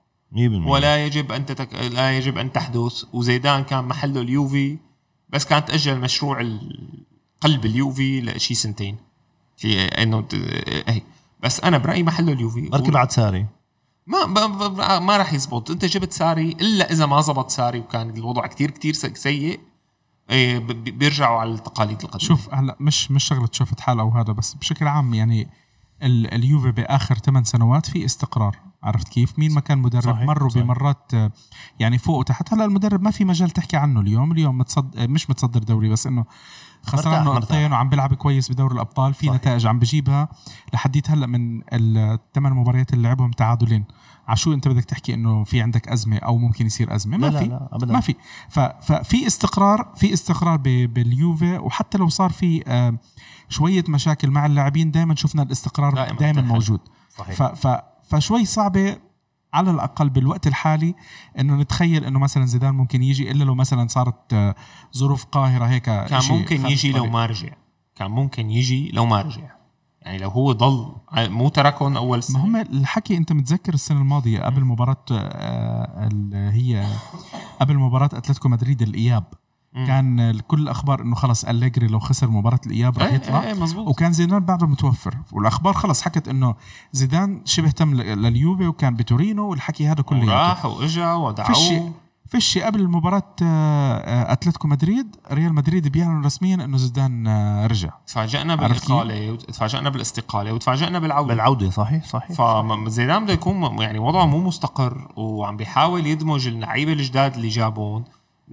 ولا 0.66 1.06
يجب 1.06 1.32
أن 1.32 1.46
تتك... 1.46 1.74
لا 1.74 2.18
يجب 2.18 2.38
أن 2.38 2.52
تحدث. 2.52 3.04
وزيدان 3.14 3.64
كان 3.64 3.84
محله 3.84 4.22
اليوفي 4.22 4.78
بس 5.30 5.46
كان 5.46 5.66
تأجل 5.66 6.00
مشروع 6.00 6.50
قلب 7.42 7.66
اليوفي 7.66 8.22
لشي 8.22 8.56
سنتين. 8.56 8.98
في 9.58 9.86
إنه. 9.86 10.28
هيك 10.88 11.04
بس 11.44 11.60
أنا 11.60 11.78
برأيي 11.78 12.04
محله 12.04 12.34
اليوفي. 12.34 12.70
بركي 12.70 12.92
بعد 12.92 13.12
ساري. 13.12 13.46
ما. 14.08 14.26
ب... 14.26 14.80
ما 15.02 15.18
راح 15.18 15.34
يزبط. 15.34 15.72
أنت 15.72 15.86
جبت 15.86 16.14
ساري 16.14 16.52
إلا 16.52 16.92
إذا 16.92 17.06
ما 17.06 17.22
زبط 17.22 17.50
ساري 17.50 17.80
وكان 17.80 18.10
الوضع 18.10 18.48
كتير 18.48 18.72
كتير 18.72 18.94
سيء. 18.94 19.60
إيه 20.30 20.60
بيرجعوا 20.60 21.40
على 21.40 21.52
التقاليد 21.52 22.02
القديمة. 22.02 22.28
شوف 22.28 22.54
هلا 22.54 22.78
مش 22.80 23.12
مش 23.12 23.24
شغلة 23.24 23.50
شفت 23.52 23.82
أو 23.90 24.10
هذا 24.10 24.34
بس 24.34 24.54
بشكل 24.54 24.88
عام 24.88 25.14
يعني 25.14 25.50
ال- 26.04 26.34
اليوفي 26.34 26.72
بآخر 26.72 27.18
ثمان 27.18 27.44
سنوات 27.44 27.90
في 27.90 28.06
استقرار. 28.06 28.67
عرفت 28.84 29.08
كيف؟ 29.08 29.40
مين 29.40 29.54
ما 29.54 29.62
كان 29.62 29.78
مدرب 29.78 30.04
صحيح، 30.04 30.24
مروا 30.28 30.50
صحيح. 30.50 30.64
بمرات 30.64 31.14
آه، 31.14 31.32
يعني 31.80 31.98
فوق 31.98 32.18
وتحت. 32.18 32.54
هلا 32.54 32.66
المدرب 32.66 33.02
ما 33.02 33.12
في 33.12 33.26
مجال 33.26 33.50
تحكي 33.50 33.78
عنه 33.78 34.00
اليوم. 34.02 34.32
اليوم 34.32 34.58
متصد 34.58 34.98
آه، 34.98 35.06
مش 35.08 35.30
متصدر 35.30 35.64
دوري 35.64 35.90
بس 35.90 36.08
إنه 36.08 36.26
خسران 36.84 37.24
نقطتين 37.24 37.72
وعم 37.72 37.90
بيلعب 37.90 38.14
كويس 38.14 38.52
بدوري 38.52 38.74
الأبطال. 38.76 39.14
في 39.14 39.26
صحيح. 39.28 39.36
نتائج 39.40 39.68
عم 39.68 39.80
بجيبها. 39.80 40.28
لحديت 40.74 41.12
هلا 41.12 41.28
من 41.28 41.62
الثمان 41.74 42.54
مباريات 42.54 42.94
اللي 42.94 43.08
لعبهم 43.08 43.32
تعادلين. 43.32 43.86
عشو 44.28 44.54
أنت 44.54 44.68
بدك 44.68 44.86
تحكي 44.86 45.14
إنه 45.14 45.44
في 45.44 45.62
عندك 45.62 45.88
أزمة 45.88 46.18
أو 46.18 46.38
ممكن 46.38 46.66
يصير 46.66 46.96
أزمة؟ 46.96 47.18
ما 47.18 47.26
لا 47.26 47.32
لا 47.32 47.40
في. 47.40 47.46
لا 47.46 47.70
ابدا. 47.72 47.94
ما 47.94 48.00
في. 48.00 48.16
ففي 48.82 49.28
استقرار 49.28 49.94
في 49.96 50.14
استقرار 50.14 50.58
ب- 50.58 50.94
باليوفي. 50.94 51.58
وحتى 51.58 51.98
لو 51.98 52.10
صار 52.10 52.30
في 52.30 52.64
آه، 52.68 52.98
شوية 53.50 53.84
مشاكل 53.90 54.32
مع 54.32 54.46
اللاعبين 54.46 54.92
دائما 54.92 55.16
شفنا 55.16 55.42
الاستقرار 55.44 55.94
دائماً. 56.20 56.42
موجود. 56.42 56.80
صحيح. 57.18 57.54
فشوي 58.10 58.46
صعبة 58.46 58.98
على 59.54 59.72
الأقل 59.72 60.10
بالوقت 60.10 60.48
الحالي 60.48 60.96
إنه 61.40 61.56
نتخيل 61.56 62.06
إنه 62.06 62.20
مثلا 62.20 62.46
زيدان 62.46 62.74
ممكن 62.74 63.04
يجي 63.04 63.32
إلا 63.32 63.44
لو 63.44 63.56
مثلا 63.56 63.88
صارت 63.88 64.34
آه، 64.34 64.56
ظروف 64.98 65.26
قاهرة 65.26 65.66
هيك 65.66 65.84
كان 65.84 66.22
ممكن 66.30 66.66
يجي 66.66 66.92
لو. 66.92 67.06
ما 67.06 67.26
رجع. 67.26 67.50
كان 67.96 68.12
ممكن 68.12 68.50
يجي 68.52 68.92
لو 68.92 69.06
ما 69.06 69.22
رجع. 69.22 69.58
يعني 70.02 70.18
لو 70.18 70.30
هو 70.30 70.52
ضل 70.52 70.92
مو 71.18 71.50
تركهم 71.50 71.98
أول 71.98 72.18
ما 72.18 72.22
سنة. 72.22 72.44
هم 72.46 72.56
الحكي 72.56 73.18
أنت 73.18 73.32
متذكر 73.32 73.74
السنة 73.74 74.00
الماضية 74.00 74.42
قبل 74.42 74.64
مباراة 74.64 75.06
آه، 75.12 76.08
اللي 76.08 76.38
هي 76.38 76.86
قبل 77.62 77.78
مباراة 77.78 78.10
أتلتيكو 78.14 78.50
مدريد 78.50 78.82
الإياب؟ 78.82 79.24
كان 79.88 80.40
كل 80.40 80.62
الاخبار 80.62 81.02
إنه 81.02 81.16
خلص 81.16 81.46
أليجري 81.46 81.88
لو 81.88 82.00
خسر 82.00 82.30
مباراة 82.30 82.60
الإياب 82.66 82.98
رح 82.98 83.06
إيه 83.06 83.14
يطلع. 83.14 83.44
إيه 83.44 83.54
مزبوط 83.54 83.88
وكان 83.88 84.14
زيدان 84.14 84.40
بعده 84.40 84.68
متوفر. 84.68 85.18
والأخبار 85.32 85.74
خلص 85.74 86.02
حكت 86.02 86.28
إنه 86.28 86.56
زيدان 86.92 87.42
شبه 87.46 87.70
تم 87.72 87.94
لليوفي 87.94 88.68
وكان 88.68 88.96
بتورينو 88.96 89.50
والحكي 89.50 89.88
هذا 89.88 90.02
كله 90.02 90.34
راح 90.34 90.66
وإجا 90.66 91.14
ودعوه. 91.14 91.94
فيش 92.28 92.58
قبل 92.58 92.88
مباراة 92.88 93.36
آه، 93.44 93.98
آه، 93.98 94.32
أتلتيكو 94.34 94.68
مدريد 94.68 95.16
ريال 95.32 95.54
مدريد 95.54 95.88
بيعلنوا 95.88 96.26
رسميا 96.26 96.56
إنه 96.56 96.78
زيدان 96.78 97.28
آه، 97.28 97.68
رجع. 97.68 97.90
تفاجئنا؟ 98.08 98.56
بالإقالة 98.56 99.32
وتفاجئنا 99.32 99.90
بالاستقالة 99.90 100.54
وتفاجئنا 100.54 101.00
بالعودة. 101.00 101.28
بالعودة 101.28 101.70
صحيح 101.70 102.04
صحيح 102.06 102.32
فزيدان 102.32 103.24
بده 103.24 103.34
يكون 103.34 103.82
يعني 103.82 104.00
وضعه 104.00 104.26
مو 104.26 104.40
مستقر 104.40 105.08
وعم 105.16 105.58
بيحاول 105.58 106.08
يدمج 106.08 106.48
اللعيبة 106.48 106.94
الجداد 106.94 107.36
اللي 107.36 107.48
جابون. 107.48 108.04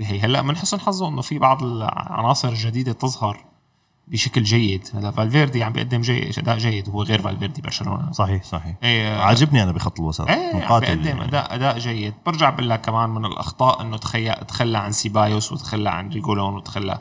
هي 0.00 0.20
هلا 0.20 0.42
من 0.42 0.57
حسن 0.57 0.80
حظه 0.80 1.09
إنه 1.09 1.22
في 1.22 1.38
بعض 1.38 1.62
العناصر 1.62 2.48
الجديدة 2.48 2.92
تظهر 2.92 3.44
بشكل 4.09 4.42
جيد. 4.42 4.88
هلا 4.94 5.11
فالفيردي 5.11 5.64
عم 5.64 5.72
بيقدم 5.72 6.00
جيد 6.00 6.38
أداء 6.38 6.59
جيد 6.59 6.88
هو 6.88 7.02
غير 7.02 7.22
فالفيردي 7.22 7.62
برشلونه 7.62 8.12
صحيح 8.12 8.42
صحيح. 8.44 8.74
إيه 8.83 9.16
عاجبني 9.20 9.62
أنا 9.62 9.72
بخط 9.72 10.00
الوسط 10.00 10.28
إيه 10.28 10.54
عم 10.54 10.59
مقاتل. 10.61 10.87
بيقدم 10.96 11.07
يعني. 11.18 11.24
أداء 11.24 11.54
أداء 11.54 11.78
جيد. 11.78 12.14
برجع 12.26 12.50
بقول 12.50 12.70
لك 12.70 12.80
كمان 12.80 13.11
من 13.11 13.24
الأخطاء 13.24 13.80
إنه 13.83 13.96
تخيل 13.96 14.35
تخلى 14.35 14.78
عن 14.78 14.92
سيبايوس 14.92 15.52
وتخلى 15.52 15.90
عن 15.90 16.09
ريجيلون 16.08 16.54
وتخلى 16.54 16.98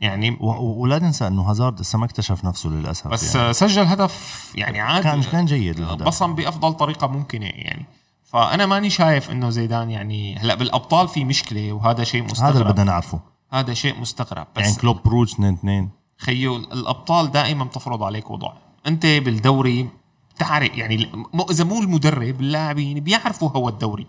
يعني 0.00 0.30
و- 0.40 0.82
ولا 0.82 0.98
ننسى 0.98 1.26
إنه 1.26 1.42
هازارد 1.42 1.80
لسه 1.80 1.98
ما 1.98 2.04
اكتشف 2.04 2.44
نفسه 2.44 2.70
للأسف 2.70 3.08
بس 3.08 3.34
يعني. 3.34 3.52
سجل 3.52 3.82
هدف 3.82 4.52
يعني 4.54 4.80
عادي. 4.80 5.02
كان 5.04 5.22
كان 5.22 5.44
جيد 5.44 5.78
الهدف. 5.78 6.06
بصم 6.06 6.34
بأفضل 6.34 6.72
طريقة 6.74 7.06
ممكنة 7.06 7.46
يعني. 7.46 7.86
فأنا 8.26 8.66
ماني 8.66 8.90
شايف 8.90 9.30
إنه 9.30 9.50
زيدان 9.50 9.90
يعني 9.90 10.36
هلأ 10.38 10.54
بالأبطال 10.54 11.08
في 11.08 11.24
مشكلة 11.24 11.72
وهذا 11.72 12.04
شيء 12.04 12.20
هذا 12.22 12.32
اللي 12.32 12.32
مستغرب 12.32 12.66
بدنا 12.72 12.84
نعرفه. 12.84 13.20
هذا 13.52 13.74
شيء 13.74 14.00
مستغرب. 14.00 14.46
بس 14.56 14.62
يعني 14.64 14.76
كلوب 14.76 15.02
بروج 15.04 15.32
2 15.32 15.54
2 15.54 15.88
خيو 16.18 16.56
الأبطال 16.56 17.30
دائما 17.30 17.64
بتفرض 17.64 18.02
عليك 18.02 18.30
وضع. 18.30 18.52
أنت 18.86 19.06
بالدوري 19.06 19.88
بتعرف 20.36 20.76
يعني 20.78 21.10
إذا 21.50 21.64
مو 21.64 21.82
المدرب 21.82 22.40
اللاعبين 22.40 23.00
بيعرفوا 23.00 23.48
هو 23.50 23.68
الدوري. 23.68 24.06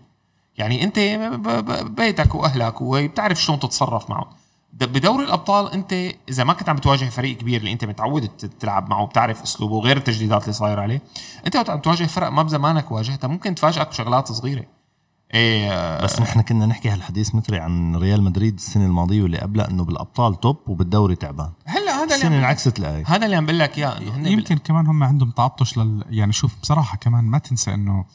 يعني 0.57 0.83
أنت 0.83 0.99
بيتك 1.89 2.35
وأهلك 2.35 2.81
وبتعرف 2.81 3.41
شلون 3.41 3.59
تتصرف 3.59 4.09
معه 4.09 4.23
د- 4.23 4.29
بدوري 4.73 5.25
الأبطال 5.25 5.71
أنت 5.73 5.93
إذا 6.29 6.43
ما 6.43 6.53
كنت 6.53 6.69
عم 6.69 6.77
تواجه 6.77 7.05
فريق 7.05 7.37
كبير 7.37 7.59
اللي 7.59 7.71
أنت 7.71 7.85
متعود 7.85 8.27
تلعب 8.59 8.89
معه 8.89 9.01
وبتعرف 9.01 9.41
أسلوبه 9.41 9.79
غير 9.79 9.97
التجديدات 9.97 10.43
اللي 10.43 10.53
صايرة 10.53 10.81
عليه 10.81 11.01
أنت 11.45 11.55
وقت 11.55 11.69
عم 11.69 11.79
تواجه 11.79 12.03
فرق 12.03 12.29
ما 12.29 12.43
بزمانك 12.43 12.91
واجهتها 12.91 13.27
ممكن 13.27 13.55
تفاجئك 13.55 13.87
بشغلات 13.87 14.31
صغيرة. 14.31 14.65
إيه 15.33 16.03
بس 16.03 16.21
نحن 16.21 16.41
كنا 16.41 16.65
نحكي 16.65 16.89
هالحديث 16.89 17.35
مثلي 17.35 17.57
عن 17.57 17.95
ريال 17.95 18.23
مدريد 18.23 18.53
السنة 18.53 18.85
الماضية 18.85 19.21
واللي 19.21 19.37
قبلها 19.37 19.69
إنه 19.69 19.83
بالأبطال 19.83 20.39
توب 20.39 20.57
وبالدوري 20.67 21.15
تعبان. 21.15 21.51
هلا 21.65 21.95
هذا 21.95 22.03
اللي 22.03 22.15
السنة 22.15 22.35
عم 22.35 22.37
انعكست 22.37 22.79
الايه 22.79 23.03
هذا 23.07 23.25
اللي 23.25 23.35
عم 23.35 23.45
بقول 23.45 23.59
لك 23.59 23.77
إياه 23.77 23.99
يمكن 24.17 24.57
كمان 24.57 24.87
هم 24.87 25.03
عندهم 25.03 25.31
تعطش 25.31 25.77
لل 25.77 26.03
يعني 26.09 26.33
شوف 26.33 26.55
بصراحة 26.61 26.97
كمان 26.97 27.23
ما 27.23 27.37
تنسى 27.37 27.73
إنه 27.73 28.05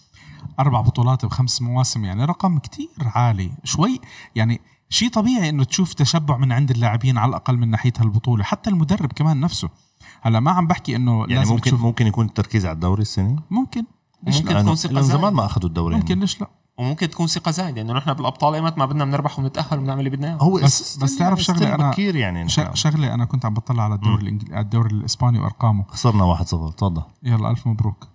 أربع 0.60 0.80
بطولات 0.80 1.24
بخمس 1.24 1.62
مواسم 1.62 2.04
يعني 2.04 2.24
رقم 2.24 2.58
كتير 2.58 2.88
عالي. 3.00 3.50
شوي 3.64 4.00
يعني 4.34 4.60
شيء 4.92 5.08
طبيعي 5.10 5.48
إنه 5.48 5.64
تشوف 5.64 5.92
تشبع 5.94 6.36
من 6.36 6.52
عند 6.52 6.70
اللاعبين 6.70 7.18
على 7.18 7.28
الأقل 7.28 7.56
من 7.56 7.68
ناحية 7.70 7.92
هالبطولة 7.98 8.44
حتى 8.44 8.70
المدرب 8.70 9.12
كمان 9.12 9.40
نفسه. 9.40 9.68
هلأ 10.22 10.40
ما 10.40 10.50
عم 10.50 10.66
بحكي 10.66 10.96
إنه 10.96 11.20
يعني 11.20 11.34
لازم 11.34 11.52
ممكن 11.54 11.70
تشوف 11.70 11.80
ممكن 11.82 12.06
يكون 12.06 12.26
التركيز 12.26 12.66
على 12.66 12.74
الدوري 12.74 13.02
السنة؟ 13.02 13.36
ممكن. 13.50 13.84
ليش 14.26 14.36
ممكن. 14.40 14.54
لا؟ 14.54 14.62
تكون 14.62 14.74
ثقة 14.74 14.92
لأنه 14.92 15.06
زمان. 15.06 15.32
ما 15.34 15.44
أخذوا 15.44 15.68
الدوري. 15.68 15.96
ممكن 15.96 16.20
ليش 16.20 16.40
لا؟ 16.40 16.46
وممكن 16.78 17.10
تكون 17.10 17.26
ثقة 17.26 17.50
زايدة 17.50 17.80
إنه 17.82 17.92
نحن 17.92 18.12
بالأبطال 18.12 18.54
إيمت 18.54 18.78
ما 18.78 18.86
بدنا 18.86 19.04
بنربح 19.04 19.38
ونتأهل 19.38 19.78
وبنعمل 19.78 19.98
اللي 19.98 20.10
بدنا 20.10 20.28
إياه. 20.28 20.36
هو 20.36 20.54
بس- 20.54 20.96
بس 20.98 21.18
تعرف 21.18 21.38
still 21.38 21.42
شغلة 21.42 21.76
أنا- 21.76 21.80
بكير 21.80 22.16
يعني. 22.16 22.48
شغلة 22.74 23.14
أنا 23.14 23.24
كنت 23.24 23.44
عم 23.44 23.54
بطلع 23.54 23.82
على 23.84 23.94
الدوري 23.94 24.22
الإنجل... 24.22 24.54
على 24.54 24.64
الدوري 24.64 24.90
الإسباني 24.90 25.38
وأرقامه. 25.38 25.84
خسرنا 25.88 26.24
1-0 26.24 26.72
تفضل. 26.72 27.02
يلا 27.22 27.50
ألف 27.50 27.66
مبروك. 27.66 28.08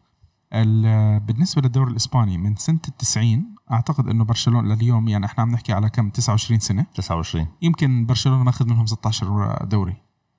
ال- 0.54 1.20
بالنسبة 1.20 1.62
للدوري 1.62 1.92
الإسباني 1.92 2.38
من 2.38 2.56
سنة 2.56 2.80
التسعين 2.88 3.56
أعتقد 3.72 4.08
إنه 4.08 4.24
برشلونه 4.24 4.76
لليوم 4.76 5.08
يعني 5.08 5.26
إحنا 5.26 5.42
عم 5.44 5.52
نحكي 5.52 5.74
على 5.74 5.90
كم؟ 5.90 6.10
29 6.10 6.60
سنة؟ 6.60 6.86
29 6.96 7.48
يمكن 7.62 8.06
برشلونة 8.06 8.44
ماخذ 8.44 8.66
منهم 8.66 8.86
16 8.86 9.66
دوري. 9.66 9.96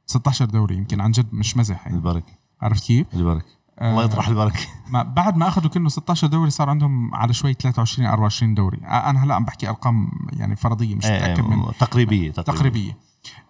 16 0.07 0.45
دوري 0.45 0.77
يمكن 0.77 1.01
عن 1.01 1.11
جد 1.11 1.27
مش 1.33 1.57
مزح 1.57 1.87
يعني. 1.87 1.97
البركة. 1.97 2.33
عرفت 2.63 2.85
كيف؟ 2.85 3.07
البركة. 3.15 3.59
آه، 3.79 3.91
الله 3.91 4.05
يطرح 4.05 4.29
البركة. 4.29 4.61
ما 4.91 5.03
بعد 5.03 5.37
ما 5.37 5.49
أخذوا 5.49 5.71
كأنه 5.71 5.89
16 5.89 6.27
دوري 6.27 6.51
صار 6.51 6.71
عندهم 6.71 7.15
على 7.15 7.33
شوي 7.33 7.55
23 7.55 8.09
24 8.09 8.55
دوري. 8.55 8.79
آه، 8.85 9.11
أنا 9.11 9.25
هلأ 9.25 9.35
عم 9.35 9.45
بحكي 9.45 9.69
أرقام 9.69 10.11
يعني 10.33 10.57
فرضية 10.57 10.95
مش 10.95 11.07
إيه، 11.07 11.19
متأكد 11.19 11.45
من 11.45 11.61
إيه، 11.63 11.71
تقريبية 11.71 12.31
تقريبية. 12.31 12.59
تقريبية. 12.59 12.97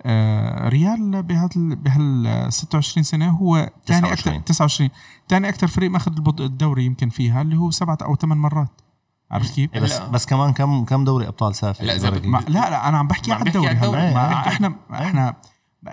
آه 0.03 0.69
ريال 0.69 1.23
بهال 1.23 1.77
بهال 1.77 2.53
26 2.53 3.03
سنة 3.05 3.31
هو 3.31 3.71
ثاني 3.87 4.13
أكثر 4.13 4.15
29. 4.17 4.45
29 4.45 4.91
ثاني 5.29 5.49
أكثر 5.49 5.67
فريق 5.67 5.91
ماخذ 5.91 6.41
الدوري 6.41 6.85
يمكن 6.85 7.09
فيها 7.09 7.43
اللي 7.43 7.57
هو 7.57 7.71
سبعة 7.71 7.99
أو 8.03 8.17
ثمان 8.17 8.39
مرات. 8.39 8.81
عرفت 9.31 9.55
كيف؟ 9.55 9.71
بس 9.79 9.93
لا. 9.93 10.07
بس 10.07 10.27
كمان 10.27 10.53
كم 10.53 10.85
كم 10.85 11.05
دوري 11.05 11.29
أبطال 11.29 11.55
سافر 11.55 11.85
لا، 11.85 11.95
إذا. 11.97 12.11
ما 12.11 12.39
لا 12.49 12.71
لا 12.71 12.89
أنا 12.89 12.99
عم 12.99 13.09
بحكي 13.09 13.31
بحكي 13.31 13.49
الدوري. 13.49 13.69
هلا. 13.69 14.09
إيه، 14.09 14.33
إحنا 14.33 14.75
إحنا 14.93 15.35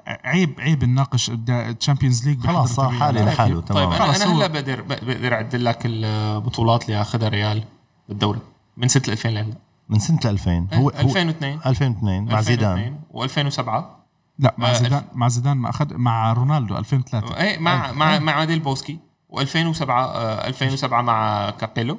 عيب 0.08 0.60
عيب 0.60 0.84
نناقش 0.86 1.32
الشامبيونز 1.50 2.28
ليج 2.28 2.48
خلاص 2.48 2.74
صار 2.74 2.92
حالي 2.92 3.22
لحاله 3.22 3.62
طيب 3.62 3.66
تمام. 3.66 3.92
خلص 3.92 4.22
أنا 4.22 4.34
هلا 4.34 4.48
بقدر 4.48 4.82
بقدر 4.82 5.34
اعدل 5.34 5.66
لك 5.66 5.80
البطولات 5.86 6.86
اللي 6.86 7.02
أخذها 7.02 7.30
ريال 7.30 7.64
بالدوري. 8.10 8.40
من 8.78 8.88
سنة 8.88 9.04
2000 9.08 9.30
لهلا 9.30 9.54
من 9.90 10.00
سنة 10.00 10.20
2000 10.26 10.68
هو 10.74 10.90
هو 10.90 10.90
2002 10.90 11.60
2002 11.66 12.26
مع 12.26 12.42
زيدان. 12.42 12.96
و2007 13.14 13.60
لا 14.40 14.56
مع 14.58 14.70
آه، 14.70 14.74
زيدان 14.74 15.04
مع 15.14 15.28
زيدان 15.28 15.58
ما 15.58 15.70
اخذ 15.70 15.94
مع 15.98 16.34
رونالدو 16.34 16.78
2003 16.78 17.38
إيه 17.38 17.60
مع 17.60 17.92
مع 17.92 18.20
مع 18.20 18.32
ديل 18.32 18.60
بوسكي. 18.60 19.00
و2007 19.34 19.90
2007 19.90 21.02
مع 21.02 21.50
كابيلو. 21.50 21.98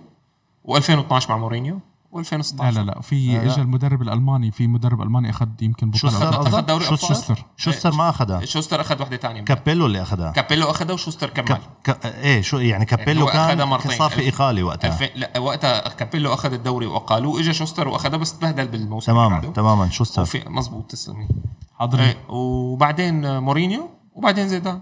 و2012 0.68 1.30
مع 1.30 1.36
مورينيو 1.36 1.80
و2016. 2.12 2.60
لا 2.62 2.70
لا 2.70 2.80
لا 2.80 3.00
في. 3.00 3.42
اجى 3.42 3.60
المدرب 3.60 4.02
الألماني 4.02 4.50
في 4.50 4.66
مدرب 4.66 5.02
ألماني 5.02 5.30
أخذ 5.30 5.48
يمكن 5.60 5.90
بطولة 5.90 6.12
شوستر 6.12 6.40
أخذ؟ 6.40 6.60
دوري 6.60 6.84
أبطال؟ 6.84 6.98
شوستر. 6.98 7.44
شوستر 7.56 7.92
ما 7.92 8.08
أخذها. 8.08 8.44
شوستر 8.44 8.80
أخذ 8.80 9.02
وحدة 9.02 9.16
ثانية 9.16 9.40
كابيلو 9.40 9.86
اللي 9.86 10.02
أخذها. 10.02 10.30
كابيلو 10.32 10.70
أخذها 10.70 10.92
وشوستر 10.92 11.30
كمل 11.30 11.58
ك... 11.84 12.06
إيه 12.06 12.42
شو 12.42 12.58
يعني 12.58 12.84
كابيلو 12.84 13.20
هو 13.22 13.28
أخذها 13.28 13.54
كان 13.54 13.68
مرتين. 13.68 13.98
صار 13.98 14.10
في 14.10 14.30
ألف- 14.30 14.34
اقاله 14.34 14.62
وقتها. 14.62 14.88
2000 14.88 15.18
لا 15.18 15.38
وقتها 15.38 15.88
كابيلو 15.88 16.34
أخذ 16.34 16.52
الدوري 16.52 16.86
واقالوه 16.86 17.40
اجى 17.40 17.52
شوستر 17.52 17.88
وأخذها 17.88 18.16
بس 18.16 18.38
تبهدل 18.38 18.68
بالموسم 18.68 19.12
تماما 19.12 19.28
بعده. 19.28 19.52
تماما 19.52 19.90
شوستر. 19.90 20.22
وفي 20.22 20.42
مزبوط 20.48 20.90
تسلمي 20.90 21.28
حاضر. 21.74 22.00
إيه 22.00 22.16
وبعدين 22.28 23.38
مورينيو 23.38 23.90
وبعدين 24.12 24.48
زيدان. 24.48 24.80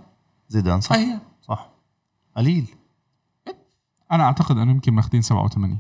زيدان 0.49 0.81
صح. 0.81 0.97
هي 0.97 1.19
صح. 1.43 1.69
قليل. 2.37 2.67
أنا 4.15 4.25
أعتقد 4.25 4.59
انه 4.59 4.71
يمكن 4.71 4.95
ماخذين 4.95 5.23
87 5.23 5.79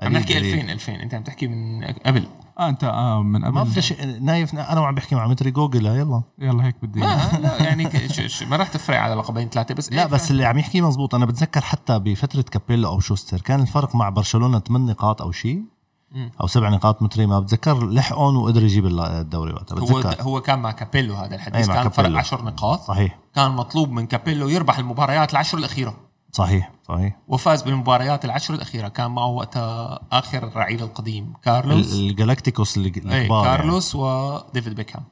عم 0.00 0.06
قليل، 0.06 0.20
نحكي 0.20 0.34
قليل. 0.34 0.54
2000 0.54 0.72
2000 0.72 1.02
أنت 1.02 1.14
عم 1.14 1.22
تحكي 1.22 1.46
من 1.46 1.84
قبل. 1.84 2.26
آه 2.58 2.68
أنت 2.68 2.84
آه 2.84 3.22
من 3.22 3.40
ما 3.40 3.60
قبل 3.60 3.70
بدي 3.70 3.82
شيء 3.82 4.20
نايف 4.20 4.54
أنا 4.54 4.80
وعم 4.80 4.94
بحكي 4.94 5.14
مع 5.14 5.26
متري 5.26 5.50
جوجل 5.50 5.86
يلا. 5.86 6.22
يلا 6.38 6.64
هيك 6.64 6.76
بدي 6.82 7.00
ما 7.00 7.30
لا 7.42 7.62
يعني 7.62 7.88
ما 8.46 8.56
راح 8.56 8.68
تفرق 8.68 8.98
على 8.98 9.14
لقبين 9.14 9.48
ثلاثة 9.48 9.74
بس 9.74 9.92
لا 9.92 10.02
إيه 10.02 10.08
بس 10.08 10.30
اللي 10.30 10.44
عم 10.44 10.58
يحكيه 10.58 10.86
مزبوط. 10.86 11.14
أنا 11.14 11.26
بتذكر 11.26 11.60
حتى 11.60 11.98
بفترة 11.98 12.42
كابيلو 12.42 12.88
أو 12.88 13.00
شوستر 13.00 13.40
كان 13.40 13.60
الفرق 13.60 13.94
مع 13.94 14.08
برشلونة 14.08 14.58
8 14.58 14.90
نقاط 14.92 15.22
أو 15.22 15.32
شيء. 15.32 15.62
أو 16.40 16.46
سبع 16.46 16.68
نقاط 16.68 17.02
متري 17.02 17.26
ما 17.26 17.40
بتذكر. 17.40 17.86
لحقهم 17.86 18.36
وقدر 18.36 18.62
يجيب 18.62 18.86
الدوري 18.86 19.52
وقتها 19.52 19.78
هو 19.78 19.98
بتذكر. 19.98 20.22
هو 20.22 20.40
كان 20.40 20.58
مع 20.58 20.70
كابيلو 20.70 21.14
هذا 21.14 21.34
الحديث. 21.34 21.66
كان 21.66 21.88
فرق 21.88 21.96
كابيلو. 21.96 22.18
10 22.18 22.42
نقاط. 22.42 22.80
صحيح. 22.80 23.18
كان 23.34 23.50
مطلوب 23.50 23.90
من 23.90 24.06
كابيلو 24.06 24.48
يربح 24.48 24.78
المباريات 24.78 25.32
العشر 25.32 25.58
الأخيرة. 25.58 26.09
صحيح 26.32 26.72
صحيح. 26.88 27.16
وفاز 27.28 27.62
بالمباريات 27.62 28.24
العشر 28.24 28.54
الأخيرة. 28.54 28.88
كان 28.88 29.10
معه 29.10 29.26
وقتها 29.26 30.00
آخر 30.12 30.46
الرعيل 30.48 30.82
القديم 30.82 31.32
كارلوس. 31.42 31.94
ال- 31.94 32.08
الجالاكتيكوس 32.10 32.76
اللي 32.76 32.88
اي 32.88 33.20
الكبار 33.22 33.44
يعني. 33.46 33.56
كارلوس 33.58 33.94
وديفيد 33.94 34.74
بيكهام. 34.74 35.04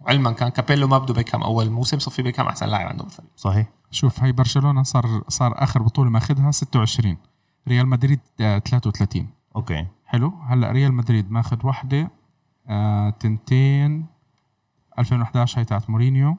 وعلما 0.00 0.32
كان 0.32 0.48
كابيلو 0.48 0.86
ما 0.88 0.98
بده 0.98 1.14
بيكهام 1.14 1.42
أول 1.42 1.70
موسم 1.70 1.98
صفى 1.98 2.22
بيكهام 2.22 2.46
أحسن 2.46 2.66
لاعب 2.66 2.86
عنده 2.86 3.04
بالفريق. 3.04 3.30
صحيح. 3.36 3.66
شوف 3.90 4.20
هاي 4.22 4.32
برشلونة 4.32 4.82
صار 4.82 5.22
صار 5.28 5.54
آخر 5.62 5.82
بطولة 5.82 6.10
ماخذها 6.10 6.50
26 6.50 7.16
ريال 7.68 7.86
مدريد 7.88 8.20
آه 8.40 8.58
33 8.58 9.28
أوكي. 9.56 9.86
حلو. 10.06 10.32
هلأ 10.46 10.70
ريال 10.72 10.94
مدريد 10.94 11.30
ماخذ 11.30 11.66
وحدة 11.66 12.10
آه 12.68 13.10
تنتين 13.10 14.06
2011 14.98 15.58
هاي 15.58 15.64
تاعت 15.64 15.90
مورينيو. 15.90 16.28
آه 16.30 16.36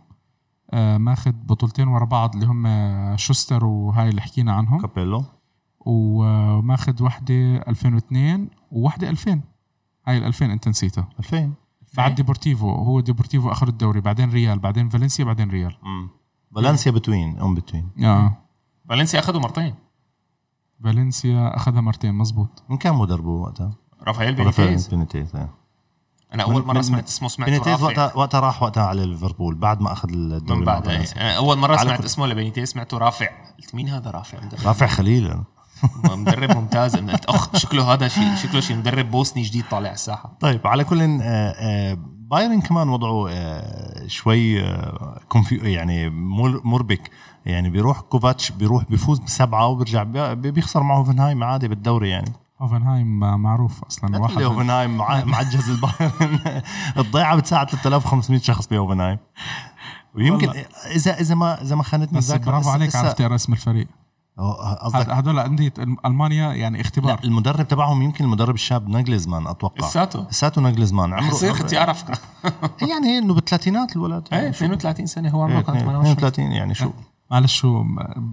ماخذ 0.98 1.32
بطولتين 1.32 1.88
ورا 1.88 2.06
بعض 2.06 2.34
اللي 2.36 2.46
هم 2.46 3.18
شوستر 3.18 3.66
وهاي 3.66 4.10
اللي 4.10 4.22
حكينا 4.22 4.54
عنهم. 4.54 4.82
كابيلو. 4.82 5.24
وماخذ 5.86 7.04
وحدة 7.04 7.58
2002 7.68 8.50
ووحدة 8.72 9.10
2000 9.10 9.42
هاي 10.08 10.18
ال 10.18 10.24
2000 10.24 10.46
انت 10.54 10.68
نسيتها. 10.68 11.10
2000 11.20 11.52
بعد 11.98 12.16
ديبورتيفو 12.16 12.70
هو 12.70 13.00
ديبورتيفو 13.00 13.52
أخذ 13.52 13.68
الدوري 13.68 14.02
بعدين 14.02 14.32
ريال 14.32 14.60
بعدين 14.60 14.90
فالنسيا 14.90 15.26
بعدين 15.26 15.50
ريال. 15.50 15.78
امم 15.84 16.10
فالنسيا 16.56 16.92
between 16.92 17.40
ام 17.40 17.56
between 17.56 17.90
آه. 18.04 18.38
فالنسيا 18.90 19.20
اخذوا 19.20 19.42
مرتين. 19.42 19.76
فالنسيا 20.84 21.56
أخذها 21.56 21.82
مرتين 21.82 22.16
مزبوط 22.16 22.64
من 22.70 22.78
كان 22.78 22.96
مدربه 22.96 23.30
وقتها؟ 23.30 23.72
رافائيل 24.04 24.40
رافائيل 24.40 24.70
بينيتيز. 24.70 24.88
بينيتيز 24.88 25.36
إيه. 25.36 25.61
أنا 26.34 26.44
أول 26.44 26.66
مرة 26.66 26.82
سمعت 26.82 27.08
اسمه 27.08 27.28
سمعت 27.30 27.50
بينيتيز 27.50 27.82
وقتها 27.84 28.12
وقتها 28.16 28.40
راح 28.40 28.64
وقتها 28.64 28.84
على 28.84 29.06
ليفربول 29.06 29.56
بعد 29.56 29.82
ما 29.82 29.92
أخذ 29.94 30.10
الدوري 30.14 30.60
من 30.60 30.66
بعد 30.66 30.86
فالنسيا. 30.86 31.22
أنا 31.22 31.38
أول 31.38 31.58
مرة 31.58 31.78
سمعت 31.78 32.06
اسمه 32.06 32.28
لبينيتيز 32.28 32.70
سمعته 32.70 32.98
رافا 32.98 33.28
قلت 33.60 33.76
مين 33.76 33.90
هذا 33.90 34.12
رافا 34.12 34.38
رافا 34.66 34.88
خليل 34.88 35.36
مدرب 36.04 36.58
ممتاز. 36.58 36.96
قلت 36.96 37.26
أخ 37.26 37.56
شكله 37.58 37.94
هذا 37.94 38.08
شيء 38.08 38.36
شكله 38.36 38.62
شيء 38.62 38.78
مدرب 38.78 39.12
بوسني 39.12 39.44
جديد 39.44 39.66
طالع 39.72 39.88
على 39.88 39.96
الساحة. 39.96 40.38
طيب 40.40 40.68
على 40.68 40.84
كل 40.84 41.20
آه، 41.24 41.98
بايرن 42.04 42.62
كمان 42.62 42.90
وضعه 42.90 43.30
شوي 44.08 44.64
يعني 45.52 46.10
مر- 46.10 46.62
مربك. 46.64 47.12
يعني 47.46 47.70
بيروح 47.70 48.00
كوفاتش 48.02 48.52
بيروح 48.52 48.84
بيفوز 48.90 49.20
بسبعة 49.20 49.68
وبيرجع 49.68 50.04
بي- 50.04 50.52
بيخسر 50.52 50.84
مع 50.84 50.98
هوفنهايم 50.98 51.44
عادي 51.44 51.68
بالدوري 51.68 52.10
يعني. 52.10 52.34
هوفنهايم 52.62 53.20
معروف 53.20 53.84
أصلا 53.84 54.18
واحد 54.18 54.42
هوفنهايم 54.42 54.98
مع- 54.98 55.24
معجز 55.24 55.70
البايرن. 55.70 56.62
الضيعة 56.98 57.36
بتساعد 57.36 57.70
3500 57.70 58.40
شخص 58.42 58.68
بهوفنهايم 58.68 59.18
ويمكن. 60.16 60.50
اذا 60.96 61.20
إذا 61.20 61.36
ما 61.36 61.62
إذا 61.62 61.76
ما 61.76 61.84
خانتني 61.84 62.18
بس 62.18 62.26
الذاكرة، 62.32 62.52
برافو 62.52 62.70
عليك 62.70 62.96
عرفت 62.96 63.22
اسم 63.22 63.54
الفريق. 63.54 63.88
قصدك 64.82 64.96
هد- 64.96 65.10
هدول 65.10 65.40
انديه 65.40 65.74
ألمانيا 66.06 66.54
يعني 66.54 66.82
اختبار. 66.82 67.16
لا 67.16 67.24
المدرب 67.24 67.68
تبعهم 67.68 68.02
يمكن 68.02 68.26
المدرب 68.26 68.56
الشاب 68.56 68.90
ناجلزمان 68.90 69.48
أتوقع. 69.48 69.88
لساته 69.88 70.28
لساته 70.30 70.62
ناجلزمان 70.62 71.14
عمره 71.14 71.26
حصير 71.30 71.54
ختي 71.54 71.78
أعرف. 71.80 72.04
يعني 72.90 73.18
إنه 73.18 73.34
بالثلاثينات 73.34 73.96
الولد. 73.96 74.28
إيه 74.34 74.40
يعني 74.40 74.54
شو؟ 74.54 74.66
32 74.66 75.06
سنة 75.06 75.30
هو 75.30 75.42
عمره 75.42 75.58
إيه، 75.58 75.62
كان 75.62 75.80
28 75.80 76.12
32 76.12 76.52
يعني 76.52 76.74
شو؟ 76.74 76.92
معلش 77.32 77.56
شو 77.56 77.84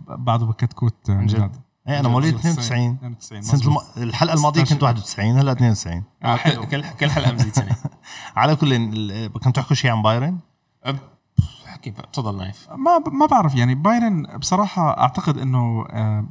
بعده 0.09 0.47
بكتكوت 0.47 1.11
جداد 1.11 1.57
إيه 1.89 2.01
أنا 2.01 2.09
مواليد 2.09 2.35
92 2.35 2.95
92 2.95 3.43
سنة 3.43 3.61
الم... 3.71 3.79
الحلقة 3.97 4.35
الماضية 4.35 4.65
كنت 4.65 4.83
91 4.83 5.39
هلا 5.39 5.53
92 5.53 6.03
آه، 6.25 6.37
كل 6.37 6.65
كل 6.65 6.83
كل 7.01 7.11
حلقة 7.11 7.33
مزيد 7.33 7.55
سنه 7.55 7.77
على 8.37 8.57
كل 8.57 8.73
ال- 8.73 9.33
كنتوا 9.33 9.53
تحكوا 9.53 9.77
شيء 9.77 9.91
عن 9.91 10.03
بايرن؟ 10.03 10.39
أب- 10.87 10.95
حكي 11.67 11.91
بقى، 11.91 12.09
تفضل 12.13 12.37
نايف 12.37 12.69
ما 12.71 12.99
ما 13.13 13.27
بعرف 13.27 13.55
يعني 13.55 13.75
بايرن 13.75 14.27
بصراحة 14.39 14.99
أعتقد 15.01 15.39
إنه 15.39 15.85
آه، 15.91 16.25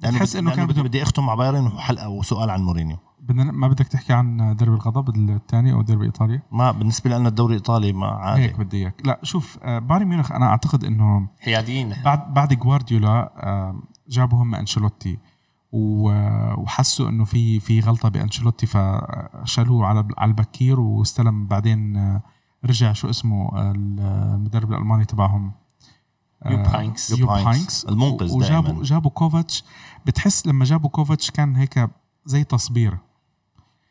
بتحس 0.00 0.30
بد- 0.32 0.36
إنه 0.38 0.50
لأنه 0.50 0.56
كان 0.62 0.66
بدي, 0.72 0.82
بدي 0.82 1.02
أختم 1.02 1.26
مع 1.26 1.34
بايرن 1.34 1.66
وحلقة 1.66 2.08
وسؤال 2.08 2.50
عن 2.50 2.62
مورينيو. 2.62 2.96
بدنا 3.20 3.44
ما 3.52 3.68
بدك 3.68 3.86
تحكي 3.88 4.12
عن 4.12 4.56
ديربي 4.58 4.74
الغضب 4.74 5.08
الثاني 5.30 5.72
أو 5.72 5.82
ديربي 5.82 6.02
إيطاليا؟ 6.02 6.42
ما 6.52 6.70
بالنسبة 6.72 7.10
لنا 7.18 7.28
الدوري 7.28 7.54
الإيطالي 7.54 7.92
ما 7.92 8.06
عادي. 8.06 8.42
هيك 8.42 8.58
بدي 8.58 8.76
إياك. 8.76 8.94
لا 9.06 9.20
شوف 9.22 9.58
آه، 9.62 9.78
بايرن 9.78 10.04
ميونخ 10.06 10.32
أنا 10.32 10.46
أعتقد 10.46 10.84
إنه 10.84 11.28
حياديين. 11.40 11.94
بعد 12.04 12.34
بعد 12.34 12.54
جوارديولا 12.54 13.32
آه، 13.36 13.82
جابوا 14.08 14.42
هم 14.42 14.54
أنشيلوتي 14.54 15.18
وحسوا 15.72 17.08
إنه 17.08 17.24
في 17.24 17.60
في 17.60 17.80
غلطة 17.80 18.08
بأنشيلوتي 18.08 18.66
فشالوه 18.66 19.86
على 19.86 20.08
على 20.18 20.28
البكير 20.28 20.80
واستلم 20.80 21.46
بعدين 21.46 21.96
آه، 21.96 22.22
رجع 22.64 22.92
شو 22.92 23.10
اسمه 23.10 23.50
المدرب 23.70 24.72
الألماني 24.72 25.04
تبعهم 25.04 25.52
يوب 26.46 26.60
آه، 26.60 26.78
هاينكس. 26.78 27.10
يوب 27.10 27.28
هاينكس. 27.30 27.84
المنقذ 27.84 28.32
وجابوا 28.36 28.68
دائماً. 28.68 28.82
جابوا 28.82 29.10
كوفاتش 29.10 29.64
بتحس 30.06 30.46
لما 30.46 30.64
جابوا 30.64 30.90
كوفاتش 30.90 31.30
كان 31.30 31.56
هيك 31.56 31.88
زي 32.26 32.44
تصبير 32.44 32.98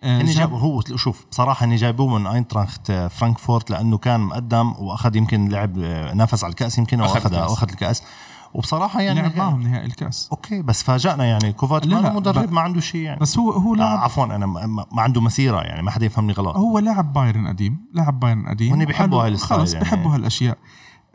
آه، 0.03 0.21
هن 0.21 0.25
جاب- 0.25 0.35
جابوا 0.35 0.59
هو 0.59 0.81
شوف 0.95 1.25
بصراحة 1.31 1.65
هن 1.65 1.75
جايبوه 1.75 2.17
من 2.19 2.27
أينتراخت 2.27 2.91
فرانكفورت 2.91 3.69
لأنه 3.71 3.97
كان 3.97 4.19
مقدم 4.19 4.71
وأخذ 4.79 5.15
يمكن 5.15 5.47
لعب 5.49 5.77
نافس 6.15 6.43
على 6.43 6.51
الكأس 6.51 6.77
يمكن 6.77 7.01
أخذ 7.01 7.13
وأخذ 7.15 7.69
الكأس. 7.69 7.99
أخذ 8.01 8.07
الكأس 8.55 8.55
وبصراحة 8.55 9.01
يعني 9.01 9.21
لعب 9.21 9.37
معهم 9.37 9.61
نهائي 9.61 9.85
الكأس. 9.85 10.29
أوكي 10.31 10.61
بس 10.61 10.83
فاجأنا 10.83 11.25
يعني. 11.25 11.53
كوفاتش 11.53 11.87
لا، 11.87 12.01
ما 12.01 12.13
مدرب 12.13 12.51
ما 12.51 12.61
عنده 12.61 12.81
شيء 12.81 13.01
يعني. 13.01 13.19
بس 13.19 13.37
هو 13.37 13.51
هو 13.51 13.73
آه 13.73 13.77
لاعب 13.77 13.99
عفوا 13.99 14.25
أنا 14.25 14.45
ما, 14.45 14.85
عنده 14.97 15.21
مسيرة 15.21 15.61
يعني 15.61 15.81
ما 15.81 15.91
حدا 15.91 16.05
يفهمني 16.05 16.33
غلط. 16.33 16.55
هو 16.55 16.79
لاعب 16.79 17.13
بايرن 17.13 17.47
قديم 17.47 17.77
لاعب 17.93 18.19
بايرن 18.19 18.47
قديم. 18.47 18.71
وهن 18.71 18.85
بيحبوا 18.85 19.23
هاي 19.23 19.27
ال 19.29 19.34
style 19.34 19.59
خلص 19.59 19.73
يعني. 19.73 19.85
بيحبوا 19.85 20.15
هالأشياء. 20.15 20.57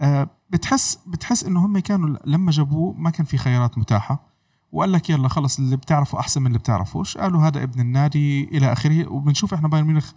آه 0.00 0.28
بتحس 0.50 0.98
بتحس 1.06 1.44
إنه 1.44 1.66
هم 1.66 1.78
كانوا 1.78 2.16
لما 2.24 2.50
جابوه 2.50 2.94
ما 2.98 3.10
كان 3.10 3.26
في 3.26 3.38
خيارات 3.38 3.78
متاحة. 3.78 4.36
وقال 4.72 4.92
لك 4.92 5.10
يلا 5.10 5.28
خلص 5.28 5.58
اللي 5.58 5.76
بتعرفه 5.76 6.20
أحسن 6.20 6.40
من 6.40 6.46
اللي 6.46 6.58
بتعرفوش 6.58 7.18
قالوا 7.18 7.42
هذا 7.42 7.62
ابن 7.62 7.80
النادي 7.80 8.44
إلى 8.44 8.72
آخره. 8.72 9.12
وبنشوف 9.12 9.54
إحنا 9.54 9.68
بايرن 9.68 9.86
ميونخ 9.86 10.12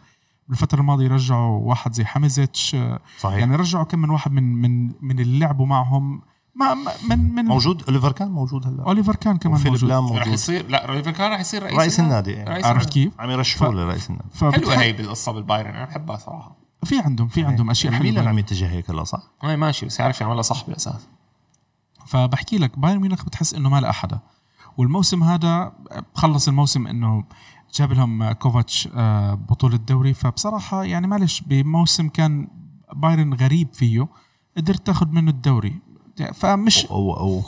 بالفترة 0.47 0.79
الماضية 0.79 1.07
رجعوا 1.07 1.59
واحد 1.59 1.93
زي 1.93 2.05
حمزتش 2.05 2.75
آه، 2.75 2.99
صحيح. 3.19 3.37
يعني 3.37 3.55
رجعوا 3.55 3.83
كم 3.83 3.99
من 3.99 4.09
واحد 4.09 4.31
من 4.31 4.43
من 4.43 4.91
من 5.01 5.19
اللي 5.19 5.39
لعبوا 5.39 5.65
معهم. 5.65 6.21
ما 6.55 6.73
من 7.09 7.35
من 7.35 7.45
موجود؟ 7.45 7.83
أوليفر 7.83 8.11
كان 8.11 8.31
موجود 8.31 8.67
هلا. 8.67 8.83
أوليفر 8.83 9.15
كان 9.15 9.37
كمان 9.37 9.61
موجود. 9.61 9.83
لام 9.83 10.05
رح 10.05 10.11
موجود 10.11 10.33
يصير 10.33 10.67
لا 10.67 10.85
ريفر 10.89 11.11
كان 11.11 11.31
رح 11.31 11.39
يصير 11.39 11.63
رئيس, 11.63 11.77
رئيس 11.77 11.99
النادي. 11.99 12.43
رئيس 12.43 12.65
عرفت. 12.65 12.89
كيف؟ 12.89 13.13
عم 13.19 13.29
يرشحوه 13.29 13.73
لرئيس 13.73 14.09
النادي. 14.09 14.57
حلوة 14.57 14.81
هي 14.81 14.93
بالقصة 14.93 15.31
بالبايرن 15.31 15.69
أنا 15.69 15.85
بحبها 15.85 16.17
صراحة. 16.17 16.57
في 16.83 16.99
عندهم 16.99 17.27
في 17.27 17.43
عندهم 17.43 17.69
أشياء 17.69 17.93
ميلان 17.93 18.15
حلوة. 18.15 18.29
عم 18.29 18.39
يتجه 18.39 18.69
هيك 18.69 18.89
هلا 18.89 19.03
صح؟ 19.03 19.21
هاي 19.43 19.57
ماشي 19.57 19.85
بس 19.85 19.99
يعرف 19.99 20.21
يعملها 20.21 20.41
صح 20.41 20.65
بالاساس 20.67 21.07
فبحكي 22.05 22.57
لك 22.57 22.79
بايرن 22.79 22.99
ميونخ 22.99 23.25
بتحس 23.25 23.53
إنه 23.53 23.69
ما 23.69 23.79
له 23.79 23.91
حدا 23.91 24.19
والموسم 24.77 25.23
هذا 25.23 25.73
خلص 26.13 26.47
الموسم 26.47 26.87
إنه 26.87 27.23
جاب 27.73 27.93
لهم 27.93 28.31
كوفاتش 28.31 28.89
آه، 28.95 29.33
بطولة 29.33 29.75
الدوري. 29.75 30.13
فبصراحة 30.13 30.83
يعني 30.83 31.07
معلش 31.07 31.41
بموسم 31.41 32.09
كان 32.09 32.47
بايرن 32.93 33.33
غريب 33.33 33.73
فيه 33.73 34.07
قدرت 34.57 34.87
تاخذ 34.87 35.07
منه 35.07 35.31
الدوري. 35.31 35.81
فمش 36.23 36.87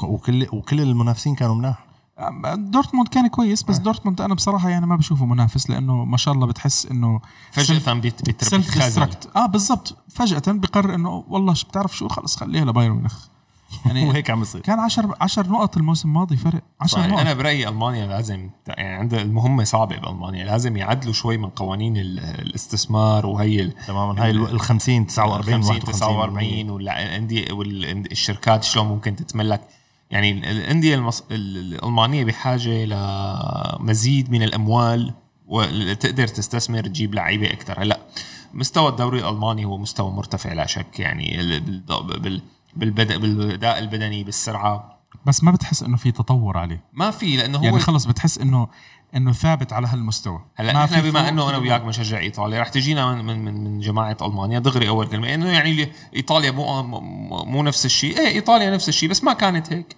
وكل 0.04 0.48
وكل 0.54 0.82
المنافسين 0.82 1.36
كانوا 1.36 1.56
مناح. 1.56 1.86
دورتموند 2.56 3.08
كان 3.08 3.28
كويس 3.28 3.64
بس 3.64 3.78
دورتموند 3.78 4.22
أنا 4.22 4.34
بصراحة 4.34 4.70
يعني 4.70 4.86
ما 4.86 4.96
بشوفه 4.96 5.26
منافس 5.26 5.70
لأنه 5.70 6.06
ما 6.06 6.18
شاء 6.18 6.34
الله 6.34 6.48
بتحس 6.48 6.86
إنه 6.86 7.20
فجأة 7.52 7.94
beat 7.94 8.26
beat 8.26 8.44
self 8.44 8.66
بيتخاذل. 8.66 8.86
destruct 8.86 9.30
آه 9.36 9.46
بالضبط. 9.46 9.98
فجأة 10.10 10.44
بقرر 10.48 10.96
إنه 10.96 11.24
والله 11.28 11.54
شو 11.54 11.68
بتعرف 11.68 11.98
شو؟ 11.98 12.08
خلص 12.08 12.36
خليها 12.36 12.66
لبايرن 12.66 12.96
ميونخ. 12.96 13.26
يعني 13.86 14.06
وهيك 14.10 14.30
عم 14.30 14.42
يصير 14.42 14.62
كان 14.62 14.80
10 14.80 15.16
10 15.22 15.48
نقط 15.48 15.78
الموسم 15.78 16.10
الماضي 16.10 16.38
فرق. 16.38 16.62
10 16.82 17.00
يعني 17.00 17.12
نقط. 17.12 17.22
أنا 17.22 17.34
برأيي 17.34 17.68
ألمانيا 17.68 18.06
لازم 18.08 18.50
يعني 18.68 18.94
عندها 18.96 19.22
المهمة 19.22 19.64
صعبة 19.64 19.98
بألمانيا. 19.98 20.46
لازم 20.46 20.78
يعدلوا 20.78 21.14
شوي 21.14 21.38
من 21.38 21.50
قوانين 21.50 21.98
ال- 21.98 22.20
الاستثمار 22.20 23.26
وهي 23.26 23.68
تماما. 23.88 24.24
هاي 24.24 24.32
ال 24.32 24.60
50 24.60 25.08
49 25.08 25.54
50 25.64 25.76
51 25.76 26.00
49 26.00 26.70
والانديه 26.70 27.52
والشركات 27.52 28.64
شلون 28.64 28.88
ممكن 28.88 29.16
تتملك. 29.16 29.62
يعني 30.12 30.32
الأندية 30.52 30.96
المص... 30.96 31.24
ال- 31.32 31.58
الألمانية 31.74 32.24
بحاجة 32.26 32.86
لمزيد 33.80 34.32
من 34.32 34.44
الأموال 34.44 35.14
وتقدر 35.48 36.28
تستثمر 36.28 36.82
تجيب 36.88 37.16
لعيبة 37.16 37.48
أكثر 37.54 37.84
هلأ 37.84 38.00
مستوى 38.54 38.90
الدوري 38.90 39.20
الألماني 39.20 39.66
هو 39.66 39.78
مستوى 39.78 40.12
مرتفع 40.12 40.54
لا 40.54 40.66
شك. 40.66 41.00
يعني 41.00 41.40
ال- 41.42 41.60
بال... 41.60 42.20
بال... 42.20 42.42
بالبدء 42.76 43.18
بالأداء 43.18 43.80
البدني 43.80 44.24
بالسرعة. 44.24 45.02
بس 45.26 45.44
ما 45.44 45.52
بتحس 45.52 45.84
إنه 45.84 45.98
في 45.98 46.12
تطور 46.12 46.58
عليه. 46.58 46.84
ما 46.94 47.12
في 47.12 47.38
لأنه 47.38 47.58
هو 47.58 47.64
يعني 47.64 47.80
خلص 47.80 48.06
بتحس 48.06 48.38
إنه 48.38 48.68
إنه 49.16 49.32
ثابت 49.32 49.74
على 49.74 49.88
هالمستوى. 49.88 50.42
هلأ 50.56 50.74
ما 50.74 50.84
إحنا 50.84 51.02
بما 51.02 51.30
إنه 51.30 51.50
أنا. 51.50 51.58
وياك 51.58 51.82
بنشجع 51.82 52.20
ايطاليا 52.20 52.62
رح 52.62 52.68
تجينا 52.70 53.16
من 53.16 53.26
من 53.26 53.46
من, 53.46 53.64
من 53.64 53.80
جماعة 53.80 54.18
ألمانيا 54.22 54.60
دغري 54.60 54.88
أول 54.90 55.08
كلمة. 55.08 55.34
إنه 55.34 55.50
يعني 55.50 55.92
إيطاليا 56.16 56.52
مو 56.52 56.84
مو- 56.84 57.46
مو 57.46 57.64
نفس 57.64 57.86
الشيء. 57.86 58.18
إيه 58.20 58.28
إيطاليا 58.28 58.72
نفس 58.72 58.90
الشيء 58.90 59.10
بس 59.10 59.24
ما 59.24 59.34
كانت 59.34 59.74
هيك. 59.74 59.96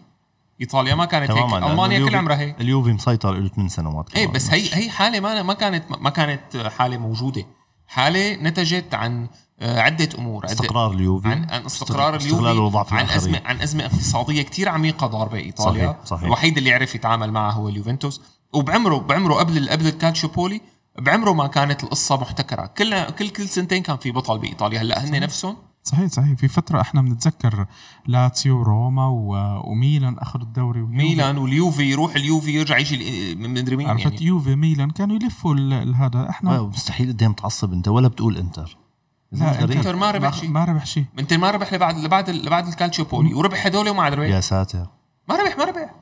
إيطاليا 0.61 0.95
ما 0.95 1.05
كانت 1.05 1.31
هيك. 1.31 1.53
ألمانيا 1.53 2.09
كل 2.09 2.15
عمرها 2.15 2.37
هيك. 2.39 2.61
اليوفي 2.61 2.93
مسيطر 2.93 3.33
له 3.33 3.47
8 3.49 3.69
سنوات 3.69 4.15
إيه. 4.15 4.27
بس 4.27 4.49
هي 4.49 4.69
هي 4.75 4.89
حالة 4.89 5.19
ما 5.19 5.43
ما 5.43 5.53
كانت 5.53 5.83
ما 6.01 6.09
كانت 6.09 6.57
حالة 6.77 6.97
موجودة. 6.97 7.45
حالة 7.87 8.33
نتجت 8.35 8.93
عن 8.93 9.27
آه، 9.63 9.79
عدة 9.79 10.09
أمور. 10.19 10.45
عدم 10.45 10.53
استقرار 10.53 10.91
اليوفي 10.91 11.27
عن 11.27 11.49
عن 11.49 11.65
استقرار 11.65 12.15
اليوفي 12.15 12.95
عن. 12.95 13.09
ازمه 13.09 13.41
عن 13.45 13.61
أزمة 13.61 13.85
اقتصادية 13.85 14.41
كثير 14.41 14.69
عميقة 14.69 15.07
ضاربة 15.07 15.37
إيطاليا. 15.37 15.87
صحيح، 15.87 16.05
صحيح. 16.05 16.23
الوحيد 16.23 16.57
اللي 16.57 16.73
عرف 16.73 16.95
يتعامل 16.95 17.31
معها 17.31 17.53
هو 17.53 17.69
اليوفنتوس. 17.69 18.21
وبعمره 18.53 18.97
بعمره 18.97 19.33
قبل 19.33 19.69
قبل 19.69 19.87
الكالتشوبولي 19.87 20.61
بعمره 20.99 21.31
ما 21.31 21.47
كانت 21.47 21.83
القصة 21.83 22.17
محتكرة. 22.17 22.65
كل 22.65 23.03
كل 23.03 23.29
كل 23.29 23.47
سنتين 23.47 23.83
كان 23.83 23.97
في 23.97 24.11
بطل 24.11 24.39
بإيطاليا. 24.39 24.81
هلأ 24.81 25.05
هن 25.05 25.19
نفسهم؟ 25.19 25.55
صحيح 25.83 26.07
صحيح. 26.07 26.37
في 26.37 26.47
فترة 26.47 26.81
إحنا 26.81 27.01
بنتذكر 27.01 27.65
لاتسيو 28.07 28.59
وروما 28.59 29.07
و... 29.07 29.35
وميلان 29.71 30.17
أخذوا 30.19 30.45
الدوري 30.45 30.81
واليوفي. 30.81 31.07
ميلان 31.07 31.37
واليوفي 31.37 31.83
يروح 31.83 32.15
اليوفي 32.15 32.51
يرجع 32.51 32.77
يجي 32.77 33.35
من 33.35 33.49
مدري 33.49 33.75
مين 33.75 33.87
عرفت 33.87 34.05
يعني. 34.05 34.25
يوفي 34.25 34.55
ميلان 34.55 34.89
كانوا 34.89 35.15
يلفوا 35.15 35.55
هذا. 35.95 36.29
إحنا 36.29 36.61
مستحيل 36.61 37.07
قدام 37.07 37.33
تعصب 37.33 37.73
أنت 37.73 37.87
ولا 37.87 38.07
بتقول 38.07 38.37
إنتر؟ 38.37 38.77
لا 39.33 39.51
غريب. 39.51 39.77
إنتر 39.77 39.95
ما 39.95 40.11
ربح 40.11 40.33
شيء. 40.33 40.49
ما 40.49 40.65
ربح 40.65 40.85
شيء. 40.85 41.05
انت 41.19 41.33
ما 41.33 41.51
ربح 41.51 41.73
لبعد 41.73 41.97
لبعد 41.97 42.29
لبعد 42.29 42.67
الكالتشوبولي 42.67 43.33
وربح 43.33 43.65
هدول 43.65 43.89
وما 43.89 44.03
عاد 44.03 44.13
ربح. 44.13 44.27
يا 44.27 44.39
ساتر. 44.39 44.87
ما 45.29 45.35
ربح 45.35 45.57
ما 45.57 45.65
ربح. 45.65 45.93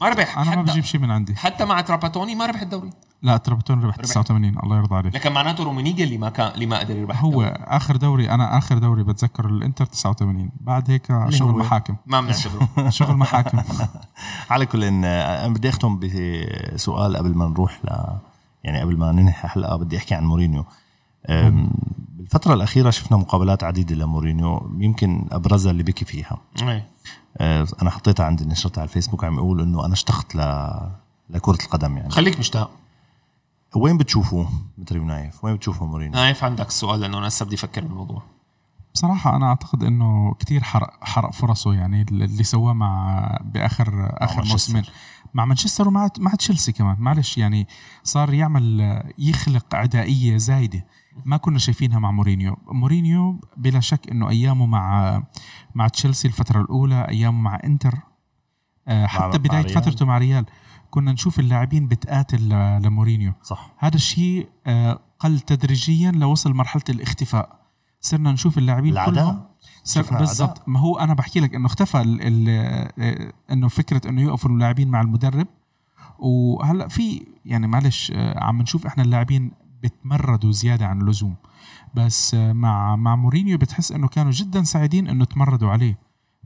ما 0.00 0.08
ربح. 0.08 0.38
أنا 0.38 0.56
ما 0.56 0.62
بجيب 0.62 0.84
شيء 0.84 1.00
من 1.00 1.10
عندي. 1.10 1.36
حتى 1.36 1.64
مع 1.64 1.80
تراباتوني 1.80 2.34
ما 2.34 2.46
ربح 2.46 2.60
الدوري. 2.60 2.90
لا 3.22 3.36
تراباتوني 3.36 3.84
ربح 3.84 3.96
89 3.96 4.58
الله 4.58 4.76
يرضى 4.76 4.94
عليه 4.94 5.10
لكن 5.10 5.32
معناته 5.32 5.64
رومينيجا 5.64 6.04
اللي 6.04 6.18
ما 6.18 6.30
كان 6.30 6.54
اللي 6.54 6.66
ما 6.66 6.78
قدر 6.78 6.96
يربح 6.96 7.22
هو 7.22 7.42
الدوري. 7.42 7.64
آخر 7.64 7.96
دوري 7.96 8.30
أنا 8.30 8.58
آخر 8.58 8.78
دوري 8.78 9.02
بتذكر 9.02 9.46
الإنتر 9.46 9.86
89 9.86 10.50
بعد 10.60 10.90
هيك 10.90 11.06
شغل 11.28 11.50
هو؟ 11.50 11.58
محاكم 11.58 11.96
ما 12.06 12.20
بنعتبره 12.20 12.90
شغل. 12.90 13.16
محاكم 13.26 13.62
على 14.50 14.66
كل 14.66 14.84
إن 14.84 15.04
أنا 15.04 15.48
بدي 15.54 15.68
أختم 15.68 15.98
بسؤال 15.98 17.16
قبل 17.16 17.34
ما 17.34 17.48
نروح 17.48 17.80
ل 17.84 17.88
يعني 18.64 18.80
قبل 18.80 18.96
ما 18.96 19.12
ننهي 19.12 19.44
الحلقة 19.44 19.76
بدي 19.76 19.96
أحكي 19.96 20.14
عن 20.14 20.24
مورينيو. 20.24 20.64
أم، 22.26 22.30
بالفترة 22.32 22.54
الأخيرة 22.54 22.90
شفنا 22.90 23.16
مقابلات 23.18 23.64
عديدة 23.64 23.94
لمورينيو 23.94 24.76
يمكن 24.78 25.26
أبرزها 25.32 25.70
اللي 25.70 25.82
بكي 25.82 26.04
فيها. 26.04 26.38
إيه. 26.62 26.88
أه، 27.38 27.66
أنا 27.82 27.90
حطيتها 27.90 28.26
عندي 28.26 28.44
نشرتها 28.44 28.80
على 28.80 28.88
الفيسبوك 28.88 29.24
عم 29.24 29.34
يقول 29.34 29.60
إنه 29.60 29.84
أنا 29.84 29.92
اشتقت 29.92 30.34
ل... 30.36 30.38
لكرة 31.30 31.58
القدم 31.64 31.96
يعني. 31.96 32.10
خليك 32.10 32.38
مشتاق. 32.38 32.70
وين 33.76 33.98
بتشوفوه 33.98 34.48
متري 34.78 34.98
ونايف 34.98 35.44
وين 35.44 35.54
بتشوفوا 35.54 35.86
مورينيو؟ 35.86 36.14
نايف 36.14 36.44
عندك 36.44 36.68
السؤال 36.68 37.00
لأنه 37.00 37.18
أنا 37.18 37.28
هسه 37.28 37.46
بدي 37.46 37.54
أفكر 37.54 37.80
بالموضوع. 37.80 38.22
بصراحة 38.94 39.36
أنا 39.36 39.46
أعتقد 39.46 39.84
إنه 39.84 40.34
كتير 40.34 40.62
حرق 40.62 41.04
حرق 41.04 41.32
فرصه 41.32 41.74
يعني 41.74 42.02
اللي 42.02 42.44
سواه 42.44 42.72
مع 42.72 43.38
بآخر 43.44 44.08
آخر. 44.12 44.44
موسمين 44.44 44.84
مع 45.34 45.44
مانشستر 45.44 45.88
ومع 45.88 46.08
مع 46.18 46.34
تشيلسي 46.34 46.72
كمان. 46.72 46.96
معلش 46.98 47.38
يعني 47.38 47.68
صار 48.04 48.34
يعمل 48.34 49.02
يخلق 49.18 49.74
عدائية 49.74 50.36
زايدة. 50.36 50.84
ما 51.24 51.36
كنا 51.36 51.58
شايفينها 51.58 51.98
مع 51.98 52.10
مورينيو. 52.10 52.56
مورينيو 52.66 53.40
بلا 53.56 53.80
شك 53.80 54.10
إنه 54.10 54.30
أيامه 54.30 54.66
مع 54.66 55.22
مع 55.74 55.88
تشيلسي 55.88 56.28
الفترة 56.28 56.60
الأولى 56.60 57.08
أيامه 57.08 57.40
مع 57.40 57.60
إنتر 57.64 57.94
آه، 58.88 59.06
حتى 59.06 59.22
مع 59.22 59.36
بداية 59.36 59.62
ريال. 59.62 59.74
فترته 59.74 60.06
مع 60.06 60.18
ريال. 60.18 60.44
كنا 60.90 61.12
نشوف 61.12 61.40
اللاعبين 61.40 61.88
بتقاتل 61.88 62.48
لمورينيو. 62.82 63.32
صح. 63.42 63.74
هذا 63.78 63.94
الشيء 63.94 64.48
آه، 64.66 64.98
قل 65.18 65.40
تدريجيا 65.40 66.10
لوصل 66.10 66.54
مرحلة 66.54 66.82
الاختفاء. 66.88 67.60
صرنا 68.00 68.32
نشوف 68.32 68.58
اللاعبين. 68.58 68.94
كلهم. 69.04 69.44
بالضبط. 70.18 70.68
ما 70.68 70.80
هو 70.80 70.98
أنا 70.98 71.14
بحكي 71.14 71.40
لك 71.40 71.54
إنه 71.54 71.66
اختفى 71.66 72.00
ال 72.00 72.18
ال 72.22 72.48
آه، 72.98 73.32
إنه 73.52 73.68
فكرة 73.68 74.08
إنه 74.08 74.22
يوقفوا 74.22 74.50
اللاعبين 74.50 74.88
مع 74.88 75.00
المدرب. 75.00 75.46
وهلأ 76.18 76.88
في 76.88 77.26
يعني 77.44 77.66
معلش 77.66 78.12
عم 78.16 78.62
نشوف 78.62 78.86
إحنا 78.86 79.02
اللاعبين 79.02 79.52
بتمردوا 79.88 80.52
زيادة 80.52 80.86
عن 80.86 81.00
اللزوم. 81.00 81.34
بس 81.94 82.34
آه، 82.34 82.52
مع 82.52 82.96
مع 82.96 83.16
مورينيو 83.16 83.58
بتحس 83.58 83.92
إنه 83.92 84.08
كانوا 84.08 84.32
جدا 84.32 84.64
سعيدين 84.64 85.08
إنه 85.08 85.24
تمردوا 85.24 85.70
عليه. 85.70 85.98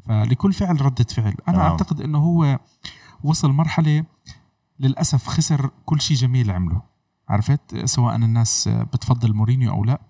فلكل 0.07 0.53
فعل 0.53 0.83
ردة 0.83 1.05
فعل. 1.05 1.35
أنا 1.49 1.57
تمام. 1.57 1.71
أعتقد 1.71 2.01
إنه 2.01 2.19
هو 2.19 2.59
وصل 3.25 3.51
مرحلة 3.51 4.05
للأسف 4.81 5.27
خسر 5.27 5.71
كل 5.85 6.01
شيء 6.01 6.17
جميل 6.17 6.51
عمله. 6.51 6.83
عرفت؟ 7.29 7.85
سواء 7.85 8.17
الناس 8.17 8.69
بتفضل 8.69 9.33
مورينيو 9.35 9.71
أو 9.73 9.85
لا. 9.85 10.01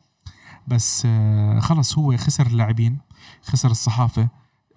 بس 0.69 1.03
آه، 1.07 1.61
خلص 1.61 1.99
هو 1.99 2.17
خسر 2.17 2.47
اللاعبين 2.47 2.99
خسر 3.43 3.71
الصحافة 3.71 4.29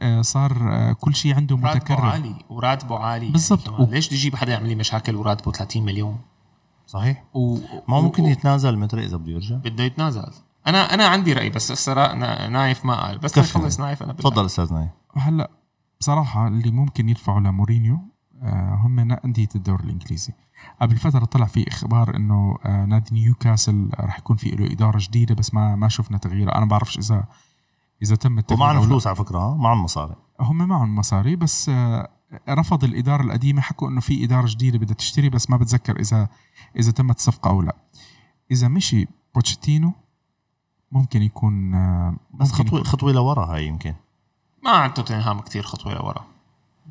آه، 0.02 0.22
صار 0.22 0.94
كل 0.94 1.16
شيء 1.16 1.36
عنده 1.36 1.56
راتبه 1.56 1.76
متكرر. 1.76 2.06
عالي 2.06 2.36
وراتبه 2.50 3.00
عالي 3.00 3.30
بالضبط. 3.30 3.70
يعني. 3.72 3.86
ليش 3.92 4.08
بدي 4.08 4.16
أجيب 4.16 4.36
حدا 4.36 4.52
يعمل 4.54 4.70
لي 4.70 4.76
مشاكل 4.76 5.16
وراتبه 5.16 5.52
30 5.52 5.86
مليون؟ 5.86 6.18
صحيح؟ 6.88 7.24
و... 7.34 7.58
ما 7.88 8.02
ممكن 8.02 8.24
و- 8.24 8.28
يتنازل 8.28 8.78
متري 8.78 9.06
إذا 9.06 9.18
بده 9.18 9.32
يرجع؟ 9.32 9.56
بده 9.56 9.84
يتنازل. 9.84 10.32
أنا 10.68 10.94
أنا 10.94 11.08
عندي 11.08 11.34
رأي 11.34 11.50
بس 11.50 11.72
هسه 11.72 12.14
نايف 12.48 12.86
ما 12.86 13.06
قال. 13.06 13.18
بس. 13.18 13.38
نخلص 13.38 13.80
نايف 13.80 14.04
أنا. 14.04 14.14
تفضل 14.14 14.46
أستاذ 14.46 14.74
نايف. 14.74 14.90
هلأ 15.18 15.52
بصراحة 16.00 16.48
اللي 16.48 16.72
ممكن 16.72 17.10
يدفعوا 17.10 17.40
لمورينيو 17.40 18.00
آه، 18.44 18.80
هم 18.84 19.00
انديه 19.00 19.48
الدوري 19.56 19.84
الإنجليزي. 19.84 20.34
قبل 20.82 20.96
فترة 20.98 21.26
طلع 21.26 21.46
في 21.46 21.68
إخبار 21.68 22.16
إنه 22.16 22.58
آه، 22.66 22.86
نادي 22.86 23.16
نيوكاسل 23.16 23.90
راح 24.00 24.18
يكون 24.20 24.36
في 24.38 24.50
له 24.50 24.72
إدارة 24.72 24.98
جديدة 25.02 25.36
بس 25.36 25.54
ما 25.54 25.76
ما 25.76 25.88
شفنا 25.88 26.18
تغيير 26.18 26.56
أنا 26.56 26.66
بعرفش 26.66 26.98
اذا 26.98 27.24
إذا 28.02 28.16
تم 28.16 28.38
التغيير 28.38 28.74
لا. 28.74 28.82
فلوس 28.82 29.08
على 29.08 29.16
فكرة 29.16 29.40
ها؟ 29.40 29.56
معهم 29.56 29.84
مصاري. 29.84 30.16
هم 30.40 30.58
معهم 30.58 30.96
مصاري 30.96 31.36
بس 31.36 31.70
آه، 31.70 32.10
رفض 32.50 32.84
الإدارة 32.84 33.24
القديمة 33.24 33.62
حكوا 33.62 33.90
إنه 33.90 34.02
في 34.02 34.24
إدارة 34.26 34.46
جديدة 34.48 34.78
بدها 34.80 34.96
تشتري 34.96 35.30
بس 35.30 35.50
ما 35.50 35.58
بتذكر 35.58 36.00
إذا 36.00 36.28
إذا 36.80 36.92
تمت 36.92 37.18
الصفقه 37.18 37.50
أو 37.50 37.62
لا. 37.62 37.76
إذا 38.52 38.68
مشي 38.68 39.08
بوتشيتينو 39.36 39.92
ممكن 40.92 41.22
يكون 41.22 41.76
آه، 41.76 42.16
بس 42.34 42.52
ممكن 42.52 42.64
خطوة 42.64 42.80
يكون- 42.80 42.84
خطوة 42.92 43.12
لورا 43.12 43.46
هاي 43.46 43.68
يمكن. 43.68 43.94
ما 44.64 44.72
عند 44.72 44.94
توتنهام 44.94 45.40
كثير 45.40 45.64
خطوة 45.64 45.94
لورا. 45.94 46.26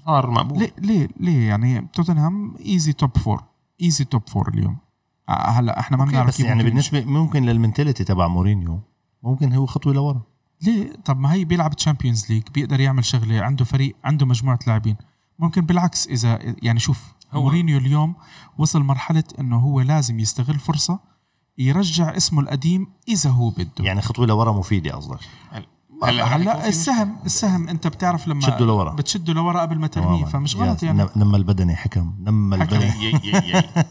صار 0.07 0.30
مقبول. 0.30 0.59
ليه 0.59 0.72
ليه 0.78 1.09
ليه 1.20 1.49
يعني 1.49 1.88
توتنهام 1.93 2.55
ايزي 2.66 2.93
توب 2.93 3.18
فور 3.18 3.43
ايزي 3.82 4.05
توب 4.05 4.28
فور 4.28 4.49
اليوم. 4.49 4.76
آه، 5.28 5.32
هلأ 5.32 5.80
إحنا 5.80 5.97
ما 5.97 6.05
بنعرف 6.05 6.28
بس 6.28 6.40
يعني 6.40 6.55
ممكن 6.55 6.68
بالنسبة 6.68 7.05
ممكن 7.05 7.43
لل 7.43 7.54
mentality 7.54 8.05
تبع 8.05 8.28
مورينيو 8.28 8.80
ممكن 9.22 9.53
هو 9.53 9.66
خطوة 9.66 9.93
لورا. 9.95 10.22
ليه؟ 10.62 10.93
طب 11.05 11.20
ما 11.20 11.32
هي 11.32 11.45
بيلعب 11.45 11.74
Champions 11.76 12.30
League 12.33 12.43
بيقدر 12.55 12.80
يعمل 12.80 13.05
شغلة 13.05 13.43
عنده 13.43 13.64
فريق 13.64 13.97
عنده 14.05 14.26
مجموعة 14.26 14.59
لاعبين. 14.66 14.97
ممكن 15.43 15.61
بالعكس 15.66 16.07
إذا 16.07 16.38
يعني 16.62 16.80
شوف 16.80 17.03
هو- 17.32 17.43
مورينيو 17.43 17.78
اليوم 17.78 18.14
وصل 18.59 18.82
مرحلة 18.82 19.24
إنه 19.40 19.59
هو 19.59 19.80
لازم 19.80 20.20
يستغل 20.20 20.59
فرصة 20.59 20.99
يرجع 21.59 22.16
اسمه 22.16 22.40
القديم 22.40 22.86
إذا 23.09 23.30
هو 23.30 23.51
بده 23.51 23.68
يعني 23.80 24.03
خطوة 24.03 24.26
لورا 24.26 24.53
مفيدة 24.53 24.90
قصدك 24.97 25.18
هلا 26.05 26.24
هلا 26.24 26.68
السهم 26.68 27.16
السهم 27.26 27.68
أنت 27.68 27.86
بتعرف 27.86 28.28
لما 28.28 28.40
تشده 28.40 28.64
لورا. 28.66 28.90
بتشده 28.95 29.32
لورا 29.32 29.61
قبل 29.61 29.78
ما 29.78 29.86
ترميه. 29.86 30.24
فمش 30.24 30.57
غلط 30.57 30.82
يعني 30.82 31.07
نما 31.16 31.36
البدني 31.36 31.76
حكم 31.76 32.14
نما 32.20 32.57
حكم. 32.64 32.74
البدني 32.76 33.22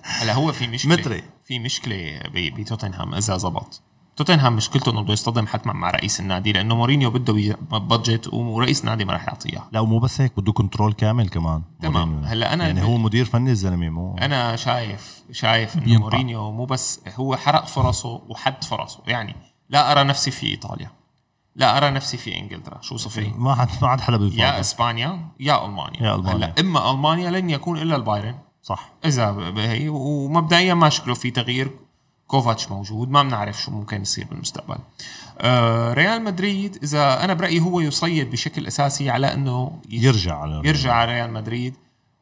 هلا 0.03 0.33
هو 0.33 0.51
في 0.51 0.67
مشكلة 0.67 0.95
متري. 0.95 1.23
في 1.43 1.59
مشكلة 1.59 2.19
ب- 2.33 2.59
بتوتنهام 2.61 3.13
إذا 3.15 3.37
زبط 3.37 3.81
توتنهام 4.15 4.55
مشكلته 4.55 4.91
إنه 4.91 5.01
بده 5.01 5.13
يصطدم 5.13 5.47
حتما 5.47 5.73
مع 5.73 5.91
رئيس 5.91 6.19
النادي 6.19 6.51
لأنه 6.51 6.75
مورينيو 6.75 7.09
بده 7.09 7.57
budget 7.71 8.33
ورئيس 8.33 8.81
النادي 8.81 9.05
ما 9.05 9.13
راح 9.13 9.27
يعطيها. 9.27 9.67
لا 9.71 9.79
ومو 9.79 9.99
بس 9.99 10.21
هيك 10.21 10.31
بده 10.37 10.51
control 10.51 10.93
كامل 10.93 11.29
كمان. 11.29 11.61
تمام. 11.81 12.23
هلأ 12.23 12.53
أنا 12.53 12.67
يعني 12.67 12.83
هو 12.83 12.97
مدير 12.97 13.25
فني 13.25 13.51
الزلمه 13.51 13.89
مو 13.89 14.17
أنا 14.17 14.55
شايف 14.55 15.23
شايف 15.31 15.77
إنه. 15.77 15.99
مورينيو 15.99 16.51
مو 16.51 16.65
بس 16.65 16.99
هو 17.15 17.35
حرق 17.35 17.65
فرصه 17.65 18.21
وحد 18.29 18.63
فرصه. 18.63 18.99
يعني 19.07 19.35
لا 19.69 19.91
أرى 19.91 20.03
نفسي 20.03 20.31
في 20.31 20.47
إيطاليا 20.47 20.91
لا 21.55 21.77
أرى 21.77 21.89
نفسي 21.91 22.17
في 22.17 22.39
إنجلترا. 22.39 22.81
شو 22.81 22.97
صفي 22.97 23.31
ما 23.37 23.55
حد 23.55 23.67
ما 23.81 24.01
حدا 24.01 24.13
يا 24.13 24.17
بيفضل 24.17 24.41
إسبانيا 24.41 25.27
يا 25.39 25.65
ألمانيا. 25.65 26.03
يا 26.03 26.15
ألمانيا. 26.15 26.35
هلأ 26.35 26.53
إما 26.59 26.91
ألمانيا 26.91 27.31
لن 27.31 27.49
يكون 27.49 27.77
إلا 27.77 27.95
البايرن. 27.95 28.35
صح. 28.61 28.93
إذا 29.05 29.53
هي 29.57 29.89
ومبدئيا 29.89 30.73
ما 30.73 30.89
شكله 30.89 31.13
في 31.13 31.31
تغيير 31.31 31.71
كوفاتش 32.31 32.71
موجود. 32.71 33.09
ما 33.09 33.23
بنعرف 33.23 33.61
شو 33.61 33.71
ممكن 33.71 34.01
يصير 34.01 34.27
بالمستقبل. 34.29 34.77
آه 35.39 35.93
ريال 35.93 36.23
مدريد 36.23 36.79
إذا 36.83 37.23
أنا 37.23 37.33
برأيي 37.33 37.59
هو 37.59 37.79
يصيد 37.79 38.31
بشكل 38.31 38.67
أساسي 38.67 39.09
على 39.09 39.33
إنه 39.33 39.81
يرجع 39.89 40.37
على 40.37 40.61
يرجع 40.65 40.93
على 40.93 41.11
ريال 41.11 41.33
مدريد. 41.33 41.75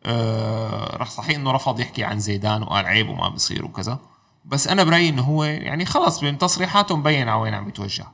آه 0.03 0.97
رح 0.97 1.10
صحيح 1.10 1.38
إنه 1.38 1.51
رفض 1.51 1.80
يحكي 1.80 2.03
عن 2.03 2.20
زيدان 2.20 2.64
وقال 2.64 2.86
عيب 2.86 3.10
وما 3.10 3.30
بصير 3.30 3.66
وكذا. 3.66 3.99
بس 4.45 4.68
أنا 4.68 4.84
برأيي 4.84 5.10
إنه 5.10 5.22
هو 5.22 5.43
يعني 5.43 5.86
خلص 5.86 6.24
من 6.24 6.38
تصريحاته 6.38 6.97
مبين 6.97 7.30
على 7.30 7.41
وين 7.41 7.53
عم 7.53 7.70
يتوجه. 7.70 8.07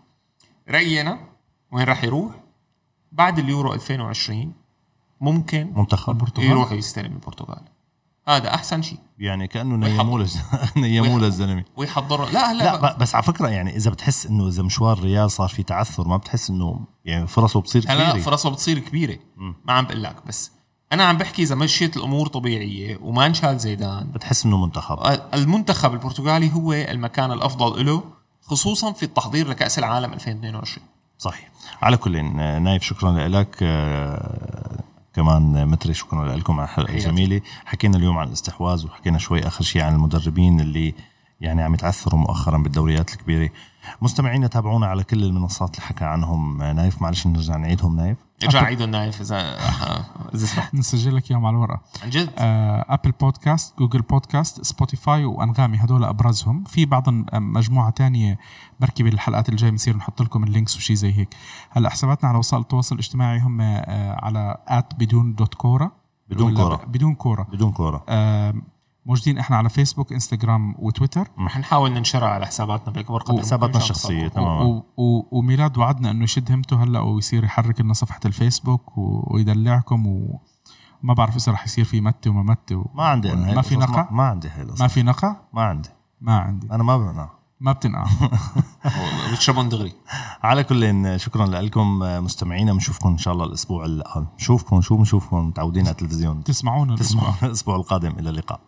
رأيي 0.69 1.01
أنا 1.01 1.19
وين 1.71 1.83
راح 1.83 2.03
يروح؟ 2.03 2.31
بعد 3.11 3.39
اليورو 3.39 3.73
2020 3.73 4.53
ممكن 5.21 5.73
منتخب 5.75 6.09
البرتغال 6.09 6.47
يروح 6.47 6.71
يستلم 6.71 7.13
البرتغال. 7.13 7.61
هذا 8.27 8.53
أحسن 8.53 8.81
شيء. 8.81 8.97
يعني 9.19 9.47
كأنه 9.47 9.75
نيموه 9.75 10.27
نيموه 10.77 11.19
للزلمه 11.19 11.63
ويحضر 11.77 12.29
لا 12.29 12.51
هلا 12.51 12.63
لا 12.63 12.75
ب- 12.95 12.97
بس 12.99 13.15
على 13.15 13.23
فكرة 13.23 13.47
يعني 13.49 13.75
إذا 13.75 13.91
بتحس 13.91 14.25
إنه 14.25 14.47
إذا 14.47 14.63
مشوار 14.63 14.99
ريال 14.99 15.31
صار 15.31 15.47
في 15.49 15.63
تعثر 15.63 16.07
ما 16.07 16.17
بتحس 16.17 16.49
إنه 16.49 16.79
يعني 17.05 17.27
فرصه 17.27 17.61
بتصير 17.61 17.85
كبيرة. 17.85 18.17
فرصه 18.19 18.49
بتصير 18.49 18.79
كبيرة. 18.79 19.17
ما 19.65 19.73
عم 19.73 19.85
بقول 19.85 20.03
لك 20.03 20.15
بس 20.27 20.51
أنا 20.93 21.03
عم 21.03 21.17
بحكي 21.17 21.41
إذا 21.43 21.55
مشيت 21.55 21.97
الأمور 21.97 22.27
طبيعية 22.27 22.97
وما 23.01 23.25
انشال 23.25 23.59
زيدان. 23.59 24.11
بتحس 24.11 24.45
إنه 24.45 24.57
منتخب. 24.65 25.19
المنتخب 25.33 25.93
البرتغالي 25.93 26.53
هو 26.53 26.73
المكان 26.73 27.31
الأفضل 27.31 27.85
له 27.85 28.03
خصوصا 28.41 28.91
في 28.91 29.03
التحضير 29.03 29.47
لكأس 29.47 29.79
العالم 29.79 30.13
2022 30.13 30.87
صحيح. 31.17 31.51
على 31.81 31.97
كل 31.97 32.25
نايف 32.63 32.83
شكرا 32.83 33.27
لك. 33.27 33.57
آه، 33.61 34.83
كمان 35.15 35.67
متري 35.67 35.93
شكرا 35.93 36.35
لكم 36.35 36.59
على 36.59 36.63
الحلقة. 36.63 36.93
الجميله 36.93 37.41
حكينا 37.65 37.97
اليوم 37.97 38.17
عن 38.17 38.27
الاستحواذ 38.27 38.85
وحكينا 38.85 39.17
شوي 39.17 39.47
آخر 39.47 39.63
شيء 39.63 39.81
عن 39.81 39.95
المدربين 39.95 40.59
اللي 40.59 40.93
يعني 41.41 41.61
عم 41.63 41.73
يتعثروا 41.73 42.19
مؤخرا 42.19 42.57
بالدوريات 42.57 43.13
الكبيرة. 43.13 43.49
مستمعينا 44.01 44.47
تابعونا 44.47 44.87
على 44.87 45.03
كل 45.03 45.23
المنصات 45.23 45.75
اللي 45.75 45.81
حكى 45.81 46.05
عنهم. 46.05 46.63
نايف 46.63 47.01
معلش 47.01 47.27
نرجع 47.27 47.57
نعيدهم 47.57 47.95
نايف. 47.95 48.17
ارجع 48.43 48.63
عيدوا 48.63 48.85
النايف 48.85 49.21
اذا 49.21 49.37
اذا 50.35 50.45
سمحت 50.45 50.75
نسجل 50.75 51.15
لك 51.15 51.31
اياهم 51.31 51.45
على 51.45 51.55
الورقه 51.55 51.81
عن 52.03 52.09
جد؟ 52.09 52.29
آه، 52.37 52.85
Apple 52.89 53.11
Podcast 53.11 53.79
Google 53.79 54.01
Podcast 54.01 54.65
Spotify 54.65 55.25
وأنغامي 55.25 55.77
هدول 55.77 56.03
أبرزهم. 56.03 56.63
في 56.63 56.85
بعض 56.85 57.03
مجموعة 57.33 57.89
تانية 57.89 58.39
بركي 58.79 59.03
بالحلقات 59.03 59.49
الجاية 59.49 59.71
بنصير 59.71 59.97
نحط 59.97 60.21
لكم 60.21 60.43
ال 60.43 60.49
links 60.49 60.77
وشي 60.77 60.95
زي 60.95 61.13
هيك. 61.13 61.35
هلا 61.71 61.89
حساباتنا 61.89 62.29
على 62.29 62.37
وسائل 62.37 62.61
التواصل 62.61 62.95
الاجتماعي 62.95 63.39
هم 63.39 63.61
آه، 63.61 64.19
على 64.25 64.57
at 64.67 64.93
بدون 64.95 65.35
dot 65.35 65.53
كورة 65.53 65.91
بدون. 66.29 66.53
ب- 66.53 66.91
بدون 66.91 67.15
كورة. 67.15 67.43
بدون 67.51 67.71
كورة. 67.71 68.03
آه، 68.09 68.53
موجودين 69.05 69.37
إحنا 69.37 69.57
على 69.57 69.69
فيسبوك 69.69 70.13
انستغرام 70.13 70.75
وتويتر. 70.79 71.27
رح 71.39 71.57
نحاول 71.59 71.91
ننشرها 71.93 72.27
على 72.29 72.45
حساباتنا 72.45 72.93
باكبر 72.93 73.21
قدر 73.21 73.39
حساباتنا. 73.41 73.77
الشخصية 73.77 74.25
و- 74.25 74.29
تماما. 74.29 74.61
و- 74.63 74.85
و- 74.97 75.37
وميلاد 75.37 75.77
وعدنا 75.77 76.11
إنه 76.11 76.23
يشد 76.23 76.51
همته 76.51 76.83
هلأ 76.83 76.99
ويصير 76.99 77.43
يحرك 77.43 77.81
لنا 77.81 77.93
صفحة 77.93 78.19
الفيسبوك 78.25 78.97
و- 78.97 79.33
ويدلعكم 79.35 80.07
وما 80.07 81.13
بعرف 81.13 81.35
إذا 81.35 81.51
رح 81.51 81.65
يصير 81.65 81.85
في 81.85 82.01
متي 82.01 82.29
وما 82.29 82.43
متي 82.43 82.75
و... 82.75 82.91
ما 82.95 83.03
عندي 83.03 83.33
أنا 83.33 83.47
هاي 83.49 83.55
ما 83.55 83.61
في 83.61 83.75
نقع؟ 83.75 84.01
ما, 84.03 84.11
ما 84.11 84.23
عندي 84.23 84.49
هاي 84.49 84.61
القصص. 84.61 84.81
ما 84.81 84.87
في 84.87 85.03
نقع؟ 85.03 85.35
ما 85.53 85.61
عندي. 85.61 85.89
ما 86.21 86.37
عندي. 86.39 86.67
أنا 86.71 86.83
ما 86.83 86.97
بقنع 86.97 87.29
ما 87.59 87.71
بتنقع. 87.71 88.05
بتشربون 89.33 89.69
دغري. 89.69 89.93
على 90.43 90.63
كل 90.63 91.19
شكرا 91.19 91.45
لكم 91.45 91.99
مستمعينا 91.99 92.73
بنشوفكم 92.73 93.09
إن 93.09 93.17
شاء 93.17 93.33
الله 93.33 93.45
الأسبوع 93.45 93.85
ال- 93.85 94.03
نشوفكم 94.39 94.81
شو 94.81 94.97
بنشوفكم؟ 94.97 95.47
متعودين 95.47 95.83
على 95.85 95.91
التلفزيون. 95.91 96.43
تسمعونا 96.43 96.93
الأسبوع. 96.93 97.21
تسمعوا 97.23 97.43
الأسبوع 97.43 97.75
القادم. 97.75 98.11
إلى 98.19 98.29
اللقاء. 98.29 98.59